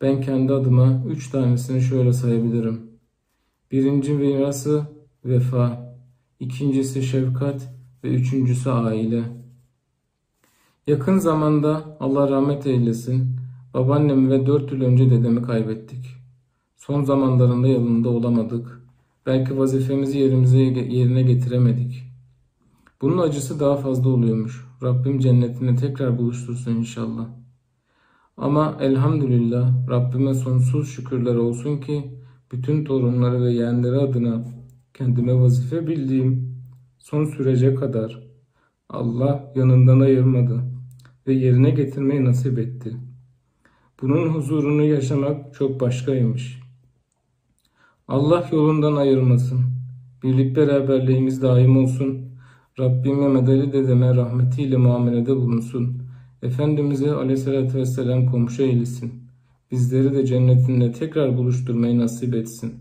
[0.00, 2.80] Ben kendi adıma üç tanesini şöyle sayabilirim.
[3.72, 4.82] Birinci mirası
[5.24, 5.94] vefa,
[6.40, 9.24] ikincisi şefkat ve üçüncüsü aile.
[10.86, 13.36] Yakın zamanda Allah rahmet eylesin
[13.74, 16.06] babaannemi ve dört yıl önce dedemi kaybettik.
[16.76, 18.82] Son zamanlarında yanında olamadık.
[19.26, 22.02] Belki vazifemizi yerimize yerine getiremedik.
[23.02, 24.67] Bunun acısı daha fazla oluyormuş.
[24.82, 27.26] Rabbim cennetine tekrar buluştursun inşallah.
[28.36, 32.14] Ama elhamdülillah Rabbime sonsuz şükürler olsun ki
[32.52, 34.44] bütün torunları ve yeğenleri adına
[34.94, 36.58] kendime vazife bildiğim
[36.98, 38.22] son sürece kadar
[38.88, 40.62] Allah yanından ayırmadı
[41.26, 42.96] ve yerine getirmeyi nasip etti.
[44.02, 46.60] Bunun huzurunu yaşamak çok başkaymış.
[48.08, 49.60] Allah yolundan ayırmasın.
[50.22, 52.27] Birlik beraberliğimiz daim olsun.
[52.78, 56.02] Rabbim Mehmet Ali dedeme rahmetiyle muamelede bulunsun.
[56.42, 59.22] Efendimiz'e aleyhissalatü vesselam komşu eylesin.
[59.70, 62.74] Bizleri de cennetinde tekrar buluşturmayı nasip etsin.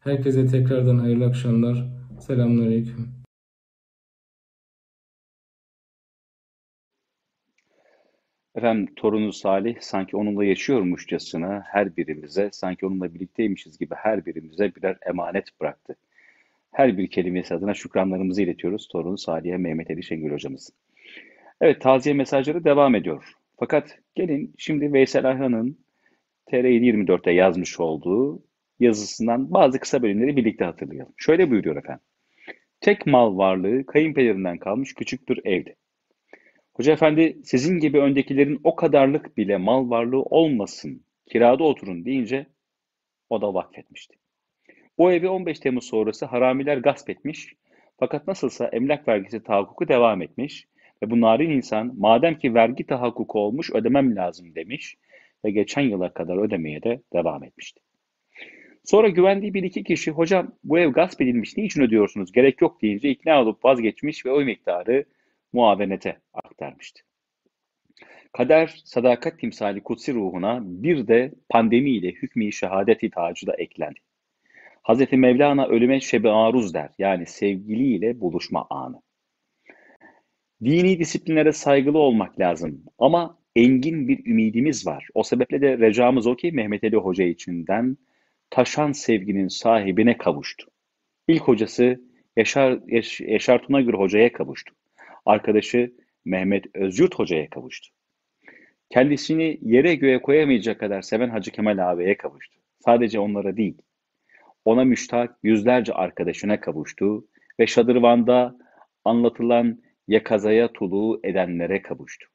[0.00, 1.86] Herkese tekrardan hayırlı akşamlar.
[2.20, 3.08] Selamünaleyküm.
[8.54, 14.98] Efendim torunu Salih sanki onunla yaşıyormuşçasına her birimize, sanki onunla birlikteymişiz gibi her birimize birer
[15.06, 15.96] emanet bıraktı.
[16.72, 20.70] Her bir kelimesi adına şükranlarımızı iletiyoruz torunu Salih'e Mehmet Ali Şengül hocamız.
[21.60, 23.32] Evet taziye mesajları devam ediyor.
[23.58, 25.78] Fakat gelin şimdi Veysel Ayhan'ın
[26.50, 28.42] TR724'te yazmış olduğu
[28.80, 31.12] yazısından bazı kısa bölümleri birlikte hatırlayalım.
[31.16, 32.04] Şöyle buyuruyor efendim.
[32.80, 35.76] Tek mal varlığı kayınpederinden kalmış küçük bir evdi.
[36.74, 42.46] Hoca efendi sizin gibi öndekilerin o kadarlık bile mal varlığı olmasın, kirada oturun deyince
[43.30, 44.21] o da vakfetmişti.
[45.02, 47.54] O evi 15 Temmuz sonrası haramiler gasp etmiş
[47.98, 50.66] fakat nasılsa emlak vergisi tahakkuku devam etmiş
[51.02, 54.96] ve bu narin insan madem ki vergi tahakkuku olmuş ödemem lazım demiş
[55.44, 57.80] ve geçen yıla kadar ödemeye de devam etmişti.
[58.84, 63.10] Sonra güvendiği bir iki kişi hocam bu ev gasp edilmiş niçin ödüyorsunuz gerek yok deyince
[63.10, 65.04] ikna olup vazgeçmiş ve o miktarı
[65.52, 67.02] muavenete aktarmıştı.
[68.32, 74.00] Kader, sadakat timsali kutsi ruhuna bir de pandemiyle hükmü şehadeti tacı da eklendi.
[74.82, 76.90] Hazreti Mevlana ölüme şebi aruz der.
[76.98, 79.02] Yani sevgiliyle buluşma anı.
[80.64, 82.84] Dini disiplinlere saygılı olmak lazım.
[82.98, 85.08] Ama engin bir ümidimiz var.
[85.14, 87.96] O sebeple de recamız o ki Mehmet Ali Hoca içinden
[88.50, 90.66] taşan sevginin sahibine kavuştu.
[91.28, 92.00] İlk hocası
[92.36, 94.74] Yaşar, Yaş, Yaşar Tunagür Hoca'ya kavuştu.
[95.26, 95.92] Arkadaşı
[96.24, 97.88] Mehmet Özyurt Hoca'ya kavuştu.
[98.90, 102.60] Kendisini yere göğe koyamayacak kadar seven Hacı Kemal ağabeye kavuştu.
[102.78, 103.78] Sadece onlara değil,
[104.64, 107.24] ona müştak yüzlerce arkadaşına kavuştu
[107.60, 108.56] ve şadırvanda
[109.04, 112.26] anlatılan yakazaya tulu edenlere kavuştu.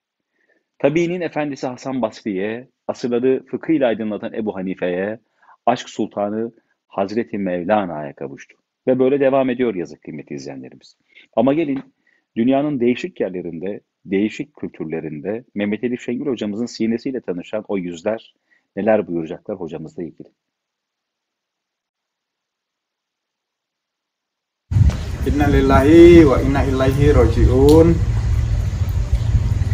[0.80, 5.20] Tabiinin efendisi Hasan Basri'ye, asırları fıkhıyla aydınlatan Ebu Hanife'ye,
[5.66, 6.52] aşk sultanı
[6.88, 8.58] Hazreti Mevlana'ya kavuştu.
[8.88, 10.98] Ve böyle devam ediyor yazık kıymetli izleyenlerimiz.
[11.36, 11.82] Ama gelin
[12.36, 18.34] dünyanın değişik yerlerinde, değişik kültürlerinde Mehmet Ali Şengül hocamızın sinesiyle tanışan o yüzler
[18.76, 20.28] neler buyuracaklar hocamızla ilgili.
[25.28, 27.92] Innalillahi wa inna ilaihi rojiun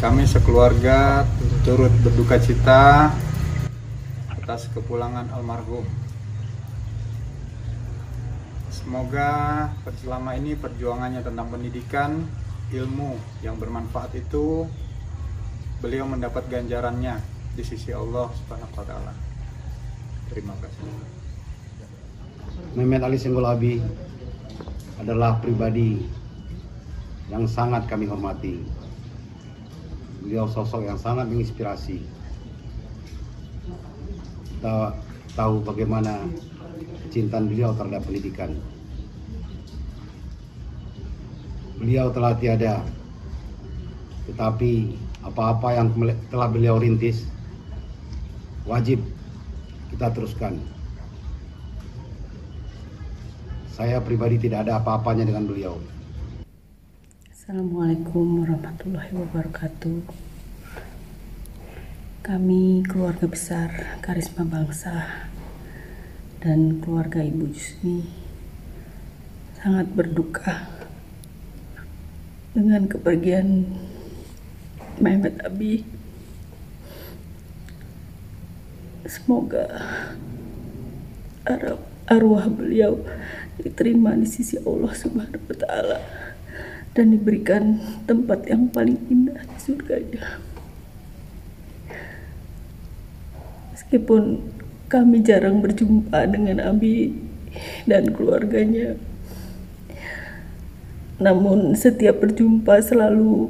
[0.01, 1.29] Kami sekeluarga
[1.61, 3.13] turut berduka cita
[4.33, 5.85] atas kepulangan almarhum.
[8.73, 9.69] Semoga
[10.01, 12.27] selama ini perjuangannya tentang pendidikan,
[12.73, 13.15] ilmu
[13.45, 14.67] yang bermanfaat itu
[15.79, 17.21] beliau mendapat ganjarannya
[17.55, 19.13] di sisi Allah Subhanahu wa taala.
[20.33, 20.83] Terima kasih.
[22.75, 23.79] Mehmet Ali Senggol Abi
[25.01, 26.03] adalah pribadi
[27.31, 28.61] yang sangat kami hormati.
[30.21, 32.03] Beliau sosok yang sangat menginspirasi.
[34.53, 34.95] Kita
[35.33, 36.23] tahu bagaimana
[37.07, 38.53] kecintaan beliau terhadap pendidikan.
[41.81, 42.79] Beliau telah tiada,
[44.31, 45.87] tetapi apa-apa yang
[46.31, 47.27] telah beliau rintis
[48.63, 49.03] wajib
[49.91, 50.63] kita teruskan.
[53.73, 55.81] Saya pribadi tidak ada apa-apanya dengan beliau.
[57.33, 59.97] Assalamualaikum warahmatullahi wabarakatuh.
[62.21, 65.25] Kami keluarga besar Karisma Bangsa
[66.37, 68.05] dan keluarga Ibu Jusni
[69.57, 70.69] sangat berduka
[72.53, 73.73] dengan kepergian
[75.01, 75.81] Mehmet Abi.
[79.09, 79.65] Semoga
[82.05, 83.01] arwah beliau
[83.61, 85.99] diterima di sisi Allah Subhanahu wa taala
[86.93, 90.37] dan diberikan tempat yang paling indah di surganya.
[93.73, 94.41] Meskipun
[94.89, 97.17] kami jarang berjumpa dengan Abi
[97.89, 98.97] dan keluarganya,
[101.17, 103.49] namun setiap berjumpa selalu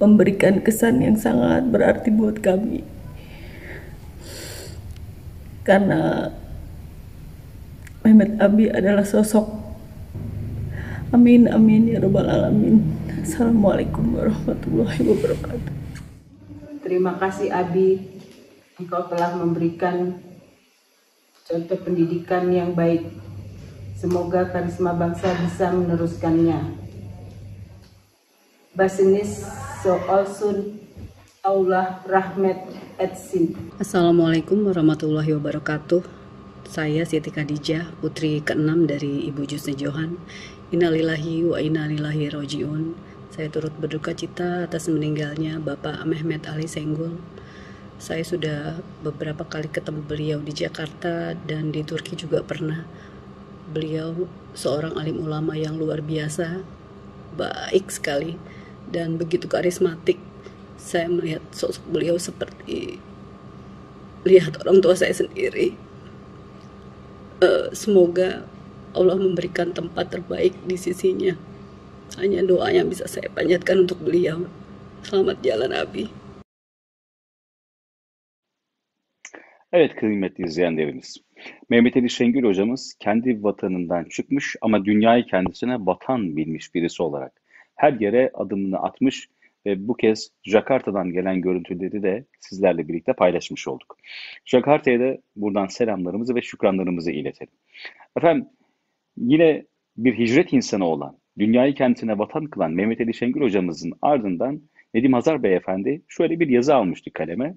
[0.00, 2.80] memberikan kesan yang sangat berarti buat kami.
[5.60, 6.32] Karena
[8.00, 9.60] Mehmet Abi adalah sosok
[11.10, 12.86] Amin amin ya rabbal alamin.
[13.18, 15.74] Assalamualaikum warahmatullahi wabarakatuh.
[16.86, 17.98] Terima kasih Abi,
[18.78, 20.22] engkau telah memberikan
[21.42, 23.10] contoh pendidikan yang baik.
[23.98, 26.78] Semoga karisma bangsa bisa meneruskannya.
[28.78, 29.50] Basinis
[29.82, 30.78] soalsun
[31.42, 32.70] Allah rahmat
[33.02, 33.58] etsin.
[33.82, 36.19] Assalamualaikum warahmatullahi wabarakatuh.
[36.70, 40.22] Saya Siti Khadijah, putri keenam dari Ibu Jusni Johan.
[40.70, 42.94] Innalillahi wa innalillahi rojiun.
[43.34, 47.18] Saya turut berduka cita atas meninggalnya Bapak Mehmet Ali Senggol.
[47.98, 52.86] Saya sudah beberapa kali ketemu beliau di Jakarta dan di Turki juga pernah.
[53.74, 56.62] Beliau seorang alim ulama yang luar biasa,
[57.34, 58.38] baik sekali
[58.86, 60.22] dan begitu karismatik.
[60.78, 63.02] Saya melihat sosok beliau seperti
[64.22, 65.89] lihat orang tua saya sendiri.
[67.40, 68.44] Uh, semoga
[68.92, 71.32] Allah memberikan tempat terbaik di sisinya.
[72.20, 74.44] Hanya doa yang bisa saya panjatkan untuk beliau.
[75.00, 76.12] Selamat jalan Abi.
[79.72, 81.16] Evet kıymetli izleyenlerimiz.
[81.70, 87.32] Mehmet Ali Şengül hocamız kendi vatanından çıkmış ama dünyayı kendisine vatan bilmiş birisi olarak
[87.76, 89.28] her yere adımını atmış
[89.66, 93.96] ve bu kez Jakarta'dan gelen görüntüleri de sizlerle birlikte paylaşmış olduk.
[94.44, 97.52] Jakarta'ya da buradan selamlarımızı ve şükranlarımızı iletelim.
[98.16, 98.46] Efendim
[99.16, 99.64] yine
[99.96, 104.62] bir hicret insanı olan, dünyayı kendisine vatan kılan Mehmet Ali Şengül hocamızın ardından
[104.94, 107.54] Nedim Hazar Beyefendi şöyle bir yazı almıştı kaleme.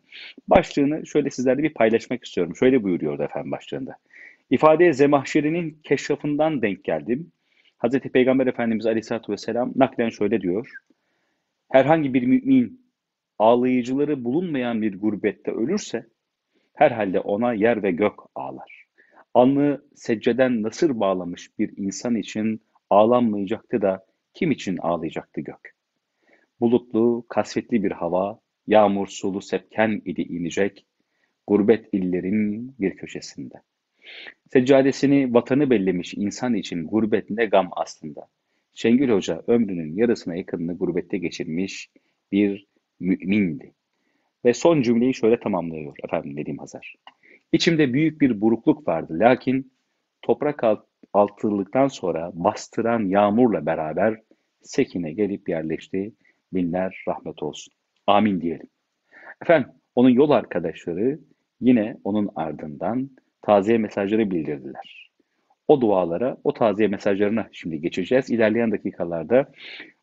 [0.47, 2.55] Başlığını şöyle sizlerle bir paylaşmak istiyorum.
[2.55, 3.95] Şöyle buyuruyordu efendim başlığında.
[4.49, 7.31] İfadeye Zemahşeri'nin keşrafından denk geldim.
[7.77, 10.71] Hazreti Peygamber Efendimiz Aleyhisselatü Vesselam naklen şöyle diyor.
[11.71, 12.83] Herhangi bir mümin
[13.39, 16.07] ağlayıcıları bulunmayan bir gurbette ölürse
[16.73, 18.85] herhalde ona yer ve gök ağlar.
[19.33, 25.75] Alnı secceden nasır bağlamış bir insan için ağlanmayacaktı da kim için ağlayacaktı gök?
[26.59, 30.85] Bulutlu, kasvetli bir hava, yağmur sulu sepken idi inecek,
[31.47, 33.55] gurbet illerin bir köşesinde.
[34.53, 38.27] Seccadesini vatanı bellemiş insan için gurbet ne gam aslında.
[38.73, 41.89] Şengül Hoca ömrünün yarısına yakınını gurbette geçirmiş
[42.31, 42.67] bir
[42.99, 43.73] mümindi.
[44.45, 46.95] Ve son cümleyi şöyle tamamlıyor efendim Nedim Hazar.
[47.51, 49.73] İçimde büyük bir burukluk vardı lakin
[50.21, 54.21] toprak alt, altılıktan sonra bastıran yağmurla beraber
[54.63, 56.13] Sekine gelip yerleşti.
[56.53, 57.73] Binler rahmet olsun.
[58.07, 58.67] Amin diyelim.
[59.41, 61.19] Efendim onun yol arkadaşları
[61.61, 63.09] yine onun ardından
[63.41, 65.02] taziye mesajları bildirdiler.
[65.67, 68.29] O dualara, o taziye mesajlarına şimdi geçeceğiz.
[68.29, 69.51] İlerleyen dakikalarda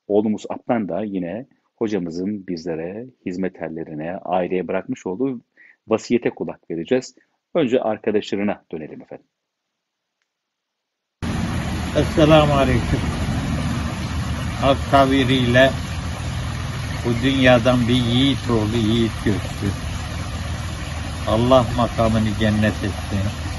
[0.07, 1.47] oğlumuz Atlan da yine
[1.77, 5.41] hocamızın bizlere, hizmetlerine, aileye bırakmış olduğu
[5.89, 7.15] vasiyete kulak vereceğiz.
[7.55, 9.27] Önce arkadaşlarına dönelim efendim.
[11.97, 13.01] Esselamu Aleyküm.
[14.61, 15.71] Halk tabiriyle
[17.05, 19.67] bu dünyadan bir yiğit oğlu yiğit göçtü.
[21.29, 23.50] Allah makamını cennet etsin.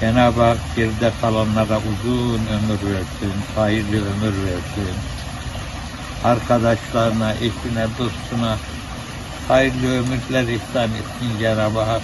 [0.00, 4.94] Cenab-ı Hak geride kalanlara uzun ömür versin, hayırlı ömür versin.
[6.24, 8.56] Arkadaşlarına, eşine, dostuna
[9.48, 12.02] hayırlı ömürler ihsan etsin Cenab-ı Hak.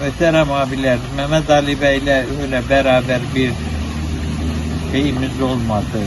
[0.00, 3.52] Muhterem abiler, Mehmet Ali Bey'le öyle beraber bir
[4.92, 6.00] şeyimiz olmadı,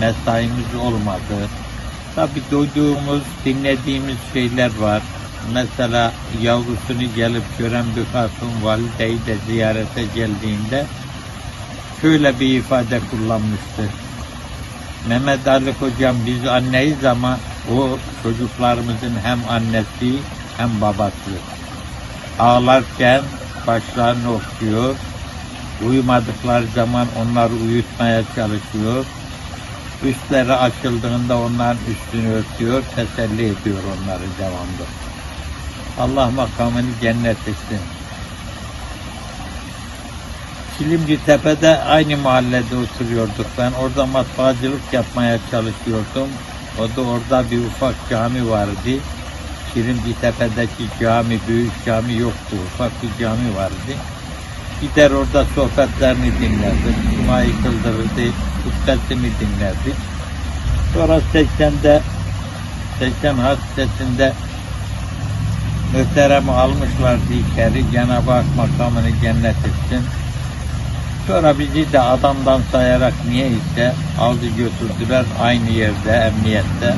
[0.00, 1.48] mesaimiz olmadı.
[2.14, 5.02] Tabi duyduğumuz, dinlediğimiz şeyler var.
[5.52, 6.12] Mesela
[6.42, 10.84] yavrusunu gelip gören bir hatun valideyi de ziyarete geldiğinde
[12.00, 13.90] şöyle bir ifade kullanmıştı.
[15.08, 17.38] Mehmet Ali hocam biz anneyiz ama
[17.74, 20.18] o çocuklarımızın hem annesi
[20.56, 21.30] hem babası.
[22.38, 23.22] Ağlarken
[23.66, 24.94] başlarını okşuyor,
[25.86, 29.04] uyumadıkları zaman onları uyutmaya çalışıyor
[30.04, 34.84] Üstleri açıldığında onların üstünü örtüyor, teselli ediyor onları devamlı.
[36.00, 37.80] Allah makamını cennet etsin.
[40.78, 43.46] Çilimci Tepe'de aynı mahallede oturuyorduk.
[43.58, 46.28] Ben orada matbaacılık yapmaya çalışıyordum.
[46.78, 48.90] O da orada bir ufak cami vardı.
[49.74, 52.56] Çilimci Tepe'deki cami, büyük cami yoktu.
[52.66, 53.92] Ufak bir cami vardı.
[54.80, 56.96] Gider orada sohbetlerini dinlerdik.
[57.16, 58.32] Cumayı kıldırırdı
[58.64, 59.96] hutbesini dinlerdik.
[60.94, 62.02] Sonra 80'de
[62.98, 64.32] 80 hadisesinde
[65.94, 67.90] muhteremi almışlardı içeri.
[67.92, 70.04] Cenab-ı Hak makamını cennet etsin.
[71.26, 76.94] Sonra bizi de adamdan sayarak niye ise aldı götürdüler aynı yerde emniyette.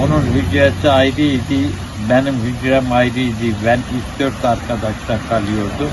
[0.00, 1.70] Onun hücresi ayrıydı,
[2.10, 3.56] benim hücrem ayrıydı.
[3.66, 3.80] Ben
[4.18, 5.90] 3-4 arkadaşla kalıyordum.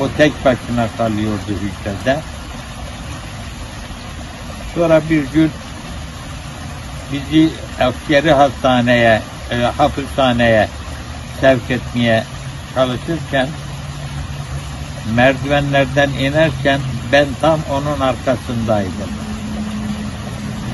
[0.00, 2.20] O tek başına kalıyordu hücrede.
[4.74, 5.50] Sonra bir gün
[7.12, 7.48] bizi
[7.80, 9.22] askeri hastaneye,
[9.52, 10.68] e, hapishaneye
[11.40, 12.24] sevk etmeye
[12.74, 13.48] çalışırken
[15.16, 16.80] merdivenlerden inerken
[17.12, 19.10] ben tam onun arkasındaydım.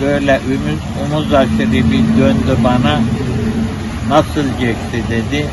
[0.00, 3.00] Böyle umuz, umuz aşırı bir döndü bana
[4.08, 5.46] nasıl geçti dedi.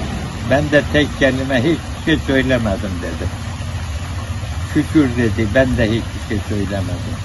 [0.50, 3.30] Ben de tek kelime hiçbir şey söylemedim dedi.
[4.74, 7.25] Şükür dedi ben de hiçbir şey söylemedim.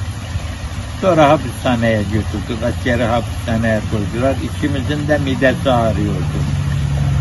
[1.00, 2.64] Sonra hapishaneye götürdük.
[2.64, 4.34] Askeri hapishaneye koydular.
[4.44, 6.40] İkimizin de midesi ağrıyordu.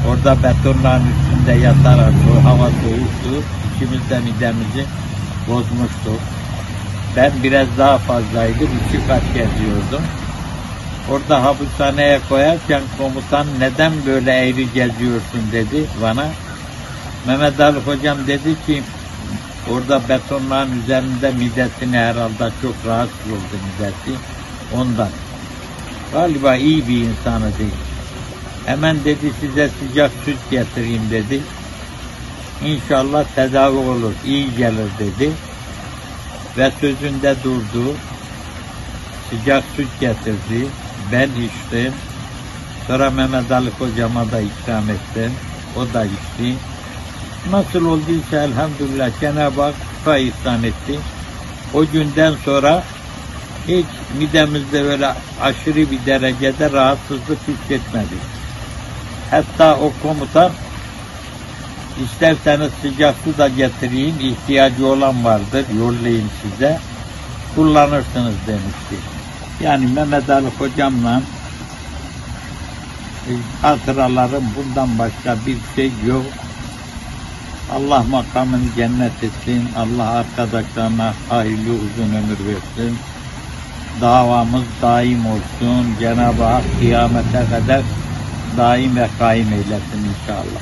[0.08, 3.44] Orada betonların üstünde yatarak o hava soğuktu.
[3.76, 4.86] İkimiz de midemizi
[5.48, 6.22] bozmuştuk.
[7.16, 8.70] Ben biraz daha fazlaydım.
[8.88, 10.04] iki kat geziyordum.
[11.10, 16.28] Orada hapishaneye koyarken komutan neden böyle eğri geziyorsun dedi bana.
[17.26, 18.84] Mehmet Ali hocam dedi ki
[19.72, 24.20] Orada betonların üzerinde midesini herhalde çok rahatsız oldu midesi.
[24.76, 25.10] Ondan.
[26.14, 27.80] Galiba iyi bir insanı değil.
[28.66, 31.42] Hemen dedi size sıcak süt getireyim dedi.
[32.66, 35.32] İnşallah tedavi olur, iyi gelir dedi.
[36.58, 37.96] Ve sözünde durdu.
[39.30, 40.68] Sıcak süt getirdi.
[41.12, 41.94] Ben içtim.
[42.88, 45.32] Sonra Mehmet Ali hocama da ikram ettim.
[45.76, 46.69] O da içti.
[47.52, 51.00] Nasıl olduysa elhamdülillah Cenab-ı Hak şifa ihsan etti.
[51.74, 52.84] O günden sonra
[53.68, 53.86] hiç
[54.20, 58.22] midemizde böyle aşırı bir derecede rahatsızlık hissetmedik.
[59.32, 60.52] Hatta o komutan
[62.04, 66.80] isterseniz sıcak su da getireyim, ihtiyacı olan vardır, yollayayım size,
[67.56, 68.96] kullanırsınız demişti.
[69.62, 71.22] Yani Mehmet Ali hocamla
[73.30, 76.26] e, hatıralarım bundan başka bir şey yok.
[77.76, 79.70] Allah makamını cennet etsin.
[79.76, 82.98] Allah arkadaşlarına hayırlı uzun ömür versin.
[84.02, 85.96] Davamız daim olsun.
[86.00, 87.82] Cenab-ı Hak kıyamete kadar
[88.58, 90.62] daim ve kaim eylesin inşallah.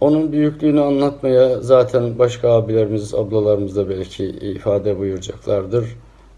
[0.00, 5.84] Onun büyüklüğünü anlatmaya zaten başka abilerimiz, ablalarımız da belki ifade buyuracaklardır.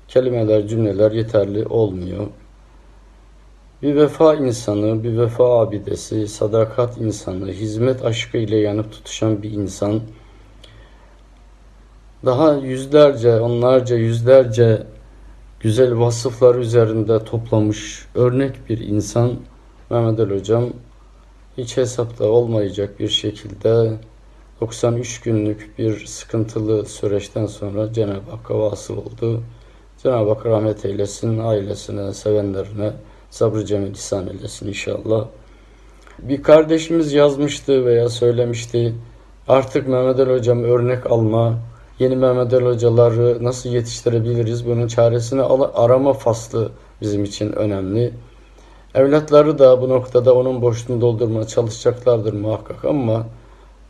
[0.08, 2.26] Kelimeler, cümleler yeterli olmuyor.
[3.82, 10.00] Bir vefa insanı, bir vefa abidesi, sadakat insanı, hizmet aşkı ile yanıp tutuşan bir insan,
[12.24, 14.86] daha yüzlerce, onlarca, yüzlerce
[15.60, 19.32] güzel vasıflar üzerinde toplamış örnek bir insan
[19.90, 20.64] Mehmet Ali Hocam
[21.58, 23.92] hiç hesapta olmayacak bir şekilde
[24.60, 29.42] 93 günlük bir sıkıntılı süreçten sonra Cenab-ı Hakk'a vasıl oldu.
[30.02, 32.92] Cenab-ı Hak rahmet eylesin, ailesine, sevenlerine
[33.30, 35.26] sabrı cemil ihsan eylesin inşallah.
[36.18, 38.94] Bir kardeşimiz yazmıştı veya söylemişti.
[39.48, 41.58] Artık Mehmet Ali Hocam örnek alma,
[41.98, 45.42] yeni Mehmet Ali Hocaları nasıl yetiştirebiliriz bunun çaresini
[45.74, 46.70] arama faslı
[47.00, 48.12] bizim için önemli.
[48.94, 53.26] Evlatları da bu noktada onun boşluğunu doldurmaya çalışacaklardır muhakkak ama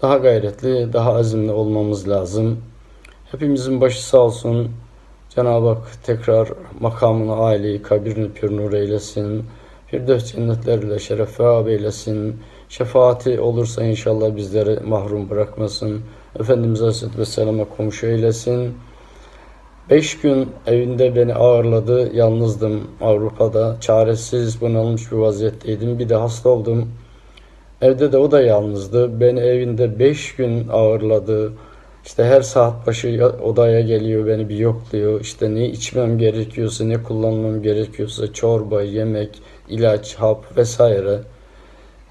[0.03, 2.59] daha gayretli, daha azimli olmamız lazım.
[3.31, 4.71] Hepimizin başı sağ olsun.
[5.35, 6.48] Cenab-ı Hak tekrar
[6.81, 9.44] makamını, aileyi, kabirini pür nur eylesin.
[9.86, 12.36] Firdevs cennetleriyle şeref ve eylesin.
[12.69, 16.01] Şefaati olursa inşallah bizleri mahrum bırakmasın.
[16.40, 18.74] Efendimiz Aleyhisselatü Vesselam'a komşu eylesin.
[19.90, 22.16] Beş gün evinde beni ağırladı.
[22.16, 23.77] Yalnızdım Avrupa'da.
[23.81, 25.98] Çaresiz, bunalmış bir vaziyetteydim.
[25.98, 26.89] Bir de hasta oldum.
[27.82, 29.20] Evde de o da yalnızdı.
[29.20, 31.52] Beni evinde beş gün ağırladı.
[32.05, 35.20] İşte her saat başı odaya geliyor, beni bir yokluyor.
[35.20, 41.18] İşte ne içmem gerekiyorsa, ne kullanmam gerekiyorsa, çorba, yemek, ilaç, hap vesaire.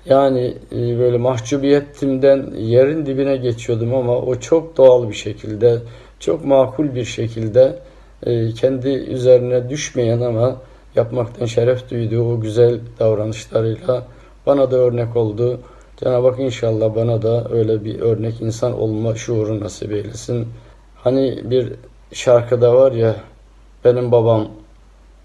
[0.05, 5.79] Yani e, böyle mahcubiyetimden yerin dibine geçiyordum ama o çok doğal bir şekilde,
[6.19, 7.79] çok makul bir şekilde
[8.23, 10.61] e, kendi üzerine düşmeyen ama
[10.95, 14.07] yapmaktan şeref duyduğu o güzel davranışlarıyla
[14.45, 15.59] bana da örnek oldu.
[16.03, 20.47] Cenab-ı Hak inşallah bana da öyle bir örnek insan olma şuuru nasip eylesin.
[20.95, 21.73] Hani bir
[22.13, 23.15] şarkıda var ya
[23.85, 24.47] benim babam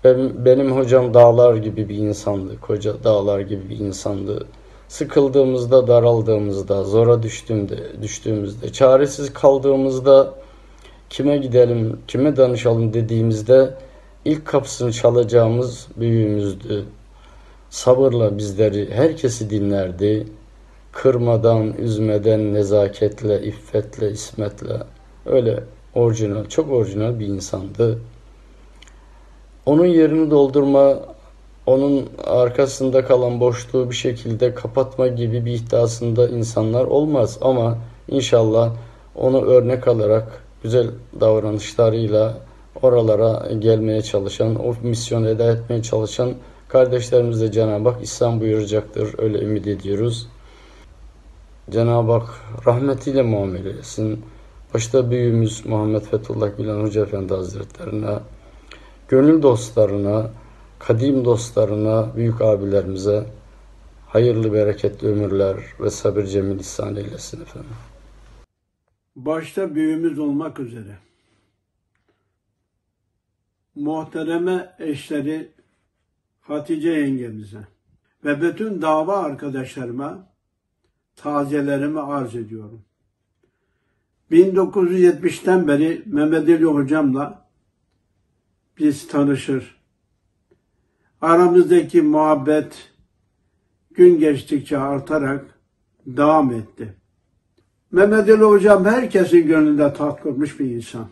[0.04, 2.60] benim, benim hocam dağlar gibi bir insandı.
[2.60, 4.46] Koca dağlar gibi bir insandı.
[4.88, 10.34] Sıkıldığımızda, daraldığımızda, zora düştüğümde, düştüğümüzde, çaresiz kaldığımızda
[11.10, 13.74] kime gidelim, kime danışalım dediğimizde
[14.24, 16.84] ilk kapısını çalacağımız büyüğümüzdü.
[17.70, 20.26] Sabırla bizleri, herkesi dinlerdi.
[20.94, 24.80] Kırmadan, üzmeden, nezaketle, iffetle, ismetle.
[25.26, 25.64] Öyle
[25.94, 27.98] orijinal, çok orijinal bir insandı.
[29.66, 30.98] Onun yerini doldurma,
[31.66, 37.38] onun arkasında kalan boşluğu bir şekilde kapatma gibi bir iddiasında insanlar olmaz.
[37.40, 38.72] Ama inşallah
[39.14, 40.86] onu örnek alarak güzel
[41.20, 42.38] davranışlarıyla
[42.82, 46.32] oralara gelmeye çalışan, o misyonu eda etmeye çalışan
[46.68, 49.14] kardeşlerimiz de Cenab-ı Hak İslam buyuracaktır.
[49.18, 50.28] Öyle ümit ediyoruz.
[51.70, 54.24] Cenab-ı Hak rahmetiyle muamele etsin.
[54.74, 58.18] Başta büyüğümüz Muhammed Fethullah Gülen Hoca Efendi Hazretlerine,
[59.08, 60.30] gönül dostlarına,
[60.78, 63.26] kadim dostlarına, büyük abilerimize
[64.06, 67.76] hayırlı bereketli ömürler ve sabır cemil ihsan eylesin efendim.
[69.16, 70.98] Başta büyüğümüz olmak üzere
[73.74, 75.52] muhtereme eşleri
[76.40, 77.68] Hatice yengemize
[78.24, 80.33] ve bütün dava arkadaşlarıma
[81.16, 82.82] tazelerimi arz ediyorum.
[84.30, 87.48] 1970'ten beri Mehmet Ali hocamla
[88.78, 89.76] biz tanışır.
[91.20, 92.92] Aramızdaki muhabbet
[93.90, 95.58] gün geçtikçe artarak
[96.06, 96.94] devam etti.
[97.92, 101.08] Mehmet Ali hocam herkesin gönlünde tat bir insan.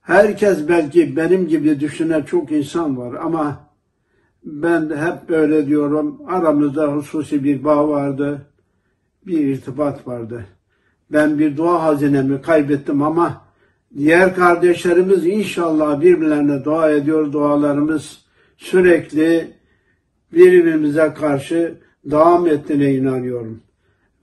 [0.00, 3.69] Herkes belki benim gibi düşünen çok insan var ama
[4.44, 6.22] Ben hep böyle diyorum.
[6.26, 8.46] Aramızda hususi bir bağ vardı.
[9.26, 10.46] Bir irtibat vardı.
[11.12, 13.44] Ben bir dua hazinemi kaybettim ama
[13.96, 17.32] diğer kardeşlerimiz inşallah birbirlerine dua ediyor.
[17.32, 18.24] Dualarımız
[18.56, 19.52] sürekli
[20.32, 23.60] birbirimize karşı devam ettiğine inanıyorum.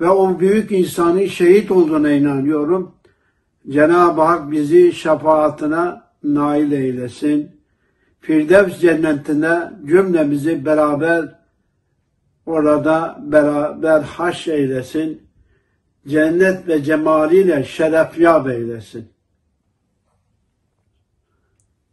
[0.02, 2.92] Ve o büyük insanın şehit olduğuna inanıyorum.
[3.70, 5.92] Cenab-ı Hak bizi şefaatine
[6.24, 7.57] nail eylesin.
[8.20, 11.36] Firdevs cennetine cümlemizi beraber
[12.46, 15.28] orada beraber haş eylesin.
[16.08, 19.10] Cennet ve cemaliyle şerefyab eylesin.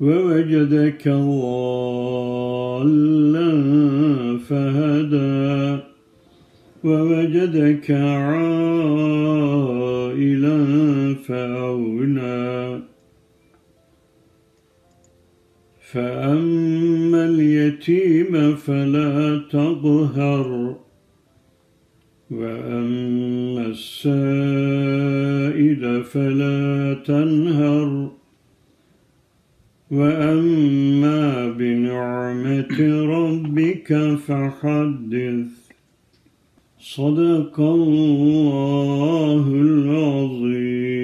[0.00, 1.48] ووجدك ضالا
[4.38, 5.78] فهدى
[6.84, 8.38] ووجدك عائلا
[11.26, 12.80] فأغنى.
[15.92, 20.76] فأما اليتيم فلا تقهر
[22.30, 24.84] وأما السائل
[26.04, 27.97] فلا تنهر.
[29.90, 35.46] وأما بنعمة ربك فحدث.
[36.80, 40.97] صدق الله العظيم.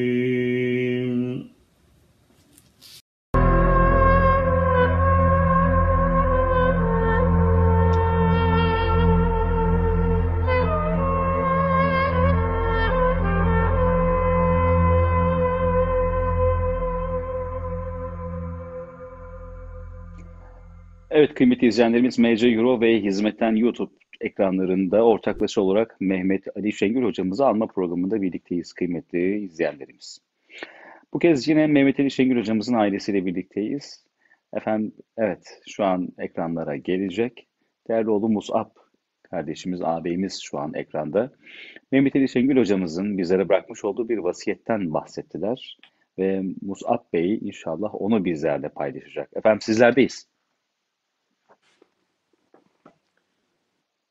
[21.34, 27.66] Kıymetli izleyenlerimiz MC Euro ve Hizmetten YouTube ekranlarında ortaklaşa olarak Mehmet Ali Şengül hocamızı alma
[27.66, 30.18] programında birlikteyiz kıymetli izleyenlerimiz.
[31.12, 34.04] Bu kez yine Mehmet Ali Şengül hocamızın ailesiyle birlikteyiz.
[34.52, 37.46] Efendim evet şu an ekranlara gelecek.
[37.88, 38.70] Değerli oğlu Musab
[39.22, 41.32] kardeşimiz, ağabeyimiz şu an ekranda.
[41.92, 45.78] Mehmet Ali Şengül hocamızın bizlere bırakmış olduğu bir vasiyetten bahsettiler.
[46.18, 49.30] Ve Musab Bey inşallah onu bizlerle paylaşacak.
[49.36, 50.33] Efendim sizlerdeyiz.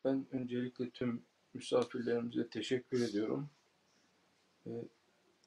[0.06, 1.22] Ben öncelikle tüm
[1.54, 3.50] misafirlerimize teşekkür ediyorum
[4.68, 4.82] ve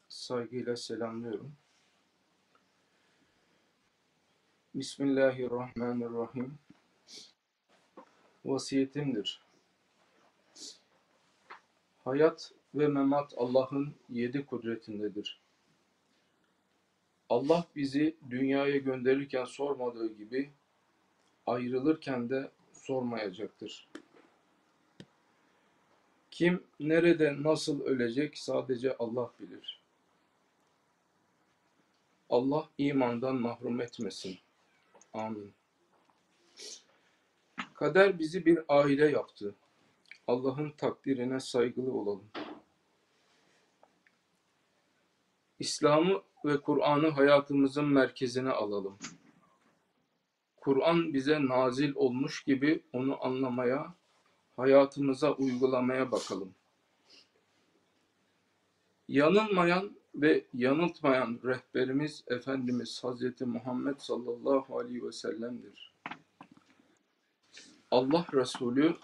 [0.09, 1.53] saygıyla selamlıyorum.
[4.75, 6.59] Bismillahirrahmanirrahim.
[8.45, 9.43] Vasiyetimdir.
[12.05, 15.41] Hayat ve memat Allah'ın yedi kudretindedir.
[17.29, 20.51] Allah bizi dünyaya gönderirken sormadığı gibi
[21.47, 23.89] ayrılırken de sormayacaktır.
[26.37, 29.83] Kim nerede nasıl ölecek sadece Allah bilir.
[32.31, 34.39] Allah imandan mahrum etmesin.
[35.13, 35.53] Amin.
[37.75, 39.55] Kader bizi bir aile yaptı.
[40.27, 42.29] Allah'ın takdirine saygılı olalım.
[45.59, 48.99] İslam'ı ve Kur'an'ı hayatımızın merkezine alalım.
[50.57, 53.95] Kur'an bize nazil olmuş gibi onu anlamaya,
[54.57, 56.55] hayatımıza uygulamaya bakalım.
[59.09, 65.95] Yanılmayan ve yanıltmayan rehberimiz Efendimiz Hazreti Muhammed sallallahu aleyhi ve sellem'dir.
[67.91, 68.97] Allah Resulü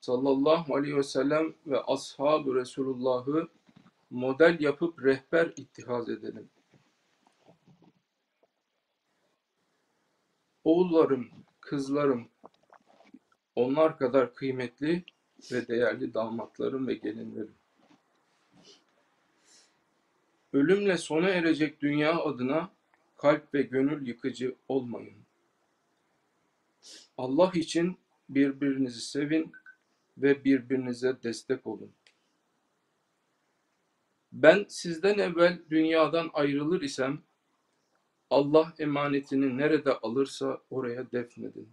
[0.00, 3.48] sallallahu aleyhi ve sellem ve ashab-ı Resulullah'ı
[4.10, 6.50] model yapıp rehber ittihaz edelim.
[10.64, 11.28] Oğullarım,
[11.60, 12.28] kızlarım,
[13.60, 15.04] onlar kadar kıymetli
[15.52, 17.54] ve değerli damatlarım ve gelinlerim.
[20.52, 22.70] Ölümle sona erecek dünya adına
[23.16, 25.14] kalp ve gönül yıkıcı olmayın.
[27.18, 29.52] Allah için birbirinizi sevin
[30.18, 31.92] ve birbirinize destek olun.
[34.32, 37.22] Ben sizden evvel dünyadan ayrılır isem
[38.30, 41.68] Allah emanetini nerede alırsa oraya defnedin.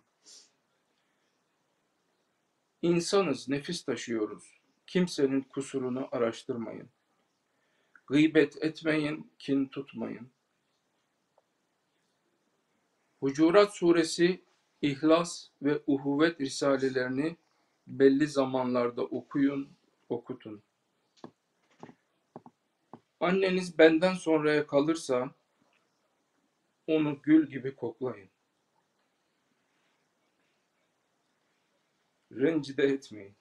[2.82, 4.44] İnsanız, nefis taşıyoruz.
[4.88, 6.90] Kimsenin kusurunu araştırmayın.
[8.08, 10.30] Gıybet etmeyin, kin tutmayın.
[13.20, 14.42] Hucurat suresi,
[14.82, 17.38] İhlas ve Uhuvvet risalelerini
[17.88, 19.70] belli zamanlarda okuyun,
[20.10, 20.62] okutun.
[23.20, 25.32] Anneniz benden sonraya kalırsa
[26.88, 28.30] onu gül gibi koklayın.
[32.32, 33.36] Rencide etmeyin.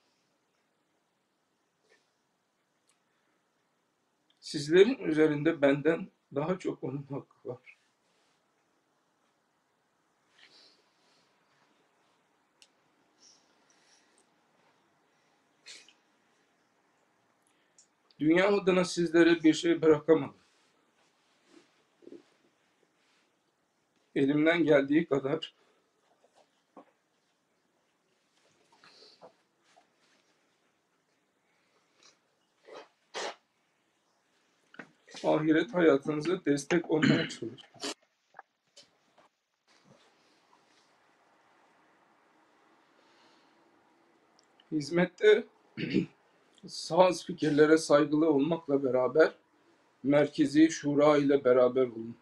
[4.40, 7.76] Sizlerin üzerinde benden daha çok onun hakkı var.
[18.18, 20.36] Dünya adına sizlere bir şey bırakamadım.
[24.14, 25.54] Elimden geldiği kadar
[35.24, 37.58] ahiret hayatınıza destek olmaya çalışıyorum.
[44.72, 45.44] Hizmette
[46.66, 49.32] sağız fikirlere saygılı olmakla beraber
[50.02, 52.16] merkezi şura ile beraber olun.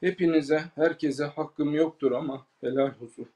[0.00, 3.28] Hepinize, herkese hakkım yoktur ama helal olsun.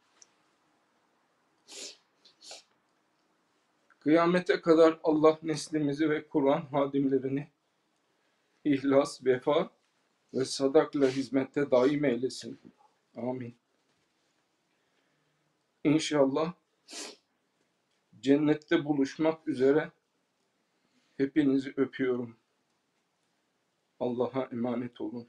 [4.05, 7.49] Kıyamete kadar Allah neslimizi ve Kur'an hadimlerini
[8.65, 9.71] ihlas, vefa
[10.35, 12.61] ve sadakla hizmette daim eylesin.
[13.17, 13.55] Amin.
[15.85, 16.53] İnşallah
[18.21, 19.91] cennette buluşmak üzere
[21.17, 22.37] hepinizi öpüyorum.
[24.01, 25.29] Allah'a emanet olun.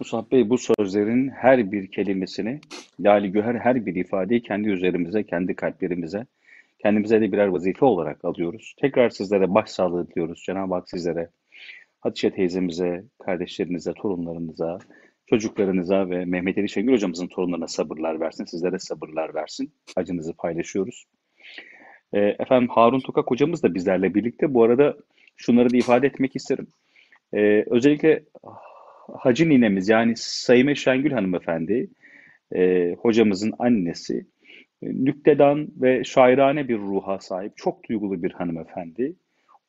[0.00, 2.60] Musab Bey bu sözlerin her bir kelimesini,
[3.00, 6.26] Lali Güher her bir ifadeyi kendi üzerimize, kendi kalplerimize,
[6.78, 8.74] kendimize de birer vazife olarak alıyoruz.
[8.80, 10.42] Tekrar sizlere başsağlığı diliyoruz.
[10.46, 11.30] Cenab-ı Hak sizlere,
[12.00, 14.78] Hatice teyzemize, kardeşlerinize, torunlarınıza,
[15.26, 18.44] çocuklarınıza ve Mehmet Ali Şengül hocamızın torunlarına sabırlar versin.
[18.44, 19.72] Sizlere sabırlar versin.
[19.96, 21.04] Acınızı paylaşıyoruz.
[22.12, 24.54] E, efendim Harun Tokak hocamız da bizlerle birlikte.
[24.54, 24.96] Bu arada
[25.36, 26.66] şunları da ifade etmek isterim.
[27.32, 28.22] E, özellikle
[29.18, 31.88] Hacı ninemiz yani Sayime Şengül hanımefendi
[32.54, 34.26] e, hocamızın annesi
[34.82, 39.14] e, nüktedan ve şairane bir ruha sahip çok duygulu bir hanımefendi.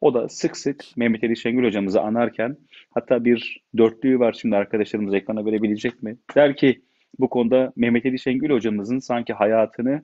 [0.02, 2.58] O da sık sık Mehmet Ali Şengül hocamızı anarken
[2.92, 6.18] hatta bir dörtlüğü var şimdi arkadaşlarımız ekrana verebilecek mi?
[6.36, 6.82] Der ki
[7.20, 10.04] bu konuda Mehmet Ali Şengül hocamızın sanki hayatını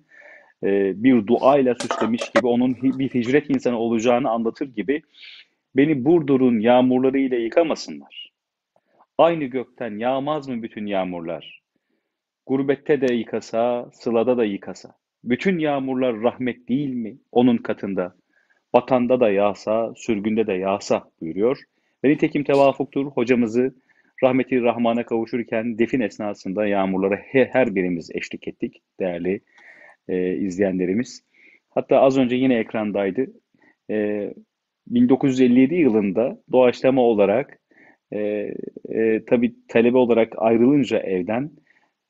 [0.63, 5.01] e, bir duayla süslemiş gibi onun bir hicret insanı olacağını anlatır gibi
[5.75, 8.26] beni Burdur'un yağmurları ile yıkamasınlar.
[9.17, 11.61] Aynı gökten yağmaz mı bütün yağmurlar?
[12.45, 14.95] Gurbette de yıkasa, sılada da yıkasa.
[15.23, 18.15] Bütün yağmurlar rahmet değil mi onun katında?
[18.75, 21.57] Vatanda da yağsa, sürgünde de yağsa buyuruyor.
[22.03, 23.75] Ve nitekim tevafuktur hocamızı
[24.23, 29.41] rahmeti rahmana kavuşurken defin esnasında yağmurlara her birimiz eşlik ettik değerli
[30.07, 31.23] e, izleyenlerimiz.
[31.69, 33.25] Hatta az önce yine ekrandaydı.
[33.89, 34.27] E,
[34.87, 37.59] 1957 yılında doğaçlama olarak
[38.11, 38.53] e,
[38.89, 41.51] e, tabii talebe olarak ayrılınca evden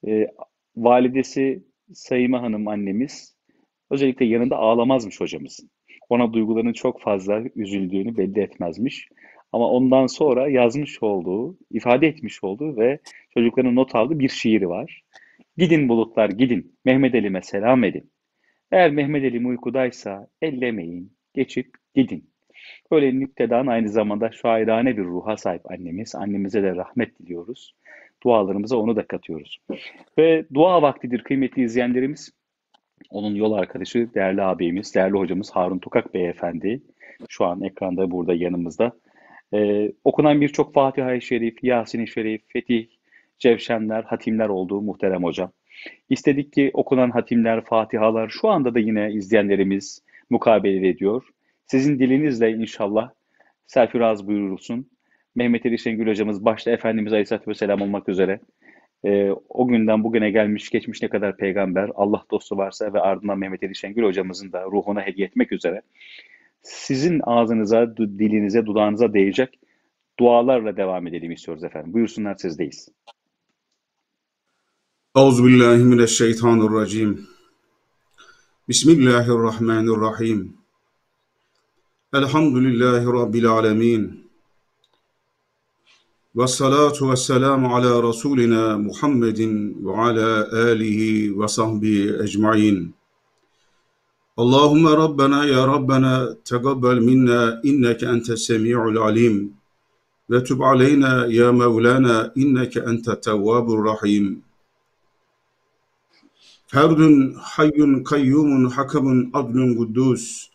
[0.08, 0.28] e,
[0.76, 1.64] validesi
[1.94, 3.38] Sayıma Hanım annemiz
[3.90, 5.70] Özellikle yanında ağlamazmış hocamızın.
[6.10, 9.08] Ona duygularının çok fazla üzüldüğünü belli etmezmiş.
[9.52, 13.00] Ama ondan sonra yazmış olduğu, ifade etmiş olduğu ve
[13.34, 15.02] çocukların not aldığı bir şiiri var.
[15.58, 18.12] Gidin bulutlar gidin, Mehmet Ali'me selam edin.
[18.72, 22.30] Eğer Mehmet Ali uykudaysa ellemeyin, geçip gidin.
[22.92, 26.16] Böyle nüktedan aynı zamanda şairane bir ruha sahip annemiz.
[26.16, 27.76] Annemize de rahmet diliyoruz.
[28.24, 29.60] Dualarımıza onu da katıyoruz.
[30.18, 32.32] Ve dua vaktidir kıymetli izleyenlerimiz.
[33.10, 36.82] Onun yol arkadaşı, değerli abimiz, değerli hocamız Harun Tokak Beyefendi.
[37.30, 38.92] Şu an ekranda burada yanımızda.
[39.54, 42.88] Ee, okunan birçok Fatiha-i Şerif, Yasin-i Şerif, Fetih,
[43.40, 45.52] Cevşenler, hatimler olduğu muhterem hocam.
[46.10, 51.24] İstedik ki okunan hatimler, fatihalar şu anda da yine izleyenlerimiz mukabele ediyor.
[51.68, 53.10] Sizin dilinizle inşallah
[53.68, 54.90] serfiraz buyurulsun.
[55.36, 58.40] Mehmet Ali Şengül hocamız başta Efendimiz Aleyhisselatü Vesselam olmak üzere
[59.06, 63.64] e, o günden bugüne gelmiş geçmiş ne kadar peygamber, Allah dostu varsa ve ardından Mehmet
[63.64, 65.82] Ali Şengül hocamızın da ruhuna hediye etmek üzere
[66.62, 69.60] sizin ağzınıza, dilinize, dudağınıza değecek
[70.20, 71.94] dualarla devam edelim istiyoruz efendim.
[71.94, 72.90] Buyursunlar sizdeyiz.
[75.16, 77.28] Euzubillahimineşşeytanirracim.
[78.70, 80.67] Bismillahirrahmanirrahim.
[82.14, 84.30] Elhamdülillahi Rabbil alemin.
[86.36, 92.96] Ve salatu ve selamu ala Resulina Muhammedin ve ala alihi ve sahbihi ecmain.
[94.38, 99.54] Allahümme Rabbena ya Rabbena tegabbel minna inneke ente semi'ul alim
[100.30, 104.42] ve tub aleyna ya Mevlana inneke ente tevvabur rahim.
[106.68, 110.50] Ferdun hayyun kayyumun hakamun adlun kuddus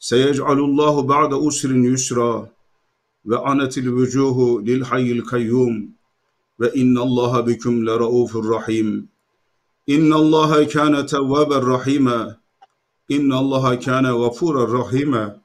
[0.00, 2.50] Seyec'alullahu ba'de usrin yusra
[3.26, 5.90] ve anetil vücuhu lil hayyil kayyum
[6.60, 9.08] ve innallaha biküm le raufur rahim.
[9.86, 12.36] İnnallaha kâne tevvâben rahîme.
[13.08, 15.36] İnnallaha kâne gafûren rahîme.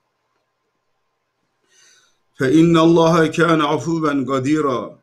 [2.33, 4.99] Fe innallaha kâne afûven gadîra.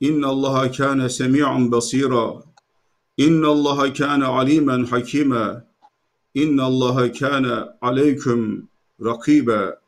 [0.00, 2.42] İnnallaha kâne semî'an basîra.
[3.16, 5.65] İnnallaha kâne alîmen hakîme.
[6.36, 8.68] İnna Allaha kana aleyküm
[9.04, 9.78] rakibe.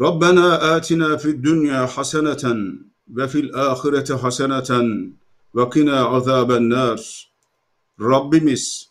[0.00, 5.14] Rabbena atina fid dunya haseneten ve fil ahirete haseneten
[5.54, 7.30] ve kina azaben nar.
[8.00, 8.90] Rabbimiz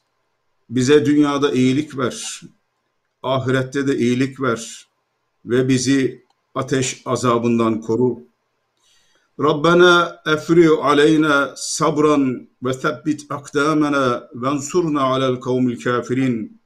[0.69, 2.41] bize dünyada iyilik ver.
[3.23, 4.87] Ahirette de iyilik ver
[5.45, 6.25] ve bizi
[6.55, 8.19] ateş azabından koru.
[9.39, 16.61] Rabbena efri aleyna sabran ve sebbit akdamena vensurna alel kavmil kafirin.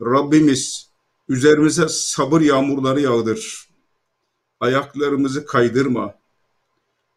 [0.00, 0.90] Rabbimiz
[1.28, 3.68] üzerimize sabır yağmurları yağdır.
[4.60, 6.14] Ayaklarımızı kaydırma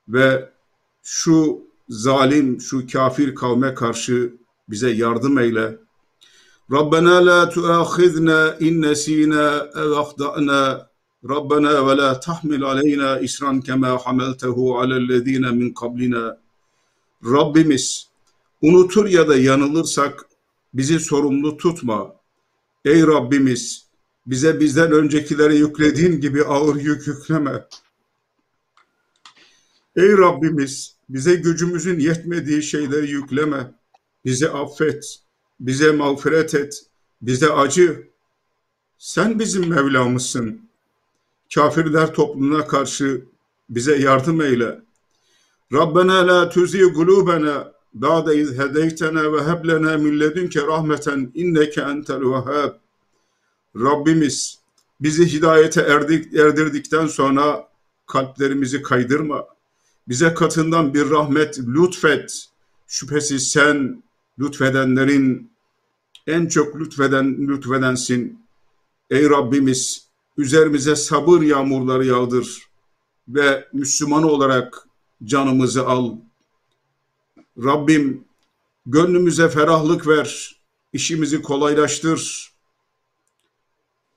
[0.08, 0.50] ve
[1.04, 4.34] şu zalim, şu kafir kavme karşı
[4.70, 5.78] bize yardım eyle.
[6.72, 10.89] Rabbena la tuahizna in nesina ev akhda'na
[11.25, 16.37] ربنا ولا تحمل علينا إسرا كما حملته على الذين من قبلنا
[17.25, 18.09] Rabbimiz
[18.63, 20.27] unutur ya da yanılırsak
[20.75, 22.17] bizi sorumlu tutma.
[22.85, 23.87] Ey Rabbimiz
[24.27, 27.67] bize bizden öncekilere yüklediğin gibi ağır yük yükleme.
[29.97, 33.75] Ey Rabbimiz bize gücümüzün yetmediği şeyleri yükleme.
[34.25, 35.21] Bizi affet
[35.61, 36.87] bize mağfiret et,
[37.23, 38.09] bize acı.
[38.99, 40.65] Sen bizim Mevlamızsın.
[41.56, 43.26] Kafirler toplumuna karşı
[43.70, 44.80] bize yardım eyle.
[45.74, 52.22] Rabbena la tuzi gulubena ba'de iz hedeytena ve heb lena min ledünke rahmeten inneke entel
[52.22, 52.74] vehhab.
[53.76, 54.60] Rabbimiz
[55.02, 57.68] bizi hidayete erdik, erdirdikten sonra
[58.08, 59.48] kalplerimizi kaydırma.
[60.08, 62.46] Bize katından bir rahmet lütfet.
[62.88, 64.04] Şüphesiz sen
[64.40, 65.52] lütfedenlerin
[66.28, 68.46] en çok lütfeden lütfedensin.
[69.10, 70.09] Ey Rabbimiz
[70.40, 72.70] üzerimize sabır yağmurları yağdır
[73.28, 74.88] ve Müslüman olarak
[75.24, 76.16] canımızı al.
[77.58, 78.24] Rabbim
[78.86, 80.60] gönlümüze ferahlık ver,
[80.94, 82.52] işimizi kolaylaştır.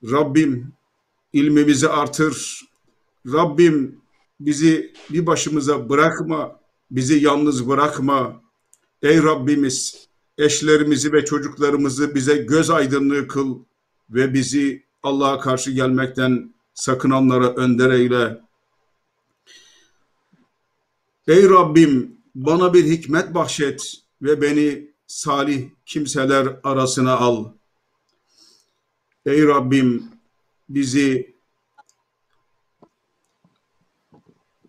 [0.03, 0.73] Rabbim
[1.33, 2.61] ilmimizi artır.
[3.27, 4.01] Rabbim
[4.39, 6.59] bizi bir başımıza bırakma,
[6.91, 8.41] bizi yalnız bırakma.
[9.01, 13.59] Ey Rabbimiz eşlerimizi ve çocuklarımızı bize göz aydınlığı kıl
[14.09, 18.41] ve bizi Allah'a karşı gelmekten sakınanlara önder eyle.
[21.27, 27.45] Ey Rabbim bana bir hikmet bahşet ve beni salih kimseler arasına al.
[29.25, 30.03] Ey Rabbim
[30.69, 31.35] bizi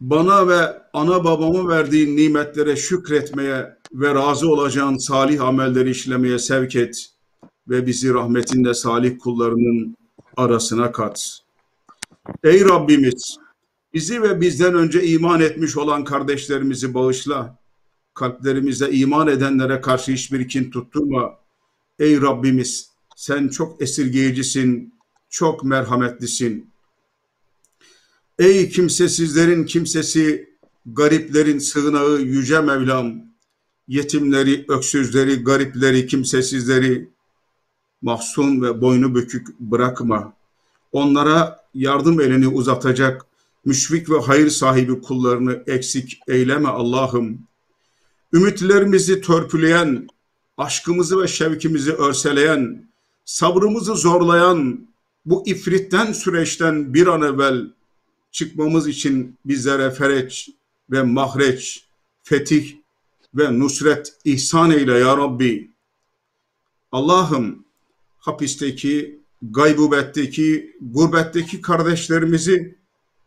[0.00, 7.10] bana ve ana babamı verdiğin nimetlere şükretmeye ve razı olacağın salih amelleri işlemeye sevk et.
[7.68, 9.96] ve bizi rahmetinle salih kullarının
[10.36, 11.40] arasına kat.
[12.44, 13.38] Ey Rabbimiz,
[13.94, 17.58] bizi ve bizden önce iman etmiş olan kardeşlerimizi bağışla.
[18.14, 21.38] Kalplerimize iman edenlere karşı hiçbir kin tutturma.
[21.98, 24.94] Ey Rabbimiz, sen çok esirgeyicisin,
[25.30, 26.70] çok merhametlisin.
[28.38, 30.54] Ey kimsesizlerin kimsesi,
[30.86, 33.14] gariplerin sığınağı yüce Mevlam,
[33.88, 37.08] yetimleri, öksüzleri, garipleri, kimsesizleri
[38.02, 40.32] mahzun ve boynu bükük bırakma.
[40.92, 43.26] Onlara yardım elini uzatacak
[43.64, 47.38] müşfik ve hayır sahibi kullarını eksik eyleme Allah'ım.
[48.32, 50.08] Ümitlerimizi törpüleyen,
[50.56, 52.88] aşkımızı ve şevkimizi örseleyen,
[53.24, 54.88] sabrımızı zorlayan
[55.26, 57.70] bu ifritten süreçten bir an evvel
[58.32, 60.50] çıkmamız için bizlere fereç
[60.90, 61.84] ve mahreç,
[62.22, 62.74] fetih
[63.34, 65.70] ve nusret ihsan eyle ya Rabbi.
[66.92, 67.63] Allah'ım
[68.24, 72.78] hapisteki, gaybubetteki, gurbetteki kardeşlerimizi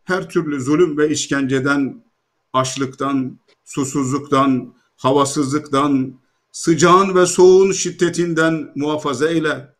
[0.04, 2.04] her türlü zulüm ve işkenceden,
[2.52, 6.20] açlıktan, susuzluktan, havasızlıktan,
[6.52, 9.74] sıcağın ve soğuğun şiddetinden muhafaza eyle.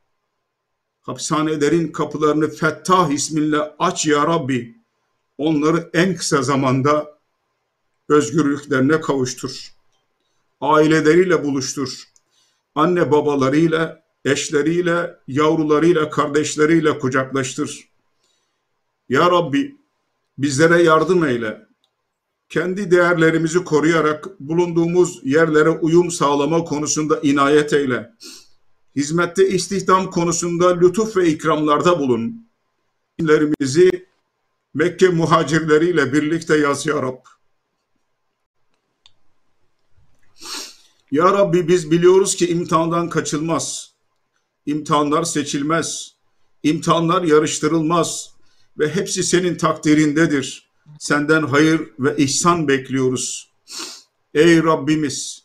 [1.00, 4.78] Hapishanelerin kapılarını Fettah isminle aç ya Rabbi.
[5.38, 7.18] Onları en kısa zamanda
[8.08, 9.72] özgürlüklerine kavuştur.
[10.60, 12.04] Aileleriyle buluştur.
[12.74, 17.88] Anne babalarıyla, eşleriyle, yavrularıyla, kardeşleriyle kucaklaştır.
[19.08, 19.76] Ya Rabbi
[20.38, 21.68] bizlere yardım eyle.
[22.48, 28.10] Kendi değerlerimizi koruyarak bulunduğumuz yerlere uyum sağlama konusunda inayet eyle.
[28.96, 32.48] Hizmette istihdam konusunda lütuf ve ikramlarda bulun.
[33.18, 34.08] İnlerimizi
[34.74, 37.18] Mekke muhacirleriyle birlikte yaz ya Rab.
[41.10, 43.87] Ya Rabbi biz biliyoruz ki imtihandan kaçılmaz.
[44.68, 46.14] İmtihanlar seçilmez.
[46.62, 48.30] İmtihanlar yarıştırılmaz.
[48.78, 50.70] Ve hepsi senin takdirindedir.
[50.98, 53.52] Senden hayır ve ihsan bekliyoruz.
[54.34, 55.44] Ey Rabbimiz,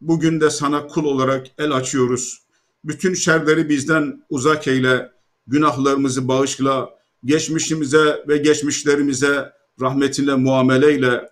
[0.00, 2.42] bugün de sana kul olarak el açıyoruz.
[2.84, 5.12] Bütün şerleri bizden uzak eyle,
[5.46, 6.90] günahlarımızı bağışla,
[7.24, 11.30] geçmişimize ve geçmişlerimize rahmetinle muameleyle,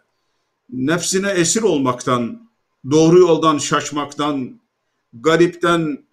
[0.70, 2.50] nefsine esir olmaktan,
[2.90, 4.60] doğru yoldan şaşmaktan,
[5.12, 6.07] garipten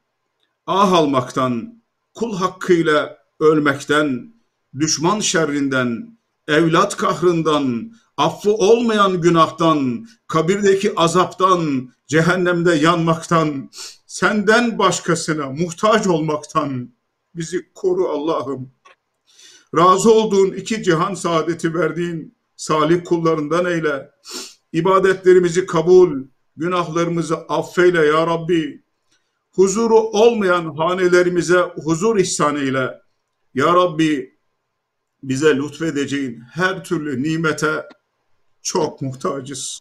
[0.67, 1.83] ah almaktan,
[2.13, 4.33] kul hakkıyla ölmekten,
[4.79, 6.17] düşman şerrinden,
[6.47, 13.69] evlat kahrından, affı olmayan günahtan, kabirdeki azaptan, cehennemde yanmaktan,
[14.07, 16.95] senden başkasına muhtaç olmaktan
[17.35, 18.71] bizi koru Allah'ım.
[19.75, 24.09] Razı olduğun iki cihan saadeti verdiğin salih kullarından eyle.
[24.73, 26.23] İbadetlerimizi kabul,
[26.57, 28.84] günahlarımızı affeyle ya Rabbi.
[29.55, 33.01] Huzuru olmayan hanelerimize huzur ihsan eyle.
[33.53, 34.39] Ya Rabbi
[35.23, 37.85] bize lütfedeceğin her türlü nimete
[38.61, 39.79] çok muhtacız.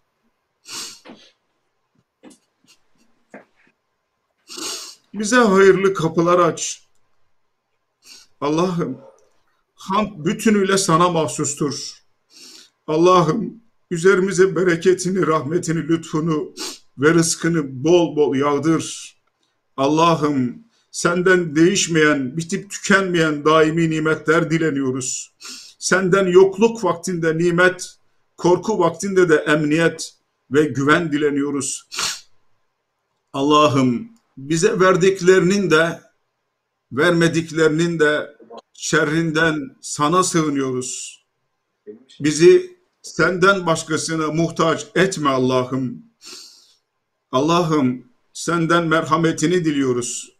[5.15, 6.89] Bize hayırlı kapılar aç.
[8.41, 9.01] Allah'ım
[9.75, 12.05] hamd bütünüyle sana mahsustur.
[12.87, 16.55] Allah'ım üzerimize bereketini, rahmetini, lütfunu
[16.99, 19.14] ve rızkını bol bol yağdır.
[19.77, 25.35] Allah'ım senden değişmeyen, bitip tükenmeyen daimi nimetler dileniyoruz.
[25.79, 27.99] Senden yokluk vaktinde nimet,
[28.37, 30.15] korku vaktinde de emniyet
[30.51, 31.89] ve güven dileniyoruz.
[33.33, 36.01] Allah'ım bize verdiklerinin de
[36.93, 38.37] vermediklerinin de
[38.73, 41.21] şerrinden sana sığınıyoruz.
[42.21, 46.03] Bizi senden başkasına muhtaç etme Allah'ım.
[47.33, 50.31] Allah'ım senden merhametini diliyoruz.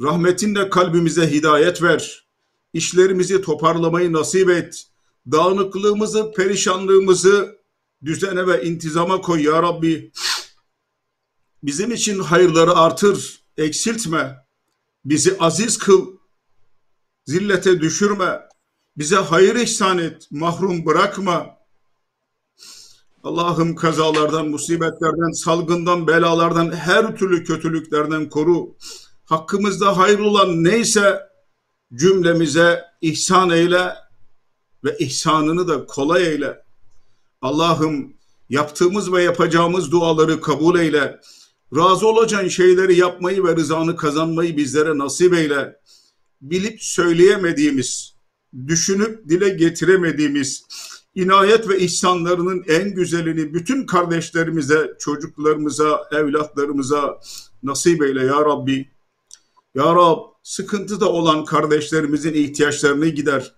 [0.00, 2.26] Rahmetinle kalbimize hidayet ver.
[2.72, 4.86] İşlerimizi toparlamayı nasip et.
[5.32, 7.58] Dağınıklığımızı, perişanlığımızı
[8.04, 10.12] düzene ve intizama koy ya Rabbi.
[11.62, 14.46] Bizim için hayırları artır, eksiltme.
[15.04, 16.16] Bizi aziz kıl,
[17.26, 18.40] zillete düşürme.
[18.96, 21.59] Bize hayır ihsan et, mahrum bırakma.
[23.24, 28.74] Allah'ım kazalardan, musibetlerden, salgından, belalardan, her türlü kötülüklerden koru.
[29.24, 31.20] Hakkımızda hayır olan neyse
[31.94, 33.94] cümlemize ihsan eyle
[34.84, 36.62] ve ihsanını da kolay eyle.
[37.42, 38.12] Allah'ım
[38.50, 41.20] yaptığımız ve yapacağımız duaları kabul eyle.
[41.76, 45.76] Razı olacağın şeyleri yapmayı ve rızanı kazanmayı bizlere nasip eyle.
[46.42, 48.14] Bilip söyleyemediğimiz,
[48.66, 50.64] düşünüp dile getiremediğimiz
[51.14, 57.20] inayet ve ihsanlarının en güzelini bütün kardeşlerimize, çocuklarımıza, evlatlarımıza
[57.62, 58.90] nasip eyle ya Rabbi.
[59.74, 63.54] Ya Rab sıkıntıda olan kardeşlerimizin ihtiyaçlarını gider.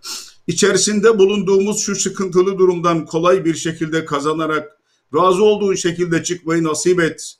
[0.46, 4.78] İçerisinde bulunduğumuz şu sıkıntılı durumdan kolay bir şekilde kazanarak
[5.14, 7.34] razı olduğun şekilde çıkmayı nasip et.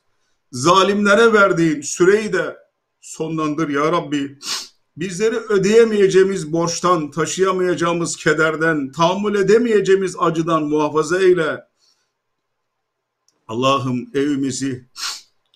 [0.52, 2.56] Zalimlere verdiğin süreyi de
[3.00, 4.38] sonlandır ya Rabbi.
[4.96, 11.60] Bizleri ödeyemeyeceğimiz borçtan, taşıyamayacağımız kederden, tahammül edemeyeceğimiz acıdan muhafaza eyle.
[13.48, 14.88] Allah'ım evimizi,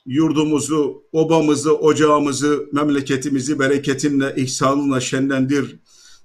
[0.06, 5.76] yurdumuzu, obamızı, ocağımızı, memleketimizi bereketinle, ihsanınla şenlendir.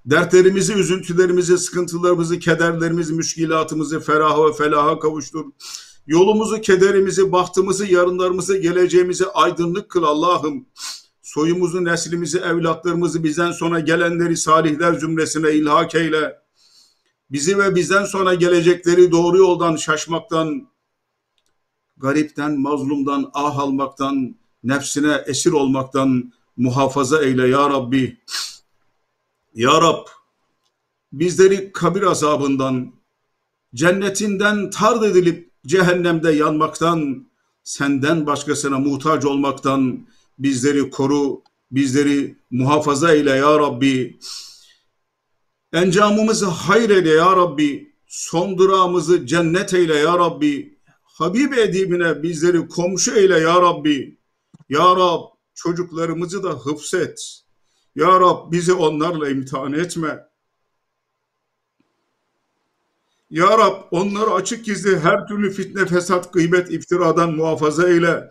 [0.06, 5.46] Dertlerimizi, üzüntülerimizi, sıkıntılarımızı, kederlerimizi, müşkilatımızı feraha ve felaha kavuştur.
[6.08, 10.66] Yolumuzu, kederimizi, bahtımızı, yarınlarımızı, geleceğimizi aydınlık kıl Allah'ım.
[11.34, 16.38] Soyumuzu, neslimizi, evlatlarımızı, bizden sonra gelenleri salihler zümresine ilhak eyle.
[17.32, 20.70] Bizi ve bizden sonra gelecekleri doğru yoldan şaşmaktan,
[21.98, 28.18] garipten, mazlumdan, ah almaktan, nefsine esir olmaktan muhafaza eyle ya Rabbi.
[29.56, 30.08] Ya Rab,
[31.14, 32.94] bizleri kabir azabından,
[33.76, 37.28] cennetinden tard edilip cehennemde yanmaktan,
[37.64, 40.08] senden başkasına muhtaç olmaktan
[40.44, 44.20] bizleri koru, bizleri muhafaza eyle ya Rabbi.
[45.74, 47.96] Encamımızı hayır eyle ya Rabbi.
[48.08, 50.80] Son durağımızı cennet eyle ya Rabbi.
[51.04, 54.18] Habib edibine bizleri komşu eyle ya Rabbi.
[54.70, 55.22] Ya Rab
[55.54, 57.44] çocuklarımızı da hıfzet.
[57.96, 60.20] Ya Rab bizi onlarla imtihan etme.
[63.30, 68.30] Ya Rab onları açık gizli her türlü fitne, fesat, gıybet, iftiradan muhafaza eyle.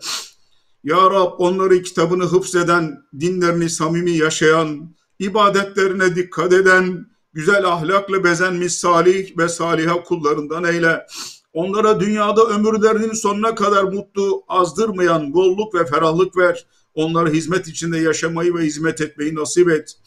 [0.83, 9.37] Ya Rab onları kitabını hıfzeden, dinlerini samimi yaşayan, ibadetlerine dikkat eden, güzel ahlakla bezenmiş salih
[9.37, 11.05] ve saliha kullarından eyle.
[11.53, 16.65] Onlara dünyada ömürlerinin sonuna kadar mutlu, azdırmayan bolluk ve ferahlık ver.
[16.93, 19.97] Onlara hizmet içinde yaşamayı ve hizmet etmeyi nasip et.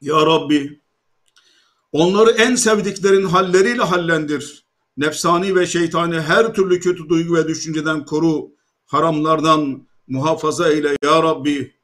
[0.00, 0.80] Ya Rabbi,
[1.92, 4.66] onları en sevdiklerin halleriyle hallendir.
[4.96, 8.55] Nefsani ve şeytani her türlü kötü duygu ve düşünceden koru.
[8.86, 11.76] Haramlardan muhafaza eyle ya Rabbi.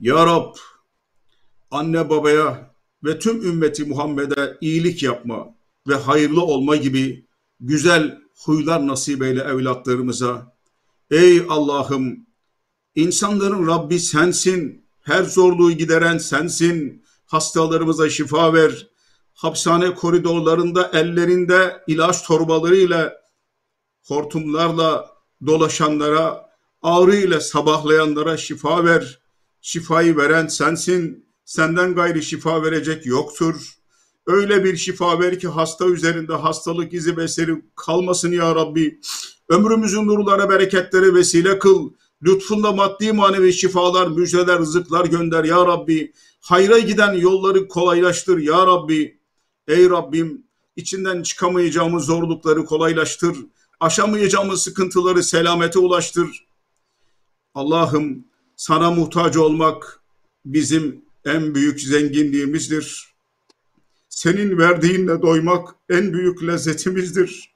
[0.00, 0.54] Ya Rab,
[1.70, 2.74] anne babaya
[3.04, 5.54] ve tüm ümmeti Muhammed'e iyilik yapma
[5.88, 7.26] ve hayırlı olma gibi
[7.60, 10.56] güzel huylar nasip eyle evlatlarımıza.
[11.10, 12.26] Ey Allah'ım,
[12.94, 18.90] insanların Rabbi sensin, her zorluğu gideren sensin, hastalarımıza şifa ver,
[19.34, 23.20] hapishane koridorlarında ellerinde ilaç torbalarıyla,
[24.06, 25.09] hortumlarla
[25.46, 26.50] dolaşanlara,
[26.82, 29.20] ağrı ile sabahlayanlara şifa ver.
[29.60, 33.74] Şifayı veren sensin, senden gayri şifa verecek yoktur.
[34.26, 39.00] Öyle bir şifa ver ki hasta üzerinde hastalık izi beseri kalmasın ya Rabbi.
[39.48, 41.90] Ömrümüzün nurlara, bereketlere vesile kıl.
[42.22, 46.12] Lütfunla maddi manevi şifalar, müjdeler, rızıklar gönder ya Rabbi.
[46.40, 49.20] Hayra giden yolları kolaylaştır ya Rabbi.
[49.68, 50.44] Ey Rabbim
[50.76, 53.36] içinden çıkamayacağımız zorlukları kolaylaştır.
[53.80, 56.46] Aşamayacağımız sıkıntıları selamete ulaştır.
[57.54, 58.24] Allah'ım
[58.56, 60.00] sana muhtaç olmak
[60.44, 63.14] bizim en büyük zenginliğimizdir.
[64.08, 67.54] Senin verdiğinle doymak en büyük lezzetimizdir.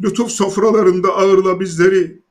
[0.00, 2.22] Lütuf sofralarında ağırla bizleri.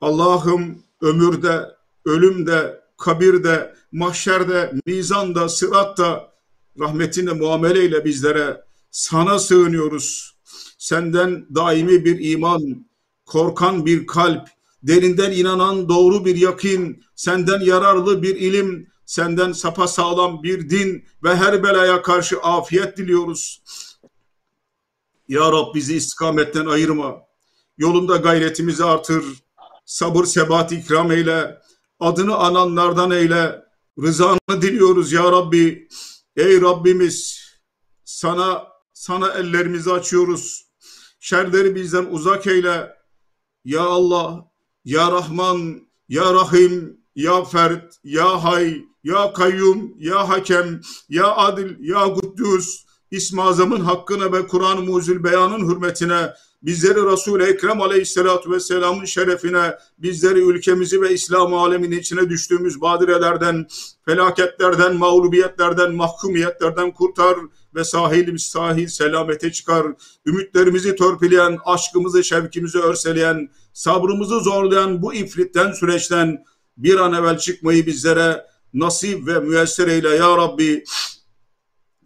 [0.00, 6.32] Allah'ım ömürde, ölümde, kabirde, mahşerde, mizanda, sıratta
[6.80, 10.35] rahmetinle muameleyle bizlere sana sığınıyoruz.
[10.78, 12.86] Senden daimi bir iman,
[13.24, 14.48] korkan bir kalp,
[14.82, 21.36] derinden inanan doğru bir yakin, senden yararlı bir ilim, senden sapa sağlam bir din ve
[21.36, 23.62] her belaya karşı afiyet diliyoruz.
[25.28, 27.16] Ya Rab bizi istikametten ayırma.
[27.78, 29.24] Yolunda gayretimizi artır.
[29.84, 31.58] Sabır sebat ikram eyle.
[32.00, 33.62] Adını ananlardan eyle.
[34.02, 35.88] Rızanı diliyoruz ya Rabbi.
[36.36, 37.40] Ey Rabbimiz
[38.04, 40.65] sana sana ellerimizi açıyoruz.
[41.20, 42.96] Şerleri bizden uzak eyle.
[43.64, 44.50] Ya Allah,
[44.84, 52.04] Ya Rahman, Ya Rahim, Ya Fert, Ya Hay, Ya Kayyum, Ya Hakem, Ya Adil, Ya
[52.14, 56.32] Kuddüs, İsmi Azam'ın hakkına ve Kur'an-ı Muzül Beyan'ın hürmetine,
[56.62, 63.66] bizleri Resul-i Ekrem Aleyhisselatü Vesselam'ın şerefine, bizleri ülkemizi ve İslam aleminin içine düştüğümüz badirelerden,
[64.04, 67.36] felaketlerden, mağlubiyetlerden, mahkumiyetlerden kurtar
[67.76, 69.86] ve sahil sahil selamete çıkar.
[70.26, 76.44] Ümitlerimizi törpüleyen, aşkımızı, şevkimizi örseleyen, sabrımızı zorlayan bu ifritten süreçten
[76.76, 80.84] bir an evvel çıkmayı bizlere nasip ve müyesser eyle ya Rabbi.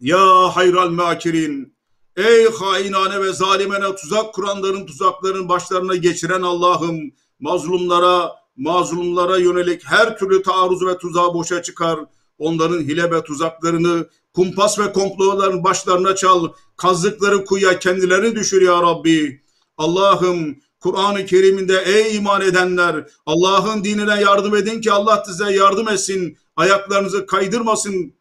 [0.01, 1.75] Ya hayral makirin.
[2.17, 10.43] Ey hainane ve zalimene tuzak kuranların tuzaklarının başlarına geçiren Allah'ım mazlumlara, mazlumlara yönelik her türlü
[10.43, 11.99] taarruz ve tuzağı boşa çıkar.
[12.41, 16.47] Onların hile ve tuzaklarını, kumpas ve komploların başlarına çal.
[16.77, 19.41] Kazdıkları kuyuya kendilerini düşür ya Rabbi.
[19.77, 26.37] Allah'ım Kur'an-ı Kerim'inde ey iman edenler Allah'ın dinine yardım edin ki Allah size yardım etsin.
[26.55, 28.13] Ayaklarınızı kaydırmasın,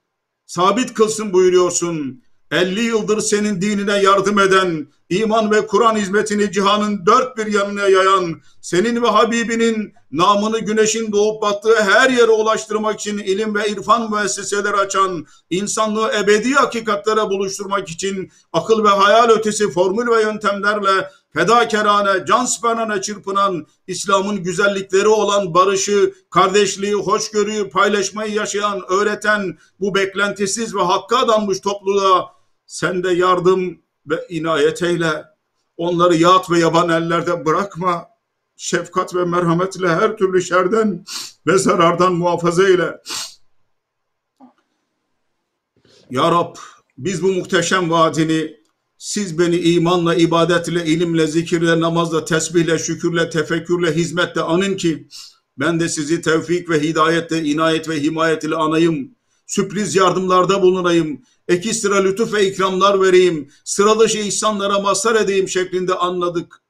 [0.47, 2.23] sabit kılsın buyuruyorsun.
[2.51, 8.41] 50 yıldır senin dinine yardım eden, iman ve Kur'an hizmetini cihanın dört bir yanına yayan,
[8.61, 14.77] senin ve Habibinin namını güneşin doğup battığı her yere ulaştırmak için ilim ve irfan müesseseleri
[14.77, 22.45] açan, insanlığı ebedi hakikatlere buluşturmak için akıl ve hayal ötesi formül ve yöntemlerle fedakarane, can
[22.45, 31.19] siperhane çırpınan, İslam'ın güzellikleri olan barışı, kardeşliği, hoşgörüyü, paylaşmayı yaşayan, öğreten bu beklentisiz ve hakka
[31.19, 32.40] adanmış topluluğa
[32.71, 35.25] sen de yardım ve inayet eyle.
[35.77, 38.09] Onları yat ve yaban ellerde bırakma.
[38.57, 41.05] Şefkat ve merhametle her türlü şerden
[41.47, 43.01] ve zarardan muhafaza eyle.
[46.11, 46.57] Ya Rab
[46.99, 48.57] biz bu muhteşem vaadini
[48.99, 55.09] siz beni imanla, ibadetle, ilimle, zikirle, namazla, tesbihle, şükürle, tefekkürle, hizmetle anın ki
[55.59, 59.15] ben de sizi tevfik ve hidayetle, inayet ve himayet ile anayım.
[59.47, 61.23] Sürpriz yardımlarda bulunayım.
[61.51, 63.51] Ek sıra lütuf ve ikramlar vereyim.
[63.65, 64.47] Sıra dışı
[64.83, 66.63] mazhar edeyim şeklinde anladık.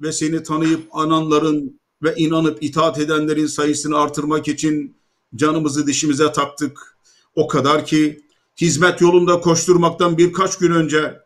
[0.00, 4.96] Ve seni tanıyıp ananların ve inanıp itaat edenlerin sayısını artırmak için
[5.34, 6.96] canımızı dişimize taktık.
[7.34, 8.22] O kadar ki
[8.60, 11.20] hizmet yolunda koşturmaktan birkaç gün önce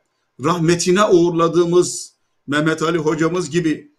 [0.44, 2.14] rahmetine uğurladığımız
[2.46, 3.90] Mehmet Ali hocamız gibi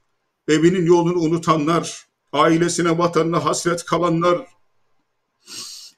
[0.47, 4.47] evinin yolunu unutanlar, ailesine vatanına hasret kalanlar,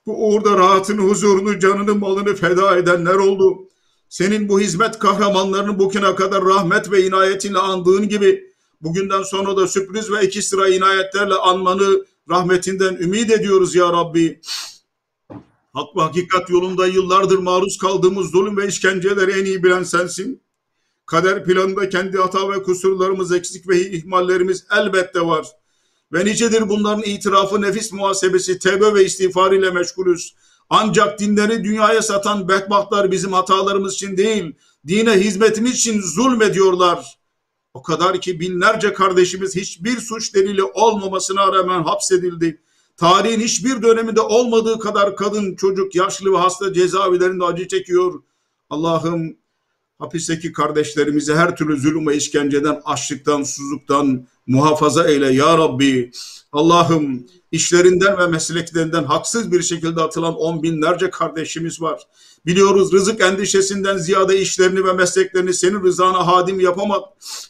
[0.06, 3.70] bu uğurda rahatını, huzurunu, canını, malını feda edenler oldu.
[4.10, 10.12] Senin bu hizmet kahramanlarını bugüne kadar rahmet ve inayetinle andığın gibi bugünden sonra da sürpriz
[10.12, 14.42] ve iki sıra inayetlerle anmanı rahmetinden ümit ediyoruz ya Rabbi.
[15.74, 20.42] Hak ve hakikat yolunda yıllardır maruz kaldığımız zulüm ve işkenceleri en iyi bilen sensin.
[21.06, 25.48] Kader planında kendi hata ve kusurlarımız, eksik ve ihmallerimiz elbette var.
[26.14, 30.36] Ve nicedir bunların itirafı, nefis muhasebesi, tevbe ve istiğfar ile meşgulüz.
[30.70, 34.56] Ancak dinleri dünyaya satan bedbahtlar bizim hatalarımız için değil,
[34.88, 37.20] dine hizmetimiz için zulmediyorlar.
[37.74, 42.62] O kadar ki binlerce kardeşimiz hiçbir suç delili olmamasına rağmen hapsedildi.
[42.98, 48.24] Tarihin hiçbir döneminde olmadığı kadar kadın, çocuk, yaşlı ve hasta cezaevlerinde acı çekiyor.
[48.70, 49.38] Allah'ım
[50.00, 56.12] hapisteki kardeşlerimizi her türlü zulüm ve işkenceden, açlıktan, susuzluktan muhafaza eyle ya Rabbi.
[56.52, 62.08] Allah'ım işlerinden ve mesleklerinden haksız bir şekilde atılan on binlerce kardeşimiz var.
[62.46, 67.04] Biliyoruz rızık endişesinden ziyade işlerini ve mesleklerini senin rızana hadim yapamak,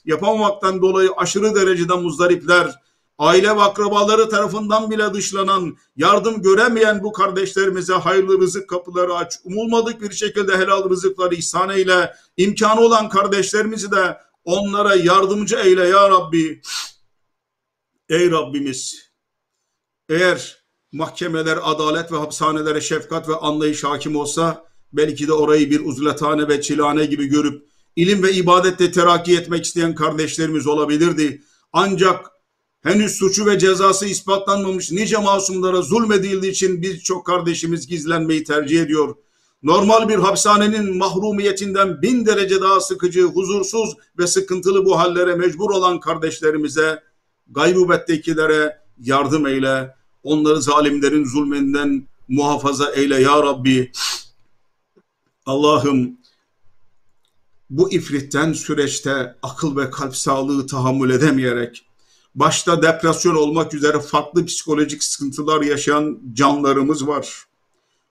[0.06, 2.76] yapamamaktan dolayı aşırı derecede muzdaripler,
[3.18, 9.34] aile ve akrabaları tarafından bile dışlanan, yardım göremeyen bu kardeşlerimize hayırlı rızık kapıları aç.
[9.44, 12.14] Umulmadık bir şekilde helal rızıkları ihsan eyle.
[12.38, 16.61] İmkanı olan kardeşlerimizi de onlara yardımcı eyle ya Rabbi.
[18.10, 19.11] Ey Rabbimiz,
[20.10, 26.48] eğer mahkemeler, adalet ve hapishanelere şefkat ve anlayış hakim olsa, belki de orayı bir uzlethane
[26.48, 31.44] ve çilane gibi görüp, ilim ve ibadette terakki etmek isteyen kardeşlerimiz olabilirdi.
[31.74, 32.32] Ancak
[32.82, 39.15] henüz suçu ve cezası ispatlanmamış nice masumlara zulmedildiği için birçok kardeşimiz gizlenmeyi tercih ediyor.
[39.64, 45.99] Normal bir hapishanenin mahrumiyetinden bin derece daha sıkıcı, huzursuz ve sıkıntılı bu hallere mecbur olan
[45.99, 47.03] kardeşlerimize,
[47.48, 49.95] gaybubettekilere yardım eyle.
[50.23, 53.91] Onları zalimlerin zulmünden muhafaza eyle ya Rabbi.
[55.45, 56.18] Allah'ım
[57.69, 61.85] bu ifritten süreçte akıl ve kalp sağlığı tahammül edemeyerek
[62.35, 67.45] başta depresyon olmak üzere farklı psikolojik sıkıntılar yaşayan canlarımız var.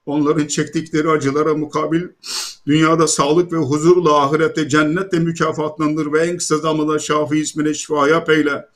[0.07, 2.03] Onların çektikleri acılara mukabil
[2.66, 8.31] dünyada sağlık ve huzurla ahirette cennetle mükafatlandır ve en kısa zamanda Şafi ismine şifa yap
[8.31, 8.69] eyle.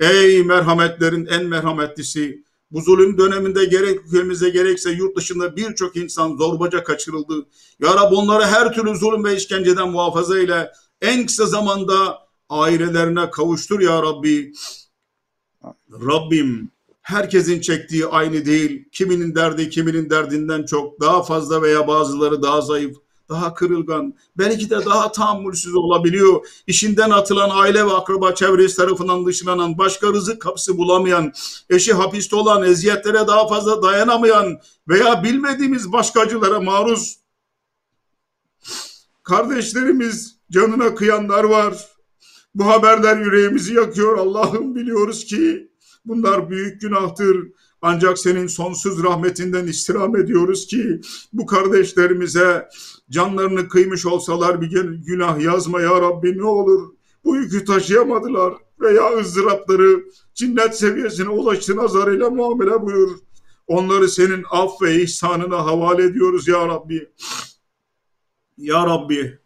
[0.00, 6.84] Ey merhametlerin en merhametlisi, bu zulüm döneminde gerek ülkemizde gerekse yurt dışında birçok insan zorbaca
[6.84, 7.46] kaçırıldı.
[7.80, 10.72] Ya Rab onları her türlü zulüm ve işkenceden muhafaza eyle.
[11.00, 14.52] En kısa zamanda ailelerine kavuştur ya Rabbi.
[15.90, 16.70] Rabbim
[17.06, 18.88] herkesin çektiği aynı değil.
[18.92, 22.96] Kiminin derdi kiminin derdinden çok daha fazla veya bazıları daha zayıf,
[23.28, 26.46] daha kırılgan, belki de daha tahammülsüz olabiliyor.
[26.66, 31.32] İşinden atılan aile ve akraba çevresi tarafından dışlanan, başka rızık kapısı bulamayan,
[31.70, 37.18] eşi hapiste olan, eziyetlere daha fazla dayanamayan veya bilmediğimiz başka acılara maruz
[39.22, 41.88] kardeşlerimiz canına kıyanlar var.
[42.54, 44.18] Bu haberler yüreğimizi yakıyor.
[44.18, 45.70] Allah'ım biliyoruz ki
[46.06, 47.48] Bunlar büyük günahtır.
[47.82, 51.00] Ancak senin sonsuz rahmetinden istirham ediyoruz ki
[51.32, 52.68] bu kardeşlerimize
[53.10, 54.70] canlarını kıymış olsalar bir
[55.06, 56.92] günah yazma ya Rabbi ne olur.
[57.24, 60.04] Bu yükü taşıyamadılar veya ızdırapları
[60.34, 63.18] cinnet seviyesine ulaştı nazarıyla muamele buyur.
[63.66, 67.08] Onları senin af ve ihsanına havale ediyoruz ya Rabbi.
[68.56, 69.38] Ya Rabbi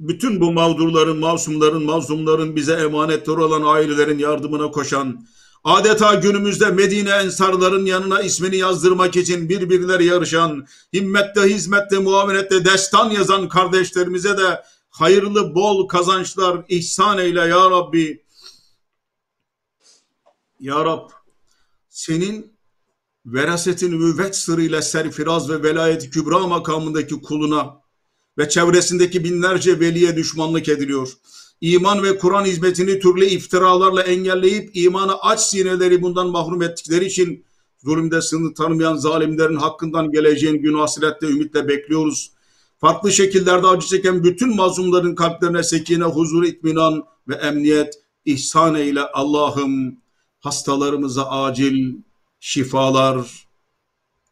[0.00, 5.26] bütün bu mağdurların, masumların, mazlumların bize emanetler olan ailelerin yardımına koşan,
[5.64, 13.48] adeta günümüzde Medine ensarların yanına ismini yazdırmak için birbirleri yarışan, himmette, hizmette, muamelette destan yazan
[13.48, 18.26] kardeşlerimize de hayırlı, bol kazançlar ihsan eyle ya Rabbi.
[20.60, 21.10] Ya Rab,
[21.88, 22.56] senin
[23.26, 27.85] verasetin nüvvet sırrıyla serfiraz ve velayet kübra makamındaki kuluna
[28.38, 31.12] ve çevresindeki binlerce veliye düşmanlık ediliyor.
[31.60, 37.44] İman ve Kur'an hizmetini türlü iftiralarla engelleyip imanı aç sineleri bundan mahrum ettikleri için
[37.84, 42.32] zulümde sınır tanımayan zalimlerin hakkından geleceğin gün hasretle ümitle bekliyoruz.
[42.78, 47.94] Farklı şekillerde acı çeken bütün mazlumların kalplerine sekine, huzur, itminan ve emniyet
[48.24, 49.96] ihsan eyle Allah'ım.
[50.40, 51.94] Hastalarımıza acil
[52.40, 53.46] şifalar,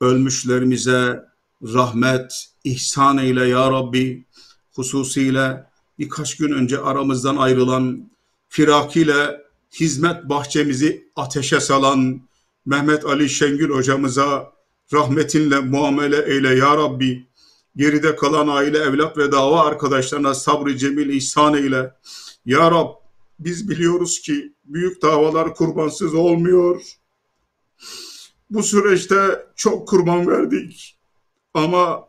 [0.00, 1.24] ölmüşlerimize
[1.62, 4.24] rahmet, ihsan eyle ya Rabbi.
[4.74, 5.66] Hususiyle
[5.98, 8.10] birkaç gün önce aramızdan ayrılan,
[8.48, 9.40] firakiyle
[9.80, 12.20] hizmet bahçemizi ateşe salan
[12.66, 14.52] Mehmet Ali Şengül hocamıza
[14.92, 17.26] rahmetinle muamele eyle ya Rabbi.
[17.76, 21.94] Geride kalan aile, evlat ve dava arkadaşlarına sabrı cemil ihsan eyle.
[22.46, 22.90] Ya Rab
[23.38, 26.82] biz biliyoruz ki büyük davalar kurbansız olmuyor.
[28.50, 30.98] Bu süreçte çok kurban verdik.
[31.54, 32.08] Ama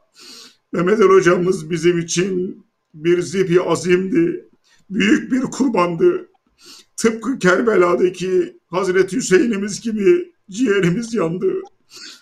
[0.76, 4.50] Mehmet Ali hocamız bizim için bir zibi azimdi.
[4.90, 6.30] Büyük bir kurbandı.
[6.98, 11.54] Tıpkı Kerbela'daki Hazreti Hüseyin'imiz gibi ciğerimiz yandı.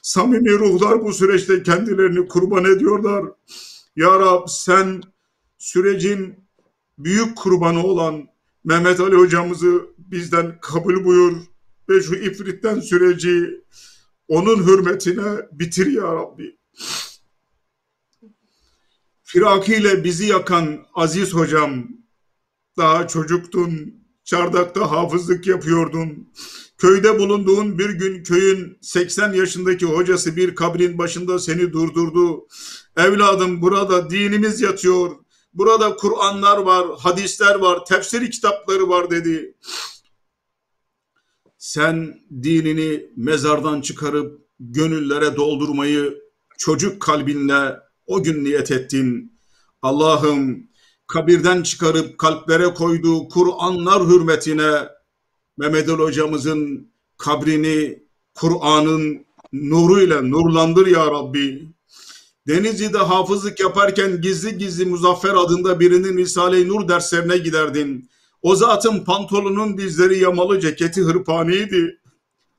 [0.02, 3.26] Samimi ruhlar bu süreçte kendilerini kurban ediyorlar.
[3.96, 5.02] Ya Rab sen
[5.58, 6.36] sürecin
[6.98, 8.28] büyük kurbanı olan
[8.64, 11.38] Mehmet Ali hocamızı bizden kabul buyur
[11.90, 13.62] ve şu ifritten süreci
[14.28, 16.58] onun hürmetine bitir ya Rabbi.
[19.34, 21.88] Firakiyle bizi yakan Aziz hocam,
[22.78, 23.94] daha çocuktun,
[24.24, 26.34] çardakta hafızlık yapıyordun.
[26.78, 32.48] Köyde bulunduğun bir gün köyün 80 yaşındaki hocası bir kabrin başında seni durdurdu.
[32.98, 35.12] Evladım burada dinimiz yatıyor.
[35.54, 39.56] Burada Kur'anlar var, hadisler var, tefsir kitapları var dedi.
[41.58, 46.24] Sen dinini mezardan çıkarıp gönüllere doldurmayı
[46.58, 49.34] çocuk kalbinle o gün niyet ettin.
[49.82, 50.68] Allah'ım
[51.08, 54.72] kabirden çıkarıp kalplere koyduğu Kur'anlar hürmetine
[55.58, 58.04] Mehmet Ali hocamızın kabrini
[58.34, 61.74] Kur'an'ın nuruyla nurlandır ya Rabbi.
[62.48, 68.10] Denizli'de hafızlık yaparken gizli gizli Muzaffer adında birinin Risale-i Nur derslerine giderdin.
[68.42, 72.00] O zatın pantolonun dizleri yamalı, ceketi hırpaniydi.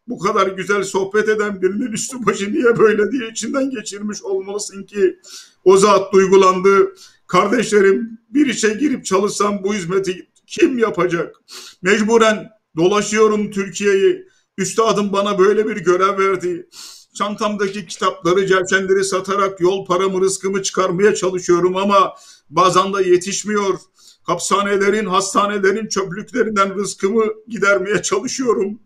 [0.07, 5.19] Bu kadar güzel sohbet eden birinin üstü başı niye böyle diye içinden geçirmiş olmalısın ki
[5.65, 6.95] o zat duygulandı.
[7.27, 11.37] Kardeşlerim bir işe girip çalışsam bu hizmeti kim yapacak?
[11.83, 14.29] Mecburen dolaşıyorum Türkiye'yi.
[14.59, 16.69] Üstadım bana böyle bir görev verdi.
[17.15, 22.15] Çantamdaki kitapları, cevşenleri satarak yol paramı, rızkımı çıkarmaya çalışıyorum ama
[22.51, 23.79] bazen de yetişmiyor.
[24.23, 28.81] Hapishanelerin, hastanelerin çöplüklerinden rızkımı gidermeye çalışıyorum.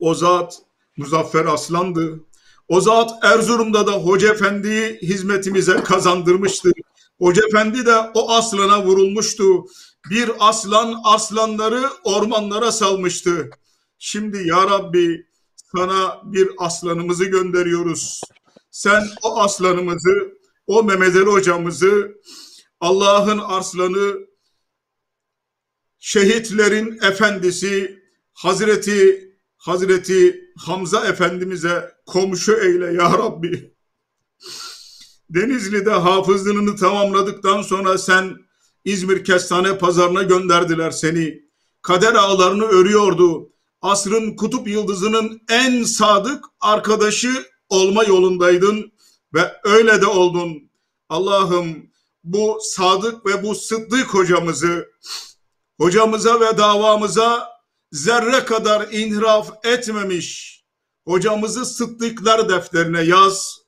[0.00, 0.62] O zat
[0.96, 2.20] Muzaffer Aslan'dı.
[2.68, 6.72] O zat Erzurum'da da Hoca Efendi'yi hizmetimize kazandırmıştı.
[7.18, 9.44] Hoca Efendi de o aslana vurulmuştu.
[10.10, 13.50] Bir aslan aslanları ormanlara salmıştı.
[13.98, 15.26] Şimdi ya Rabbi
[15.76, 18.20] sana bir aslanımızı gönderiyoruz.
[18.70, 22.20] Sen o aslanımızı, o Mehmet Ali hocamızı,
[22.80, 24.26] Allah'ın arslanı,
[25.98, 28.02] şehitlerin efendisi,
[28.32, 29.29] Hazreti
[29.60, 33.74] Hazreti Hamza Efendimiz'e komşu eyle ya Rabbi.
[35.30, 38.36] Denizli'de hafızlığını tamamladıktan sonra sen
[38.84, 41.42] İzmir Kestane Pazarı'na gönderdiler seni.
[41.82, 43.52] Kader ağlarını örüyordu.
[43.82, 48.92] Asrın kutup yıldızının en sadık arkadaşı olma yolundaydın
[49.34, 50.70] ve öyle de oldun.
[51.08, 51.90] Allah'ım
[52.24, 54.88] bu sadık ve bu sıddık hocamızı
[55.78, 57.59] hocamıza ve davamıza
[57.92, 60.60] zerre kadar inhiraf etmemiş
[61.04, 63.60] hocamızı sıddıklar defterine yaz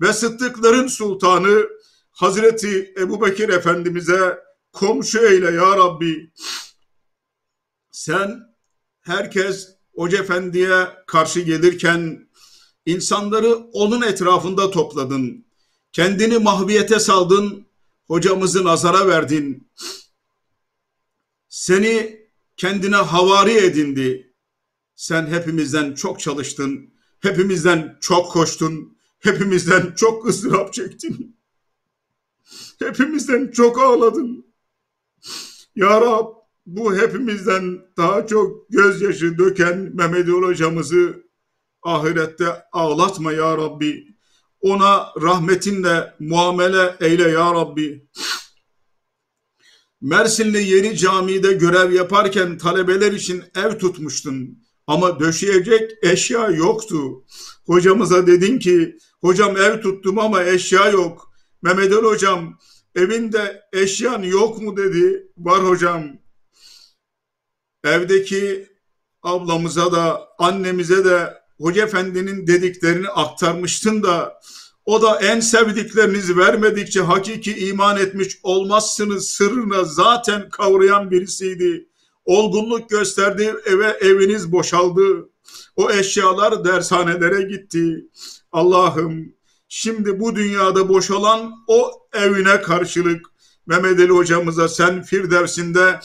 [0.00, 1.68] ve sıddıkların sultanı
[2.10, 4.38] Hazreti Ebu Bekir Efendimiz'e
[4.72, 6.32] komşu eyle ya Rabbi.
[7.90, 8.42] Sen
[9.00, 12.28] herkes Hoca Efendi'ye karşı gelirken
[12.86, 15.46] insanları onun etrafında topladın.
[15.92, 17.66] Kendini mahviyete saldın,
[18.06, 19.70] hocamızı nazara verdin.
[21.48, 22.25] Seni
[22.56, 24.34] kendine havari edindi.
[24.94, 31.36] Sen hepimizden çok çalıştın, hepimizden çok koştun, hepimizden çok ızdırap çektin.
[32.78, 34.46] Hepimizden çok ağladın.
[35.76, 36.26] Ya Rab
[36.66, 41.26] bu hepimizden daha çok gözyaşı döken Mehmet hocamızı
[41.82, 44.16] ahirette ağlatma ya Rabbi.
[44.60, 48.08] Ona rahmetinle muamele eyle ya Rabbi.
[50.00, 54.58] Mersinli Yeni Camii'de görev yaparken talebeler için ev tutmuştun.
[54.86, 57.24] Ama döşeyecek eşya yoktu.
[57.66, 61.32] Hocamıza dedin ki, hocam ev tuttum ama eşya yok.
[61.62, 62.58] Mehmet Ali hocam
[62.94, 65.32] evinde eşyan yok mu dedi.
[65.38, 66.04] Var hocam.
[67.84, 68.68] Evdeki
[69.22, 74.40] ablamıza da annemize de Hoca Efendi'nin dediklerini aktarmıştın da
[74.86, 81.88] o da en sevdiklerinizi vermedikçe hakiki iman etmiş olmazsınız sırrına zaten kavrayan birisiydi.
[82.24, 85.30] Olgunluk gösterdi eve eviniz boşaldı.
[85.76, 88.06] O eşyalar dershanelere gitti.
[88.52, 89.34] Allah'ım
[89.68, 93.26] şimdi bu dünyada boşalan o evine karşılık
[93.66, 96.00] Mehmet Ali hocamıza sen Firdevs'inde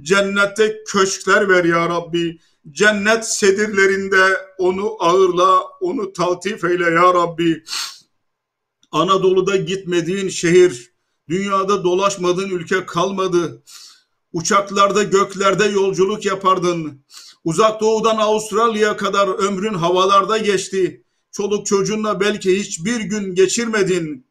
[0.00, 2.38] cennette köşkler ver ya Rabbi.
[2.70, 7.64] Cennet sedirlerinde onu ağırla, onu taltif eyle ya Rabbi.
[8.96, 10.92] Anadolu'da gitmediğin şehir,
[11.28, 13.62] dünyada dolaşmadığın ülke kalmadı.
[14.32, 17.04] Uçaklarda göklerde yolculuk yapardın.
[17.44, 21.04] Uzak doğudan Avustralya'ya kadar ömrün havalarda geçti.
[21.30, 24.26] Çoluk çocuğunla belki hiçbir gün geçirmedin.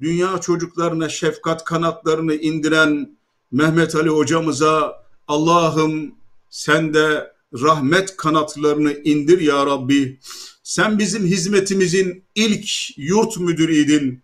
[0.00, 3.18] Dünya çocuklarına şefkat kanatlarını indiren
[3.50, 6.14] Mehmet Ali hocamıza Allah'ım
[6.50, 10.20] sen de rahmet kanatlarını indir ya Rabbi.
[10.66, 12.68] Sen bizim hizmetimizin ilk
[12.98, 14.22] yurt müdürüydin.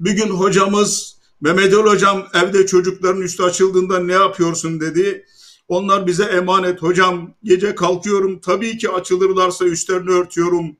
[0.00, 5.26] Bir gün hocamız Mehmet Ali hocam evde çocukların üstü açıldığında ne yapıyorsun dedi.
[5.68, 10.76] Onlar bize emanet hocam gece kalkıyorum tabii ki açılırlarsa üstlerini örtüyorum.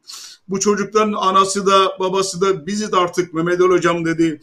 [0.49, 4.41] Bu çocukların anası da babası da bizi de artık Mehmet Ali hocam dedi.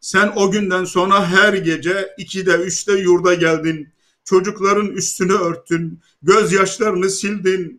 [0.00, 3.88] Sen o günden sonra her gece 2'de 3'te yurda geldin.
[4.24, 7.77] Çocukların üstünü örttün, gözyaşlarını sildin.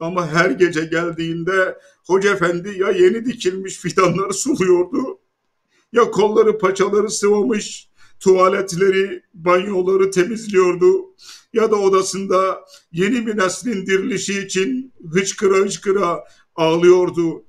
[0.00, 5.18] Ama her gece geldiğinde Hoca Efendi ya yeni dikilmiş fidanları suluyordu,
[5.92, 7.88] ya kolları paçaları sıvamış,
[8.20, 11.14] tuvaletleri, banyoları temizliyordu,
[11.52, 16.24] ya da odasında yeni bir neslin dirilişi için hıçkıra hıçkıra
[16.54, 17.44] ağlıyordu.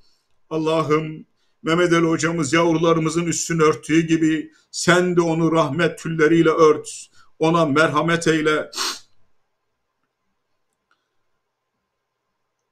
[0.49, 1.25] Allah'ım
[1.63, 7.07] Mehmet Ali hocamız yavrularımızın üstünü örttüğü gibi sen de onu rahmet tülleriyle ört.
[7.39, 8.71] Ona merhamet eyle.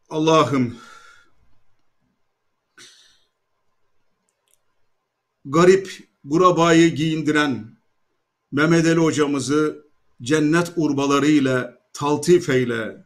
[0.09, 0.75] Allah'ım
[5.45, 7.79] garip gurabayı giyindiren
[8.51, 9.85] Mehmet Ali hocamızı
[10.21, 13.05] cennet urbalarıyla taltif eyle.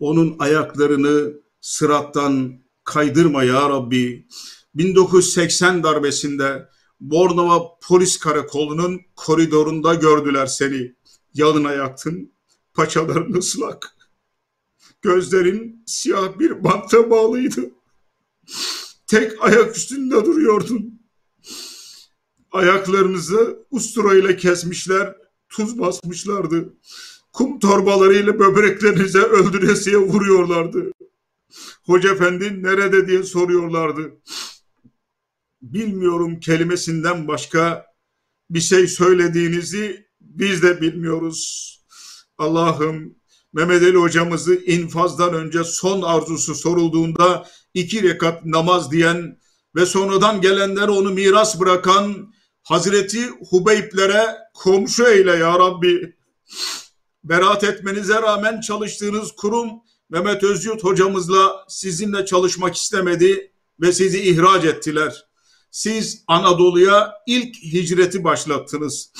[0.00, 4.26] Onun ayaklarını sırattan kaydırma ya Rabbi.
[4.74, 6.68] 1980 darbesinde
[7.00, 10.94] Bornova Polis Karakolu'nun koridorunda gördüler seni.
[11.34, 12.32] Yalın ayaktın,
[12.74, 13.96] paçaların ıslak.
[15.04, 17.70] Gözlerin siyah bir banta bağlıydı.
[19.06, 21.00] Tek ayak üstünde duruyordun.
[22.52, 25.16] Ayaklarınızı usturayla kesmişler,
[25.48, 26.74] tuz basmışlardı.
[27.32, 30.92] Kum torbalarıyla böbreklerinize öldüresiye vuruyorlardı.
[31.86, 34.12] Hoca efendi nerede diye soruyorlardı
[35.72, 37.86] bilmiyorum kelimesinden başka
[38.50, 41.70] bir şey söylediğinizi biz de bilmiyoruz.
[42.38, 43.14] Allah'ım
[43.54, 49.38] Mehmet Ali hocamızı infazdan önce son arzusu sorulduğunda iki rekat namaz diyen
[49.74, 56.16] ve sonradan gelenler onu miras bırakan Hazreti Hubeyblere komşu eyle ya Rabbi.
[57.24, 59.70] Beraat etmenize rağmen çalıştığınız kurum
[60.10, 65.24] Mehmet Özyurt hocamızla sizinle çalışmak istemedi ve sizi ihraç ettiler
[65.74, 69.12] siz Anadolu'ya ilk hicreti başlattınız.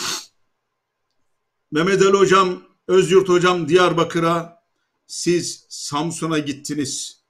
[1.72, 4.62] Mehmet Ali Hocam, Özyurt Hocam Diyarbakır'a,
[5.06, 7.22] siz Samsun'a gittiniz.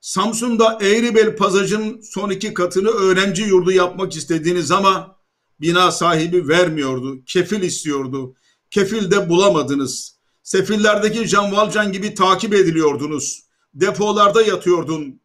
[0.00, 5.16] Samsun'da Eğribel Pazaj'ın son iki katını öğrenci yurdu yapmak istediğiniz ama
[5.60, 8.34] bina sahibi vermiyordu, kefil istiyordu.
[8.70, 10.16] Kefil de bulamadınız.
[10.42, 13.42] Sefillerdeki Can Valcan gibi takip ediliyordunuz.
[13.74, 15.20] Depolarda yatıyordun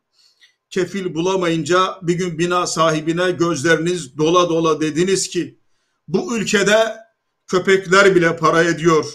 [0.69, 5.59] kefil bulamayınca bir gün bina sahibine gözleriniz dola dola dediniz ki
[6.07, 6.95] bu ülkede
[7.47, 9.05] köpekler bile para ediyor.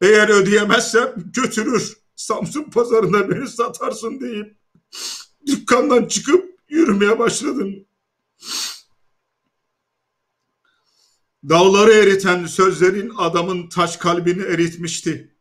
[0.00, 1.96] Eğer ödeyemezsem götürür.
[2.16, 4.56] Samsun pazarında beni satarsın deyip
[5.46, 7.86] dükkandan çıkıp yürümeye başladın.
[11.48, 15.36] Dağları eriten sözlerin adamın taş kalbini eritmişti.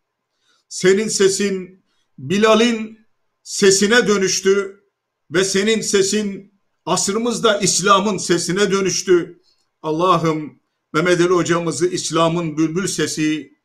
[0.70, 1.84] Senin sesin
[2.18, 3.00] Bilal'in
[3.44, 4.84] sesine dönüştü
[5.32, 6.54] ve senin sesin
[6.86, 9.42] asrımızda İslam'ın sesine dönüştü.
[9.82, 10.60] Allah'ım
[10.94, 13.59] Mehmet Ali hocamızı İslam'ın bülbül sesi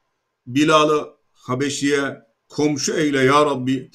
[0.46, 2.16] Bilal'ı Habeşi'ye
[2.48, 3.90] komşu eyle ya Rabbi.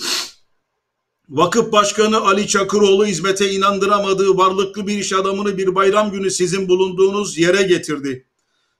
[1.29, 7.37] Vakıf Başkanı Ali Çakıroğlu hizmete inandıramadığı varlıklı bir iş adamını bir bayram günü sizin bulunduğunuz
[7.37, 8.25] yere getirdi.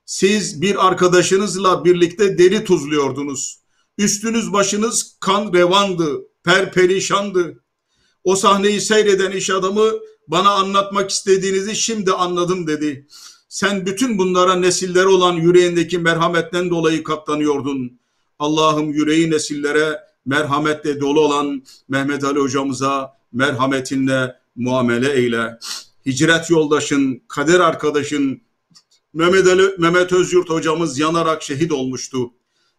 [0.04, 3.60] Siz bir arkadaşınızla birlikte deri tuzluyordunuz.
[3.98, 7.64] Üstünüz başınız kan revandı, perperişandı.
[8.24, 9.92] O sahneyi seyreden iş adamı
[10.28, 13.06] bana anlatmak istediğinizi şimdi anladım dedi.
[13.50, 18.00] Sen bütün bunlara nesillere olan yüreğindeki merhametten dolayı katlanıyordun.
[18.38, 25.58] Allah'ım yüreği nesillere merhametle dolu olan Mehmet Ali hocamıza merhametinle muamele eyle.
[26.06, 28.40] Hicret yoldaşın, kader arkadaşın
[29.14, 32.30] Mehmet Ali, Mehmet Özyurt hocamız yanarak şehit olmuştu.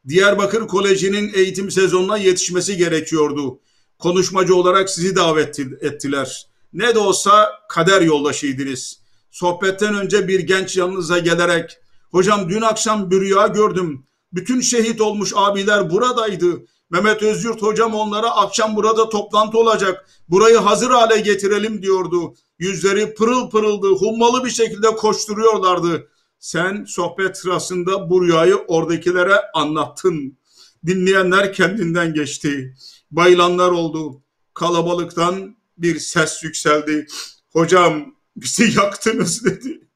[0.07, 3.59] Diyarbakır Koleji'nin eğitim sezonuna yetişmesi gerekiyordu.
[3.99, 6.47] Konuşmacı olarak sizi davet ettiler.
[6.73, 9.00] Ne de olsa kader yoldaşıydınız.
[9.31, 11.77] Sohbetten önce bir genç yanınıza gelerek,
[12.11, 14.05] hocam dün akşam bir rüya gördüm.
[14.33, 16.65] Bütün şehit olmuş abiler buradaydı.
[16.89, 20.05] Mehmet Özyurt hocam onlara akşam burada toplantı olacak.
[20.29, 22.33] Burayı hazır hale getirelim diyordu.
[22.59, 26.07] Yüzleri pırıl pırıldı, hummalı bir şekilde koşturuyorlardı.
[26.39, 30.37] Sen sohbet sırasında bu rüyayı oradakilere anlattın.
[30.85, 32.75] Dinleyenler kendinden geçti.
[33.11, 34.21] Bayılanlar oldu.
[34.53, 37.07] Kalabalıktan bir ses yükseldi.
[37.53, 39.87] Hocam bizi yaktınız dedi.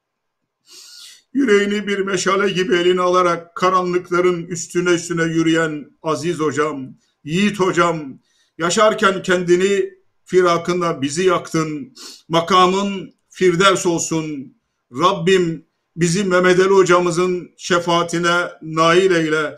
[1.33, 8.19] Yüreğini bir meşale gibi eline alarak karanlıkların üstüne üstüne yürüyen aziz hocam, yiğit hocam,
[8.57, 9.93] yaşarken kendini
[10.25, 11.93] firakında bizi yaktın.
[12.30, 14.57] Makamın firdevs olsun.
[14.91, 15.65] Rabbim
[15.95, 19.56] bizi Mehmet Ali hocamızın şefaatine nail eyle.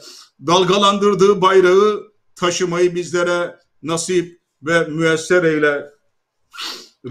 [0.47, 2.03] Dalgalandırdığı bayrağı
[2.35, 5.85] taşımayı bizlere nasip ve müesser eyle.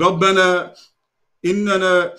[0.00, 0.74] Rabbena
[1.45, 2.13] innena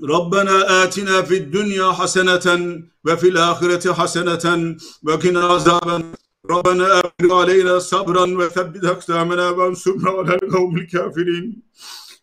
[0.00, 6.02] Rabbena atina fid dunya haseneten ve fil ahireti haseneten ve kina azaben
[6.50, 11.62] Rabbena afir aleyna sabran ve sebbit akdamena ve ansurna alel kavmil kafirin.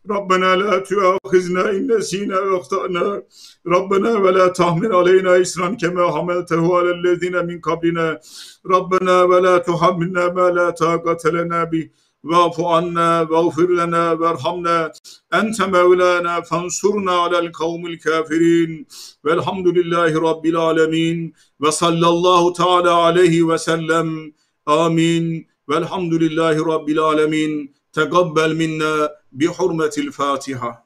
[0.10, 3.24] ربنا لا تؤاخذنا إن نسينا وأخطأنا
[3.68, 8.20] ربنا ولا تحمل علينا إسرا كما حملته على الذين من قبلنا
[8.66, 11.90] ربنا ولا تحملنا ما لا طاقة لنا به
[12.25, 14.93] Ve'fu anna ve'fir lana verhamna.
[15.33, 18.87] Ente mevlana fensurna alel kavmil kafirin.
[19.25, 21.35] Velhamdülillahi rabbil alemin.
[21.61, 24.33] Ve sallallahu teala aleyhi ve sellem.
[24.67, 25.49] Amin.
[25.69, 27.75] Velhamdülillahi rabbil alemin.
[27.93, 30.83] Tegabbel minna bi hurmetil fatiha.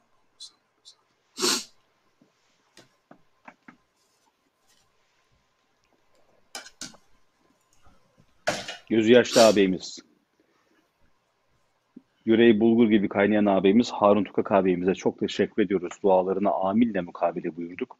[8.89, 10.06] Gözü yaşlı ağabeyimiz.
[12.27, 15.93] Yüreği bulgur gibi kaynayan ağabeyimiz Harun Tukak ağabeyimize çok teşekkür ediyoruz.
[16.03, 17.97] Dualarına amille mukabele buyurduk.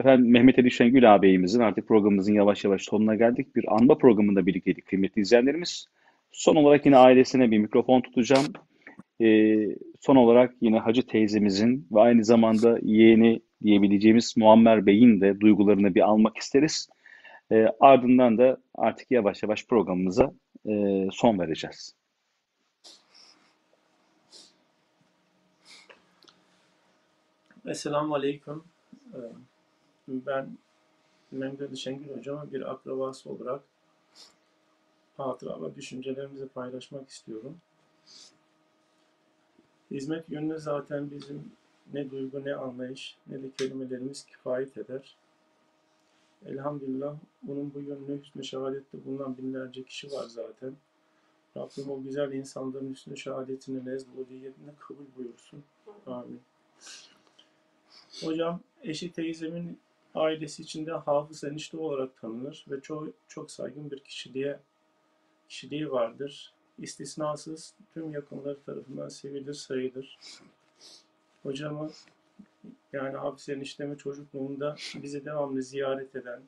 [0.00, 3.56] Efendim Mehmet Ali Şengül ağabeyimizin artık programımızın yavaş yavaş sonuna geldik.
[3.56, 5.86] Bir anma programında birlikteydik kıymetli izleyenlerimiz.
[6.32, 8.46] Son olarak yine ailesine bir mikrofon tutacağım.
[9.20, 9.66] Ee,
[10.00, 16.00] son olarak yine Hacı teyzemizin ve aynı zamanda yeğeni diyebileceğimiz Muammer Bey'in de duygularını bir
[16.00, 16.88] almak isteriz.
[17.52, 20.32] Ee, ardından da artık yavaş yavaş programımıza
[20.68, 20.72] e,
[21.12, 21.95] son vereceğiz.
[27.66, 28.64] Esselamu Aleyküm.
[29.14, 29.18] Ee,
[30.08, 30.58] Ben
[31.30, 33.62] Mehmet Şengül Hocam'a bir akrabası olarak
[35.16, 37.56] hatıra ve düşüncelerimizi paylaşmak istiyorum.
[39.90, 41.52] Hizmet yönüne zaten bizim
[41.92, 45.16] ne duygu ne anlayış ne de kelimelerimiz kifayet eder.
[46.46, 50.74] Elhamdülillah bunun bu yönünü hüsnü şehadette bulunan binlerce kişi var zaten.
[51.56, 55.64] Rabbim o güzel insanların hüsnü şehadetini nezbudiyetini kabul buyursun.
[56.06, 56.40] Amin.
[58.24, 59.78] Hocam eşi teyzemin
[60.14, 64.58] ailesi içinde hafız enişte olarak tanınır ve çok çok saygın bir kişiliğe
[65.48, 66.52] kişiliği vardır.
[66.78, 70.18] İstisnasız tüm yakınları tarafından sevilir sayılır.
[71.42, 71.90] Hocamı
[72.92, 76.40] yani hafız eniştemi çocukluğunda bizi devamlı ziyaret eden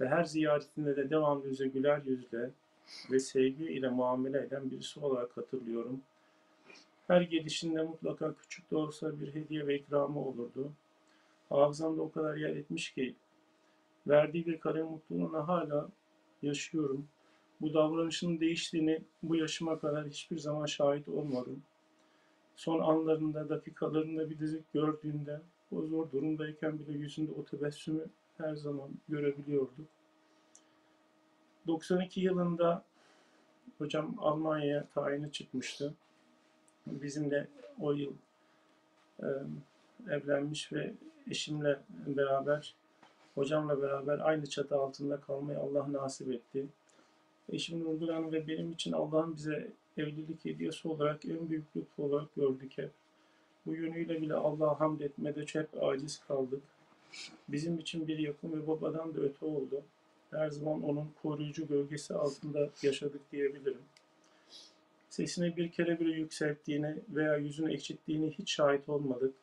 [0.00, 2.50] ve her ziyaretinde de devamlı yüze güler yüzle
[3.10, 6.00] ve sevgi ile muamele eden birisi olarak hatırlıyorum.
[7.06, 10.72] Her gelişinde mutlaka küçük de olsa bir hediye ve ikramı olurdu.
[11.48, 13.14] Hafızamda o kadar yer etmiş ki
[14.06, 15.88] verdiği bir kare mutluluğuna hala
[16.42, 17.06] yaşıyorum.
[17.60, 21.62] Bu davranışın değiştiğini bu yaşıma kadar hiçbir zaman şahit olmadım.
[22.56, 25.40] Son anlarında, dakikalarında bir dizi gördüğünde
[25.72, 28.04] o zor durumdayken bile yüzünde o tebessümü
[28.38, 29.86] her zaman görebiliyorduk.
[31.66, 32.84] 92 yılında
[33.78, 35.94] hocam Almanya'ya tayini çıkmıştı.
[36.86, 37.48] Bizim de
[37.80, 38.12] o yıl
[39.22, 39.26] e,
[40.08, 40.94] evlenmiş ve
[41.30, 42.74] eşimle beraber,
[43.34, 46.66] hocamla beraber aynı çatı altında kalmayı Allah nasip etti.
[47.52, 52.34] Eşim Nurgül Hanım ve benim için Allah'ın bize evlilik hediyesi olarak en büyük lütfu olarak
[52.34, 52.90] gördük hep.
[53.66, 56.62] Bu yönüyle bile Allah'a hamd etmede hep aciz kaldık.
[57.48, 59.82] Bizim için bir yakın ve babadan da öte oldu.
[60.30, 63.82] Her zaman onun koruyucu gölgesi altında yaşadık diyebilirim.
[65.10, 69.34] Sesini bir kere bile yükselttiğini veya yüzünü ekşittiğini hiç şahit olmadık.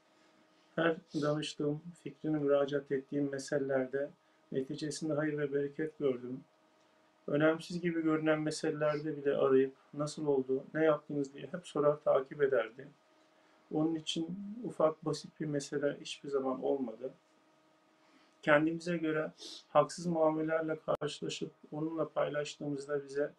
[0.76, 4.10] Her danıştığım, fikrini müracaat ettiğim meselelerde
[4.52, 6.44] neticesinde hayır ve bereket gördüm.
[7.28, 12.88] Önemsiz gibi görünen meselelerde bile arayıp nasıl oldu, ne yaptınız diye hep sorar takip ederdi.
[13.74, 17.14] Onun için ufak basit bir mesele hiçbir zaman olmadı.
[18.42, 19.32] Kendimize göre
[19.70, 23.32] haksız muamelelerle karşılaşıp onunla paylaştığımızda bize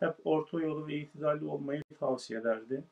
[0.00, 2.84] hep orta yolu ve itidalli olmayı tavsiye ederdi.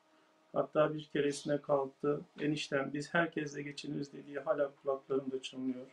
[0.54, 5.86] Hatta bir keresine kalktı, enişten biz herkesle geçiniriz dediği hala kulaklarımda çınlıyor.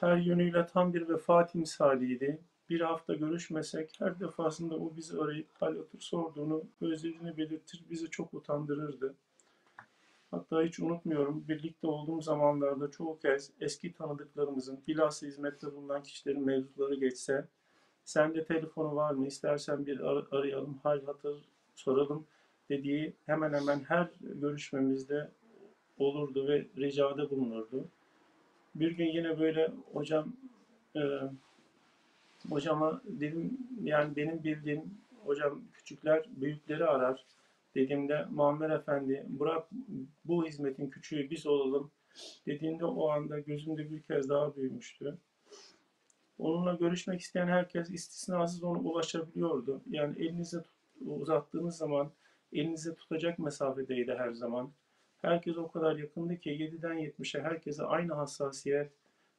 [0.00, 2.38] Her yönüyle tam bir vefa timsaliydi.
[2.70, 9.14] Bir hafta görüşmesek her defasında o bizi arayıp hal sorduğunu, özlediğini belirtir, bizi çok utandırırdı.
[10.30, 16.94] Hatta hiç unutmuyorum, birlikte olduğum zamanlarda çoğu kez eski tanıdıklarımızın, bilhassa hizmette bulunan kişilerin mevzuları
[16.94, 17.48] geçse,
[18.04, 22.26] sende telefonu var mı, istersen bir ar- arayalım, hal hatır soralım
[22.70, 25.30] dediği hemen hemen her görüşmemizde
[25.98, 27.88] olurdu ve ricada bulunurdu.
[28.74, 30.32] Bir gün yine böyle hocam
[30.96, 31.00] e,
[32.48, 34.82] hocama dedim yani benim bildiğim
[35.24, 37.24] hocam küçükler büyükleri arar
[37.74, 39.68] dediğimde Muammer Efendi bırak
[40.24, 41.90] bu hizmetin küçüğü biz olalım
[42.46, 45.18] dediğinde o anda gözümde bir kez daha büyümüştü.
[46.38, 49.80] Onunla görüşmek isteyen herkes istisnasız ona ulaşabiliyordu.
[49.90, 50.64] Yani elinize
[51.06, 52.12] uzattığınız zaman
[52.52, 54.72] elinize tutacak mesafedeydi her zaman.
[55.22, 58.92] Herkes o kadar yakındı ki 7'den 70'e herkese aynı hassasiyet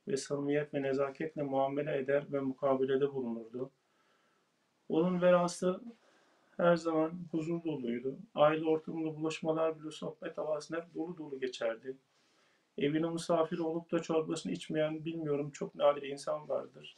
[0.08, 3.72] ve samimiyet ve nezaketle muamele eder ve mukabelede bulunurdu.
[4.90, 5.82] Onun verası
[6.58, 8.18] her zaman huzur doluydu.
[8.36, 11.98] Aile ortamında buluşmalar bile sohbet havasında hep dolu dolu geçerdi.
[12.78, 16.96] Evine misafir olup da çorbasını içmeyen bilmiyorum çok nadir insan vardır.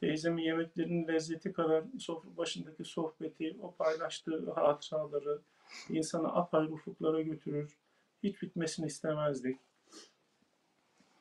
[0.00, 5.40] Teyzemin yemeklerinin lezzeti kadar sofra başındaki sohbeti, o paylaştığı hatıraları
[5.88, 7.76] insanı apayrı ufuklara götürür.
[8.22, 9.58] Hiç bitmesini istemezdik.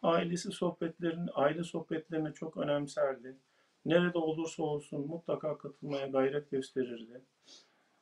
[0.02, 3.36] Ailesi sohbetlerin, aile sohbetlerini çok önemserdi.
[3.86, 7.22] Nerede olursa olsun mutlaka katılmaya gayret gösterirdi.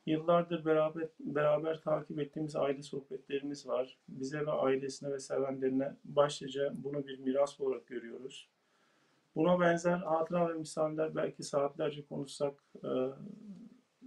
[0.06, 3.98] Yıllardır beraber beraber takip ettiğimiz aile sohbetlerimiz var.
[4.08, 8.48] Bize ve ailesine ve sevenlerine başlıca bunu bir miras olarak görüyoruz.
[9.36, 12.88] Buna benzer hatıra ve misaller belki saatlerce konuşsak e,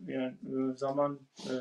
[0.05, 1.53] yani e, zaman e,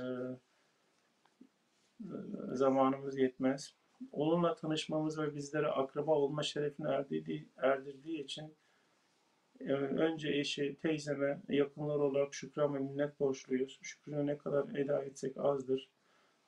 [2.00, 2.08] e,
[2.52, 3.74] zamanımız yetmez.
[4.12, 8.56] Onunla tanışmamız ve bizlere akraba olma şerefine erdirdiği, erdirdiği için
[9.60, 13.78] e, önce eşi, teyzeme, yakınlar olarak şükran ve minnet borçluyuz.
[13.82, 15.90] Şükrünü ne kadar eda etsek azdır.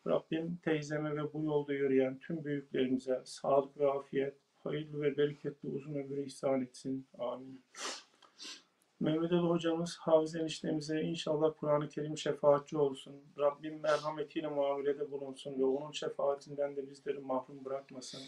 [0.07, 4.35] Rabbim teyzeme ve bu yolda yürüyen tüm büyüklerimize sağlık ve afiyet,
[4.69, 7.07] hayırlı ve bereketli uzun ömür ihsan etsin.
[7.19, 7.63] Amin.
[9.01, 13.15] Mehmet Ali hocamız, Hafız eniştemize inşallah Kur'an-ı Kerim şefaatçi olsun.
[13.39, 18.21] Rabbim merhametiyle muamelede bulunsun ve onun şefaatinden de bizleri mahrum bırakmasın.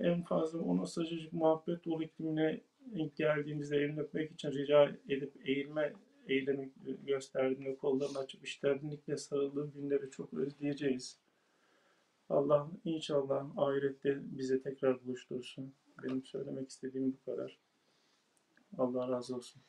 [0.00, 2.60] En fazla ona sıcacık muhabbet dolu iklimine
[2.94, 5.92] ilk geldiğimizde elini öpmek için rica edip eğilme
[6.28, 6.70] eylemi
[7.06, 11.18] gösterdiğinde kollarını açıp iştenlikle sarıldığı günleri çok özleyeceğiz.
[12.28, 15.74] Allah inşallah ahirette bize tekrar buluştursun.
[16.02, 17.58] Benim söylemek istediğim bu kadar.
[18.78, 19.62] Allah razı olsun.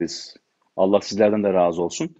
[0.00, 0.36] Biz.
[0.76, 2.16] Allah sizlerden de razı olsun.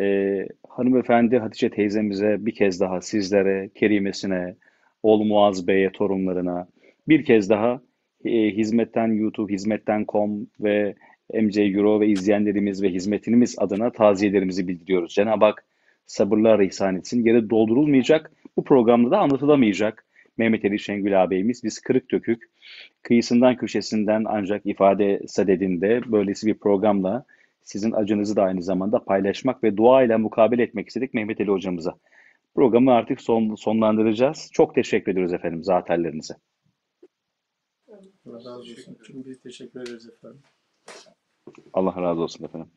[0.00, 4.56] Ee, hanımefendi Hatice teyzemize bir kez daha sizlere, kerimesine,
[5.02, 6.68] oğlu Muaz Bey'e, torunlarına
[7.08, 7.82] bir kez daha
[8.24, 10.94] e, hizmetten YouTube, hizmetten.com ve
[11.34, 15.14] MC Euro ve izleyenlerimiz ve hizmetimiz adına taziyelerimizi bildiriyoruz.
[15.14, 15.64] Cenab-ı Hak
[16.06, 17.24] sabırlar ihsan etsin.
[17.24, 20.04] Yeri doldurulmayacak, bu programda da anlatılamayacak.
[20.36, 22.42] Mehmet Ali Şengül ağabeyimiz biz kırık dökük,
[23.02, 27.24] kıyısından köşesinden ancak ifade sadedinde böylesi bir programla
[27.62, 31.94] sizin acınızı da aynı zamanda paylaşmak ve dua ile mukabele etmek istedik Mehmet Ali hocamıza.
[32.54, 34.50] Programı artık son, sonlandıracağız.
[34.52, 36.34] Çok teşekkür ediyoruz efendim zaterlerinize.
[37.88, 38.04] Evet.
[38.26, 38.96] Allah razı olsun.
[39.26, 40.40] Biz teşekkür ederiz efendim.
[41.72, 42.70] Allah razı olsun efendim.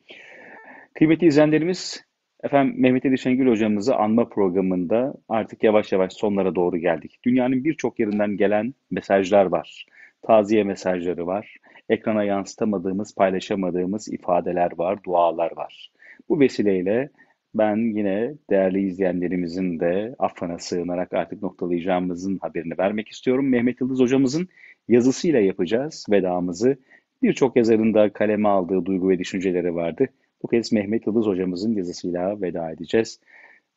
[0.94, 2.05] Kıymetli izleyenlerimiz,
[2.46, 7.18] efendim Mehmet Ali Şengül hocamızı anma programında artık yavaş yavaş sonlara doğru geldik.
[7.24, 9.86] Dünyanın birçok yerinden gelen mesajlar var.
[10.22, 11.56] Taziye mesajları var.
[11.88, 15.90] Ekrana yansıtamadığımız, paylaşamadığımız ifadeler var, dualar var.
[16.28, 17.10] Bu vesileyle
[17.54, 23.48] ben yine değerli izleyenlerimizin de affına sığınarak artık noktalayacağımızın haberini vermek istiyorum.
[23.48, 24.48] Mehmet Yıldız hocamızın
[24.88, 26.76] yazısıyla yapacağız vedamızı.
[27.22, 30.08] Birçok yazarın da kaleme aldığı duygu ve düşünceleri vardı.
[30.42, 33.20] Bu kez Mehmet Yıldız hocamızın yazısıyla veda edeceğiz.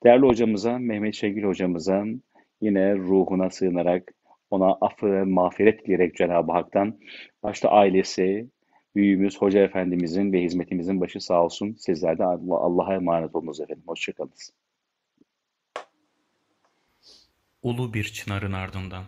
[0.04, 2.06] Değerli hocamıza, Mehmet Şengül hocamıza
[2.62, 4.14] yine ruhuna sığınarak
[4.52, 7.00] ona affı ve mağfiret dileyerek Cenab-ı Hak'tan
[7.44, 8.48] başta ailesi,
[8.96, 11.76] büyüğümüz Hoca Efendimizin ve hizmetimizin başı sağ olsun.
[11.80, 13.84] Sizler de Allah- Allah'a emanet olunuz efendim.
[13.88, 14.54] Hoşçakalınız.
[17.64, 19.04] Ulu bir çınarın ardından.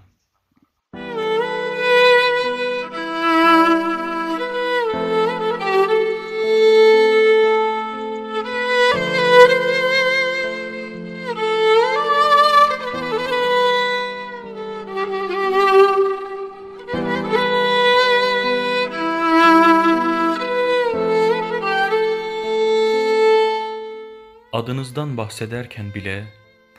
[24.61, 26.27] Adınızdan bahsederken bile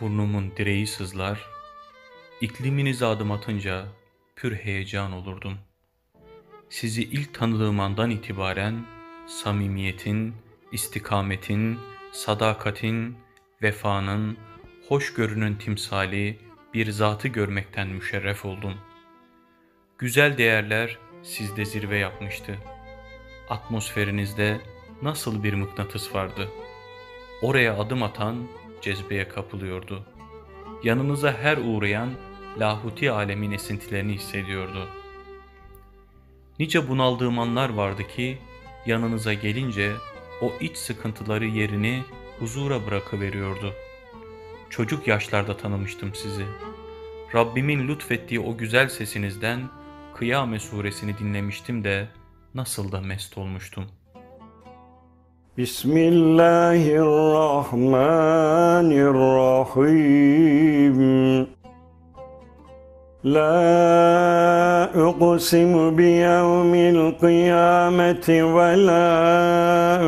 [0.01, 1.47] burnumun direği sızlar,
[2.41, 3.87] ikliminize adım atınca
[4.37, 5.59] pür heyecan olurdum.
[6.71, 8.85] Sizi ilk tanıdığım andan itibaren
[9.27, 10.35] samimiyetin,
[10.73, 11.79] istikametin,
[12.13, 13.17] sadakatin,
[13.63, 14.37] vefanın,
[14.89, 16.39] hoşgörünün timsali
[16.75, 18.75] bir zatı görmekten müşerref oldum.
[19.99, 22.59] Güzel değerler sizde zirve yapmıştı.
[23.49, 24.61] Atmosferinizde
[25.03, 26.49] nasıl bir mıknatıs vardı?
[27.43, 28.37] Oraya adım atan
[28.83, 30.07] cezbeye kapılıyordu.
[30.85, 32.11] Yanınıza her uğrayan
[32.61, 34.89] lahuti alemin esintilerini hissediyordu.
[36.59, 38.39] Nice bunaldığım anlar vardı ki
[38.87, 39.93] yanınıza gelince
[40.43, 42.03] o iç sıkıntıları yerini
[42.39, 43.73] huzura bırakıveriyordu.
[44.71, 46.45] Çocuk yaşlarda tanımıştım sizi.
[47.35, 49.61] Rabbimin lütfettiği o güzel sesinizden
[50.15, 52.09] Kıyame suresini dinlemiştim de
[52.55, 53.85] nasıl da mest olmuştum.
[55.58, 60.98] بسم الله الرحمن الرحيم
[63.24, 69.08] لا أقسم بيوم القيامة ولا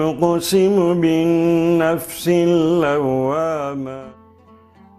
[0.09, 4.00] أقسم بالنفس اللوامة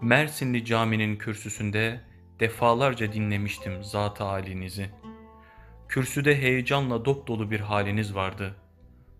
[0.02, 2.01] Mersinli caminin kürsüsünde
[2.41, 4.91] defalarca dinlemiştim zat halinizi.
[5.89, 8.55] Kürsüde heyecanla dop dolu bir haliniz vardı.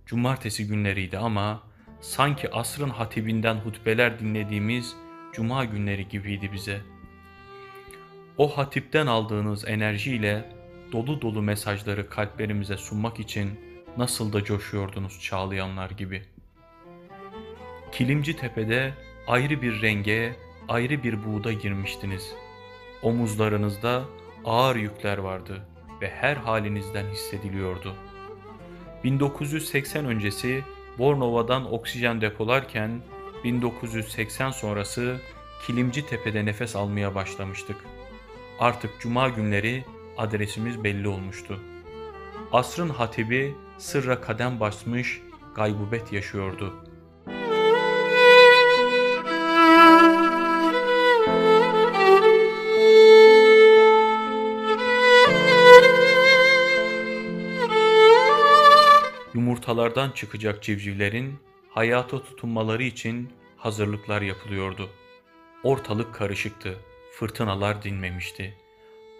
[0.06, 1.64] Cumartesi günleriydi ama
[2.02, 4.96] sanki asrın hatibinden hutbeler dinlediğimiz
[5.34, 6.82] cuma günleri gibiydi bize.
[8.38, 10.52] O hatipten aldığınız enerjiyle
[10.92, 13.60] dolu dolu mesajları kalplerimize sunmak için
[13.98, 16.24] nasıl da coşuyordunuz çağlayanlar gibi.
[17.92, 18.94] Kilimci Tepe'de
[19.28, 20.36] ayrı bir renge,
[20.68, 22.32] ayrı bir buğda girmiştiniz.
[23.02, 24.04] Omuzlarınızda
[24.46, 25.66] ağır yükler vardı
[26.02, 27.96] ve her halinizden hissediliyordu.
[29.06, 30.64] 1980 öncesi
[30.98, 33.02] Bornova'dan oksijen depolarken
[33.44, 35.18] 1980 sonrası
[35.66, 37.78] Kilimci Tepe'de nefes almaya başlamıştık.
[38.60, 39.84] Artık cuma günleri
[40.18, 41.60] adresimiz belli olmuştu.
[42.52, 45.22] Asrın hatibi sırra kadem basmış,
[45.56, 46.85] gaybubet yaşıyordu.
[59.66, 64.90] Yumurtalardan çıkacak civcivlerin hayata tutunmaları için hazırlıklar yapılıyordu.
[65.64, 66.78] Ortalık karışıktı,
[67.12, 68.54] fırtınalar dinmemişti.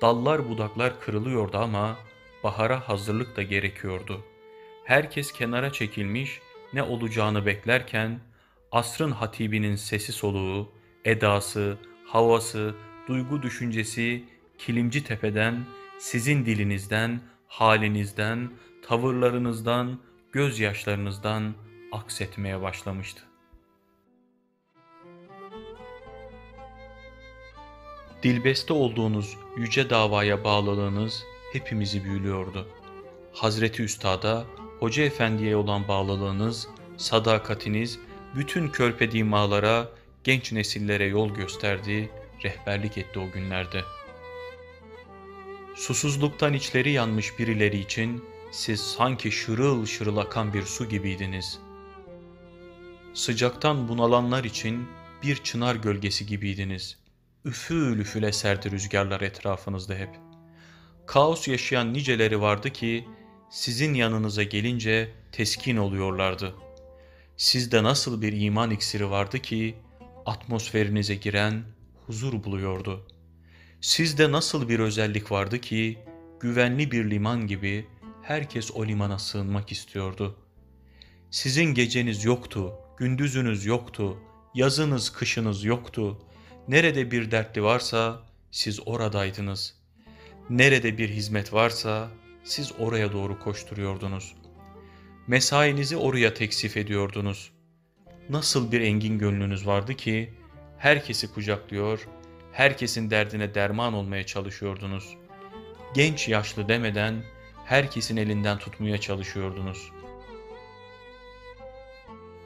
[0.02, 1.98] Dallar budaklar kırılıyordu ama
[2.44, 4.22] bahara hazırlık da gerekiyordu.
[4.84, 6.40] Herkes kenara çekilmiş
[6.74, 8.20] ne olacağını beklerken
[8.72, 10.72] asrın hatibinin sesi soluğu,
[11.06, 12.76] edası, havası,
[13.08, 14.24] duygu düşüncesi
[14.58, 15.66] Kilimci Tepe'den,
[16.00, 18.50] sizin dilinizden, halinizden,
[18.88, 20.00] tavırlarınızdan,
[20.36, 21.54] gözyaşlarınızdan
[21.92, 23.22] aksetmeye başlamıştı.
[28.24, 31.24] Dilbeste olduğunuz yüce davaya bağlılığınız
[31.54, 32.68] hepimizi büyülüyordu.
[33.34, 34.46] Hazreti Üstad'a,
[34.80, 38.00] Hoca Efendi'ye olan bağlılığınız, sadakatiniz
[38.36, 39.90] bütün körpe dimalara,
[40.24, 42.10] genç nesillere yol gösterdi,
[42.44, 43.82] rehberlik etti o günlerde.
[45.76, 51.60] Susuzluktan içleri yanmış birileri için siz sanki şırıl şırıl akan bir su gibiydiniz.
[53.14, 54.88] Sıcaktan bunalanlar için
[55.24, 56.98] bir çınar gölgesi gibiydiniz.
[57.46, 60.10] Üfül üfül eserdi rüzgarlar etrafınızda hep.
[61.06, 63.08] Kaos yaşayan niceleri vardı ki
[63.50, 66.56] sizin yanınıza gelince teskin oluyorlardı.
[67.38, 69.76] Sizde nasıl bir iman iksiri vardı ki
[70.26, 71.64] atmosferinize giren
[72.08, 73.08] huzur buluyordu.
[73.82, 76.00] Sizde nasıl bir özellik vardı ki
[76.40, 77.86] güvenli bir liman gibi
[78.28, 80.36] herkes o limana sığınmak istiyordu.
[81.32, 84.18] Sizin geceniz yoktu, gündüzünüz yoktu,
[84.54, 86.22] yazınız kışınız yoktu.
[86.68, 88.22] Nerede bir dertli varsa
[88.52, 89.76] siz oradaydınız.
[90.50, 92.10] Nerede bir hizmet varsa
[92.44, 94.36] siz oraya doğru koşturuyordunuz.
[95.28, 97.52] Mesainizi oraya teksif ediyordunuz.
[98.30, 100.34] Nasıl bir engin gönlünüz vardı ki
[100.78, 102.08] herkesi kucaklıyor,
[102.52, 105.18] herkesin derdine derman olmaya çalışıyordunuz.
[105.96, 107.24] Genç yaşlı demeden
[107.66, 109.92] herkesin elinden tutmaya çalışıyordunuz.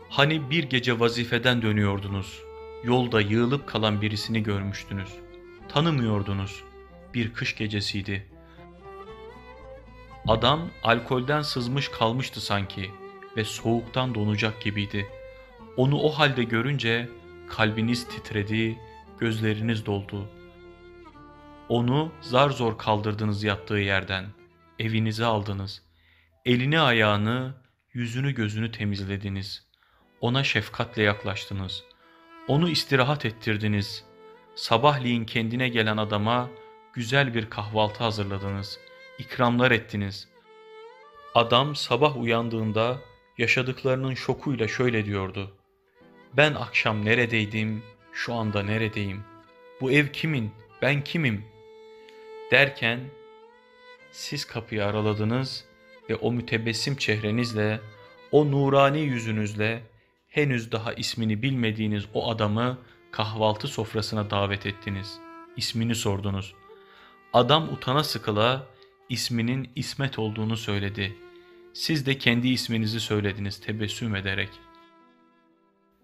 [0.10, 2.44] Hani bir gece vazifeden dönüyordunuz,
[2.84, 5.10] yolda yığılıp kalan birisini görmüştünüz.
[5.70, 6.64] Tanımıyordunuz.
[7.14, 8.26] Bir kış gecesiydi.
[10.28, 12.92] Adam alkolden sızmış kalmıştı sanki
[13.38, 15.08] ve soğuktan donacak gibiydi.
[15.78, 17.10] Onu o halde görünce
[17.50, 18.78] kalbiniz titredi,
[19.20, 20.30] gözleriniz doldu.
[21.70, 24.26] Onu zar zor kaldırdınız yattığı yerden,
[24.80, 25.82] evinize aldınız.
[26.46, 27.56] Elini ayağını,
[27.94, 29.68] yüzünü gözünü temizlediniz.
[30.22, 31.84] Ona şefkatle yaklaştınız.
[32.48, 34.06] Onu istirahat ettirdiniz.
[34.56, 36.50] Sabahleyin kendine gelen adama
[36.94, 38.80] güzel bir kahvaltı hazırladınız.
[39.20, 40.28] ikramlar ettiniz.
[41.36, 43.00] Adam sabah uyandığında
[43.38, 45.58] yaşadıklarının şokuyla şöyle diyordu.
[46.38, 47.84] Ben akşam neredeydim,
[48.14, 49.24] şu anda neredeyim?
[49.82, 50.52] Bu ev kimin,
[50.82, 51.46] ben kimim?
[52.52, 53.00] Derken
[54.12, 55.66] siz kapıyı araladınız
[56.10, 57.82] ve o mütebessim çehrenizle,
[58.32, 59.84] o nurani yüzünüzle
[60.28, 62.78] henüz daha ismini bilmediğiniz o adamı
[63.12, 65.20] kahvaltı sofrasına davet ettiniz.
[65.58, 66.54] İsmini sordunuz.
[67.34, 68.66] Adam utana sıkıla
[69.10, 71.16] isminin İsmet olduğunu söyledi.
[71.74, 74.50] Siz de kendi isminizi söylediniz tebessüm ederek.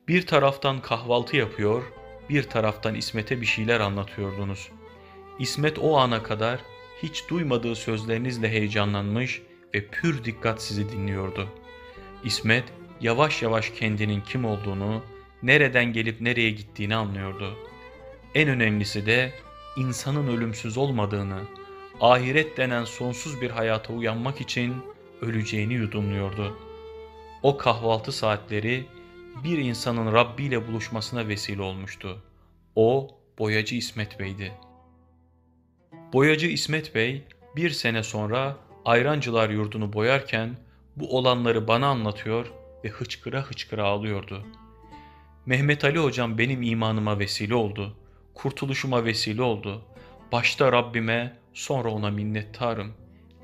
[0.07, 1.83] Bir taraftan kahvaltı yapıyor,
[2.29, 4.69] bir taraftan İsmet'e bir şeyler anlatıyordunuz.
[5.39, 6.59] İsmet o ana kadar
[7.03, 9.41] hiç duymadığı sözlerinizle heyecanlanmış
[9.73, 11.47] ve pür dikkat sizi dinliyordu.
[12.23, 12.63] İsmet
[13.01, 15.03] yavaş yavaş kendinin kim olduğunu,
[15.43, 17.57] nereden gelip nereye gittiğini anlıyordu.
[18.35, 19.33] En önemlisi de
[19.77, 21.39] insanın ölümsüz olmadığını,
[22.01, 24.75] ahiret denen sonsuz bir hayata uyanmak için
[25.21, 26.57] öleceğini yudumluyordu.
[27.43, 28.85] O kahvaltı saatleri
[29.43, 32.23] bir insanın Rabbi ile buluşmasına vesile olmuştu.
[32.75, 34.51] O boyacı İsmet Bey'di.
[36.15, 37.23] Boyacı İsmet Bey
[37.55, 40.57] bir sene sonra Ayrancılar yurdunu boyarken
[40.95, 42.51] bu olanları bana anlatıyor
[42.83, 44.43] ve hıçkıra hıçkıra ağlıyordu.
[45.45, 47.97] Mehmet Ali hocam benim imanıma vesile oldu.
[48.33, 49.81] Kurtuluşuma vesile oldu.
[50.31, 52.93] Başta Rabbime sonra ona minnettarım.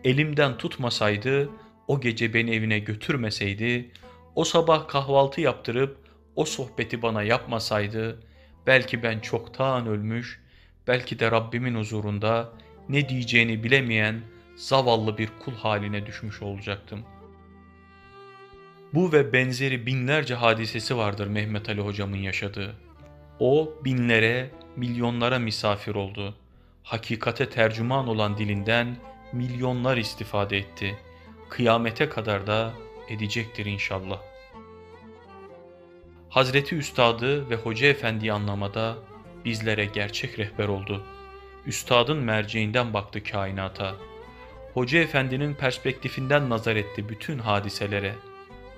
[0.04, 1.50] Elimden tutmasaydı,
[1.88, 3.92] o gece beni evine götürmeseydi,
[4.36, 5.98] o sabah kahvaltı yaptırıp
[6.36, 8.24] o sohbeti bana yapmasaydı,
[8.68, 10.41] belki ben çoktan ölmüş,
[10.88, 12.50] belki de Rabbimin huzurunda
[12.90, 14.22] ne diyeceğini bilemeyen
[14.56, 17.04] zavallı bir kul haline düşmüş olacaktım.
[18.94, 22.76] Bu ve benzeri binlerce hadisesi vardır Mehmet Ali hocamın yaşadığı.
[23.40, 26.36] O binlere, milyonlara misafir oldu.
[26.84, 28.96] Hakikate tercüman olan dilinden
[29.34, 30.98] milyonlar istifade etti.
[31.50, 32.74] Kıyamete kadar da
[33.10, 34.20] edecektir inşallah.
[36.30, 38.98] Hazreti Üstadı ve Hoca Efendi'yi anlamada
[39.46, 41.04] bizlere gerçek rehber oldu.
[41.66, 43.96] Üstadın merceğinden baktı kainata.
[44.74, 48.16] Hoca Efendi'nin perspektifinden nazar etti bütün hadiselere.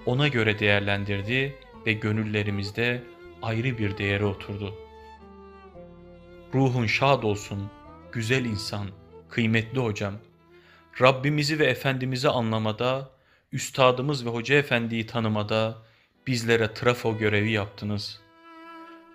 [0.05, 3.03] Ona göre değerlendirdi ve gönüllerimizde
[3.41, 4.75] ayrı bir değere oturdu.
[6.53, 7.69] Ruhun şad olsun,
[8.11, 8.87] güzel insan,
[9.29, 10.13] kıymetli hocam.
[11.01, 13.09] Rabbimizi ve Efendimiz'i anlamada,
[13.51, 15.77] Üstadımız ve Hoca Efendi'yi tanımada
[16.27, 18.22] bizlere trafo görevi yaptınız.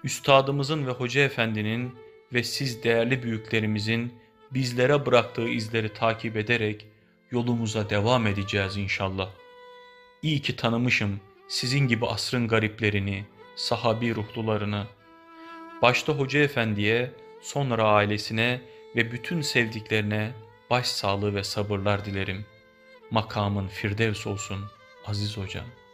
[0.04, 1.94] Üstadımızın ve Hoca Efendi'nin
[2.32, 4.14] ve siz değerli büyüklerimizin
[4.50, 6.86] bizlere bıraktığı izleri takip ederek
[7.30, 9.30] yolumuza devam edeceğiz inşallah.
[10.22, 13.24] İyi ki tanımışım sizin gibi asrın gariplerini,
[13.56, 14.86] sahabi ruhlularını.
[15.82, 17.12] Başta Hoca Efendi'ye,
[17.42, 18.60] sonra ailesine
[18.96, 20.32] ve bütün sevdiklerine
[20.70, 22.46] başsağlığı ve sabırlar dilerim.
[23.10, 24.64] Makamın firdevs olsun
[25.06, 25.87] aziz hocam.''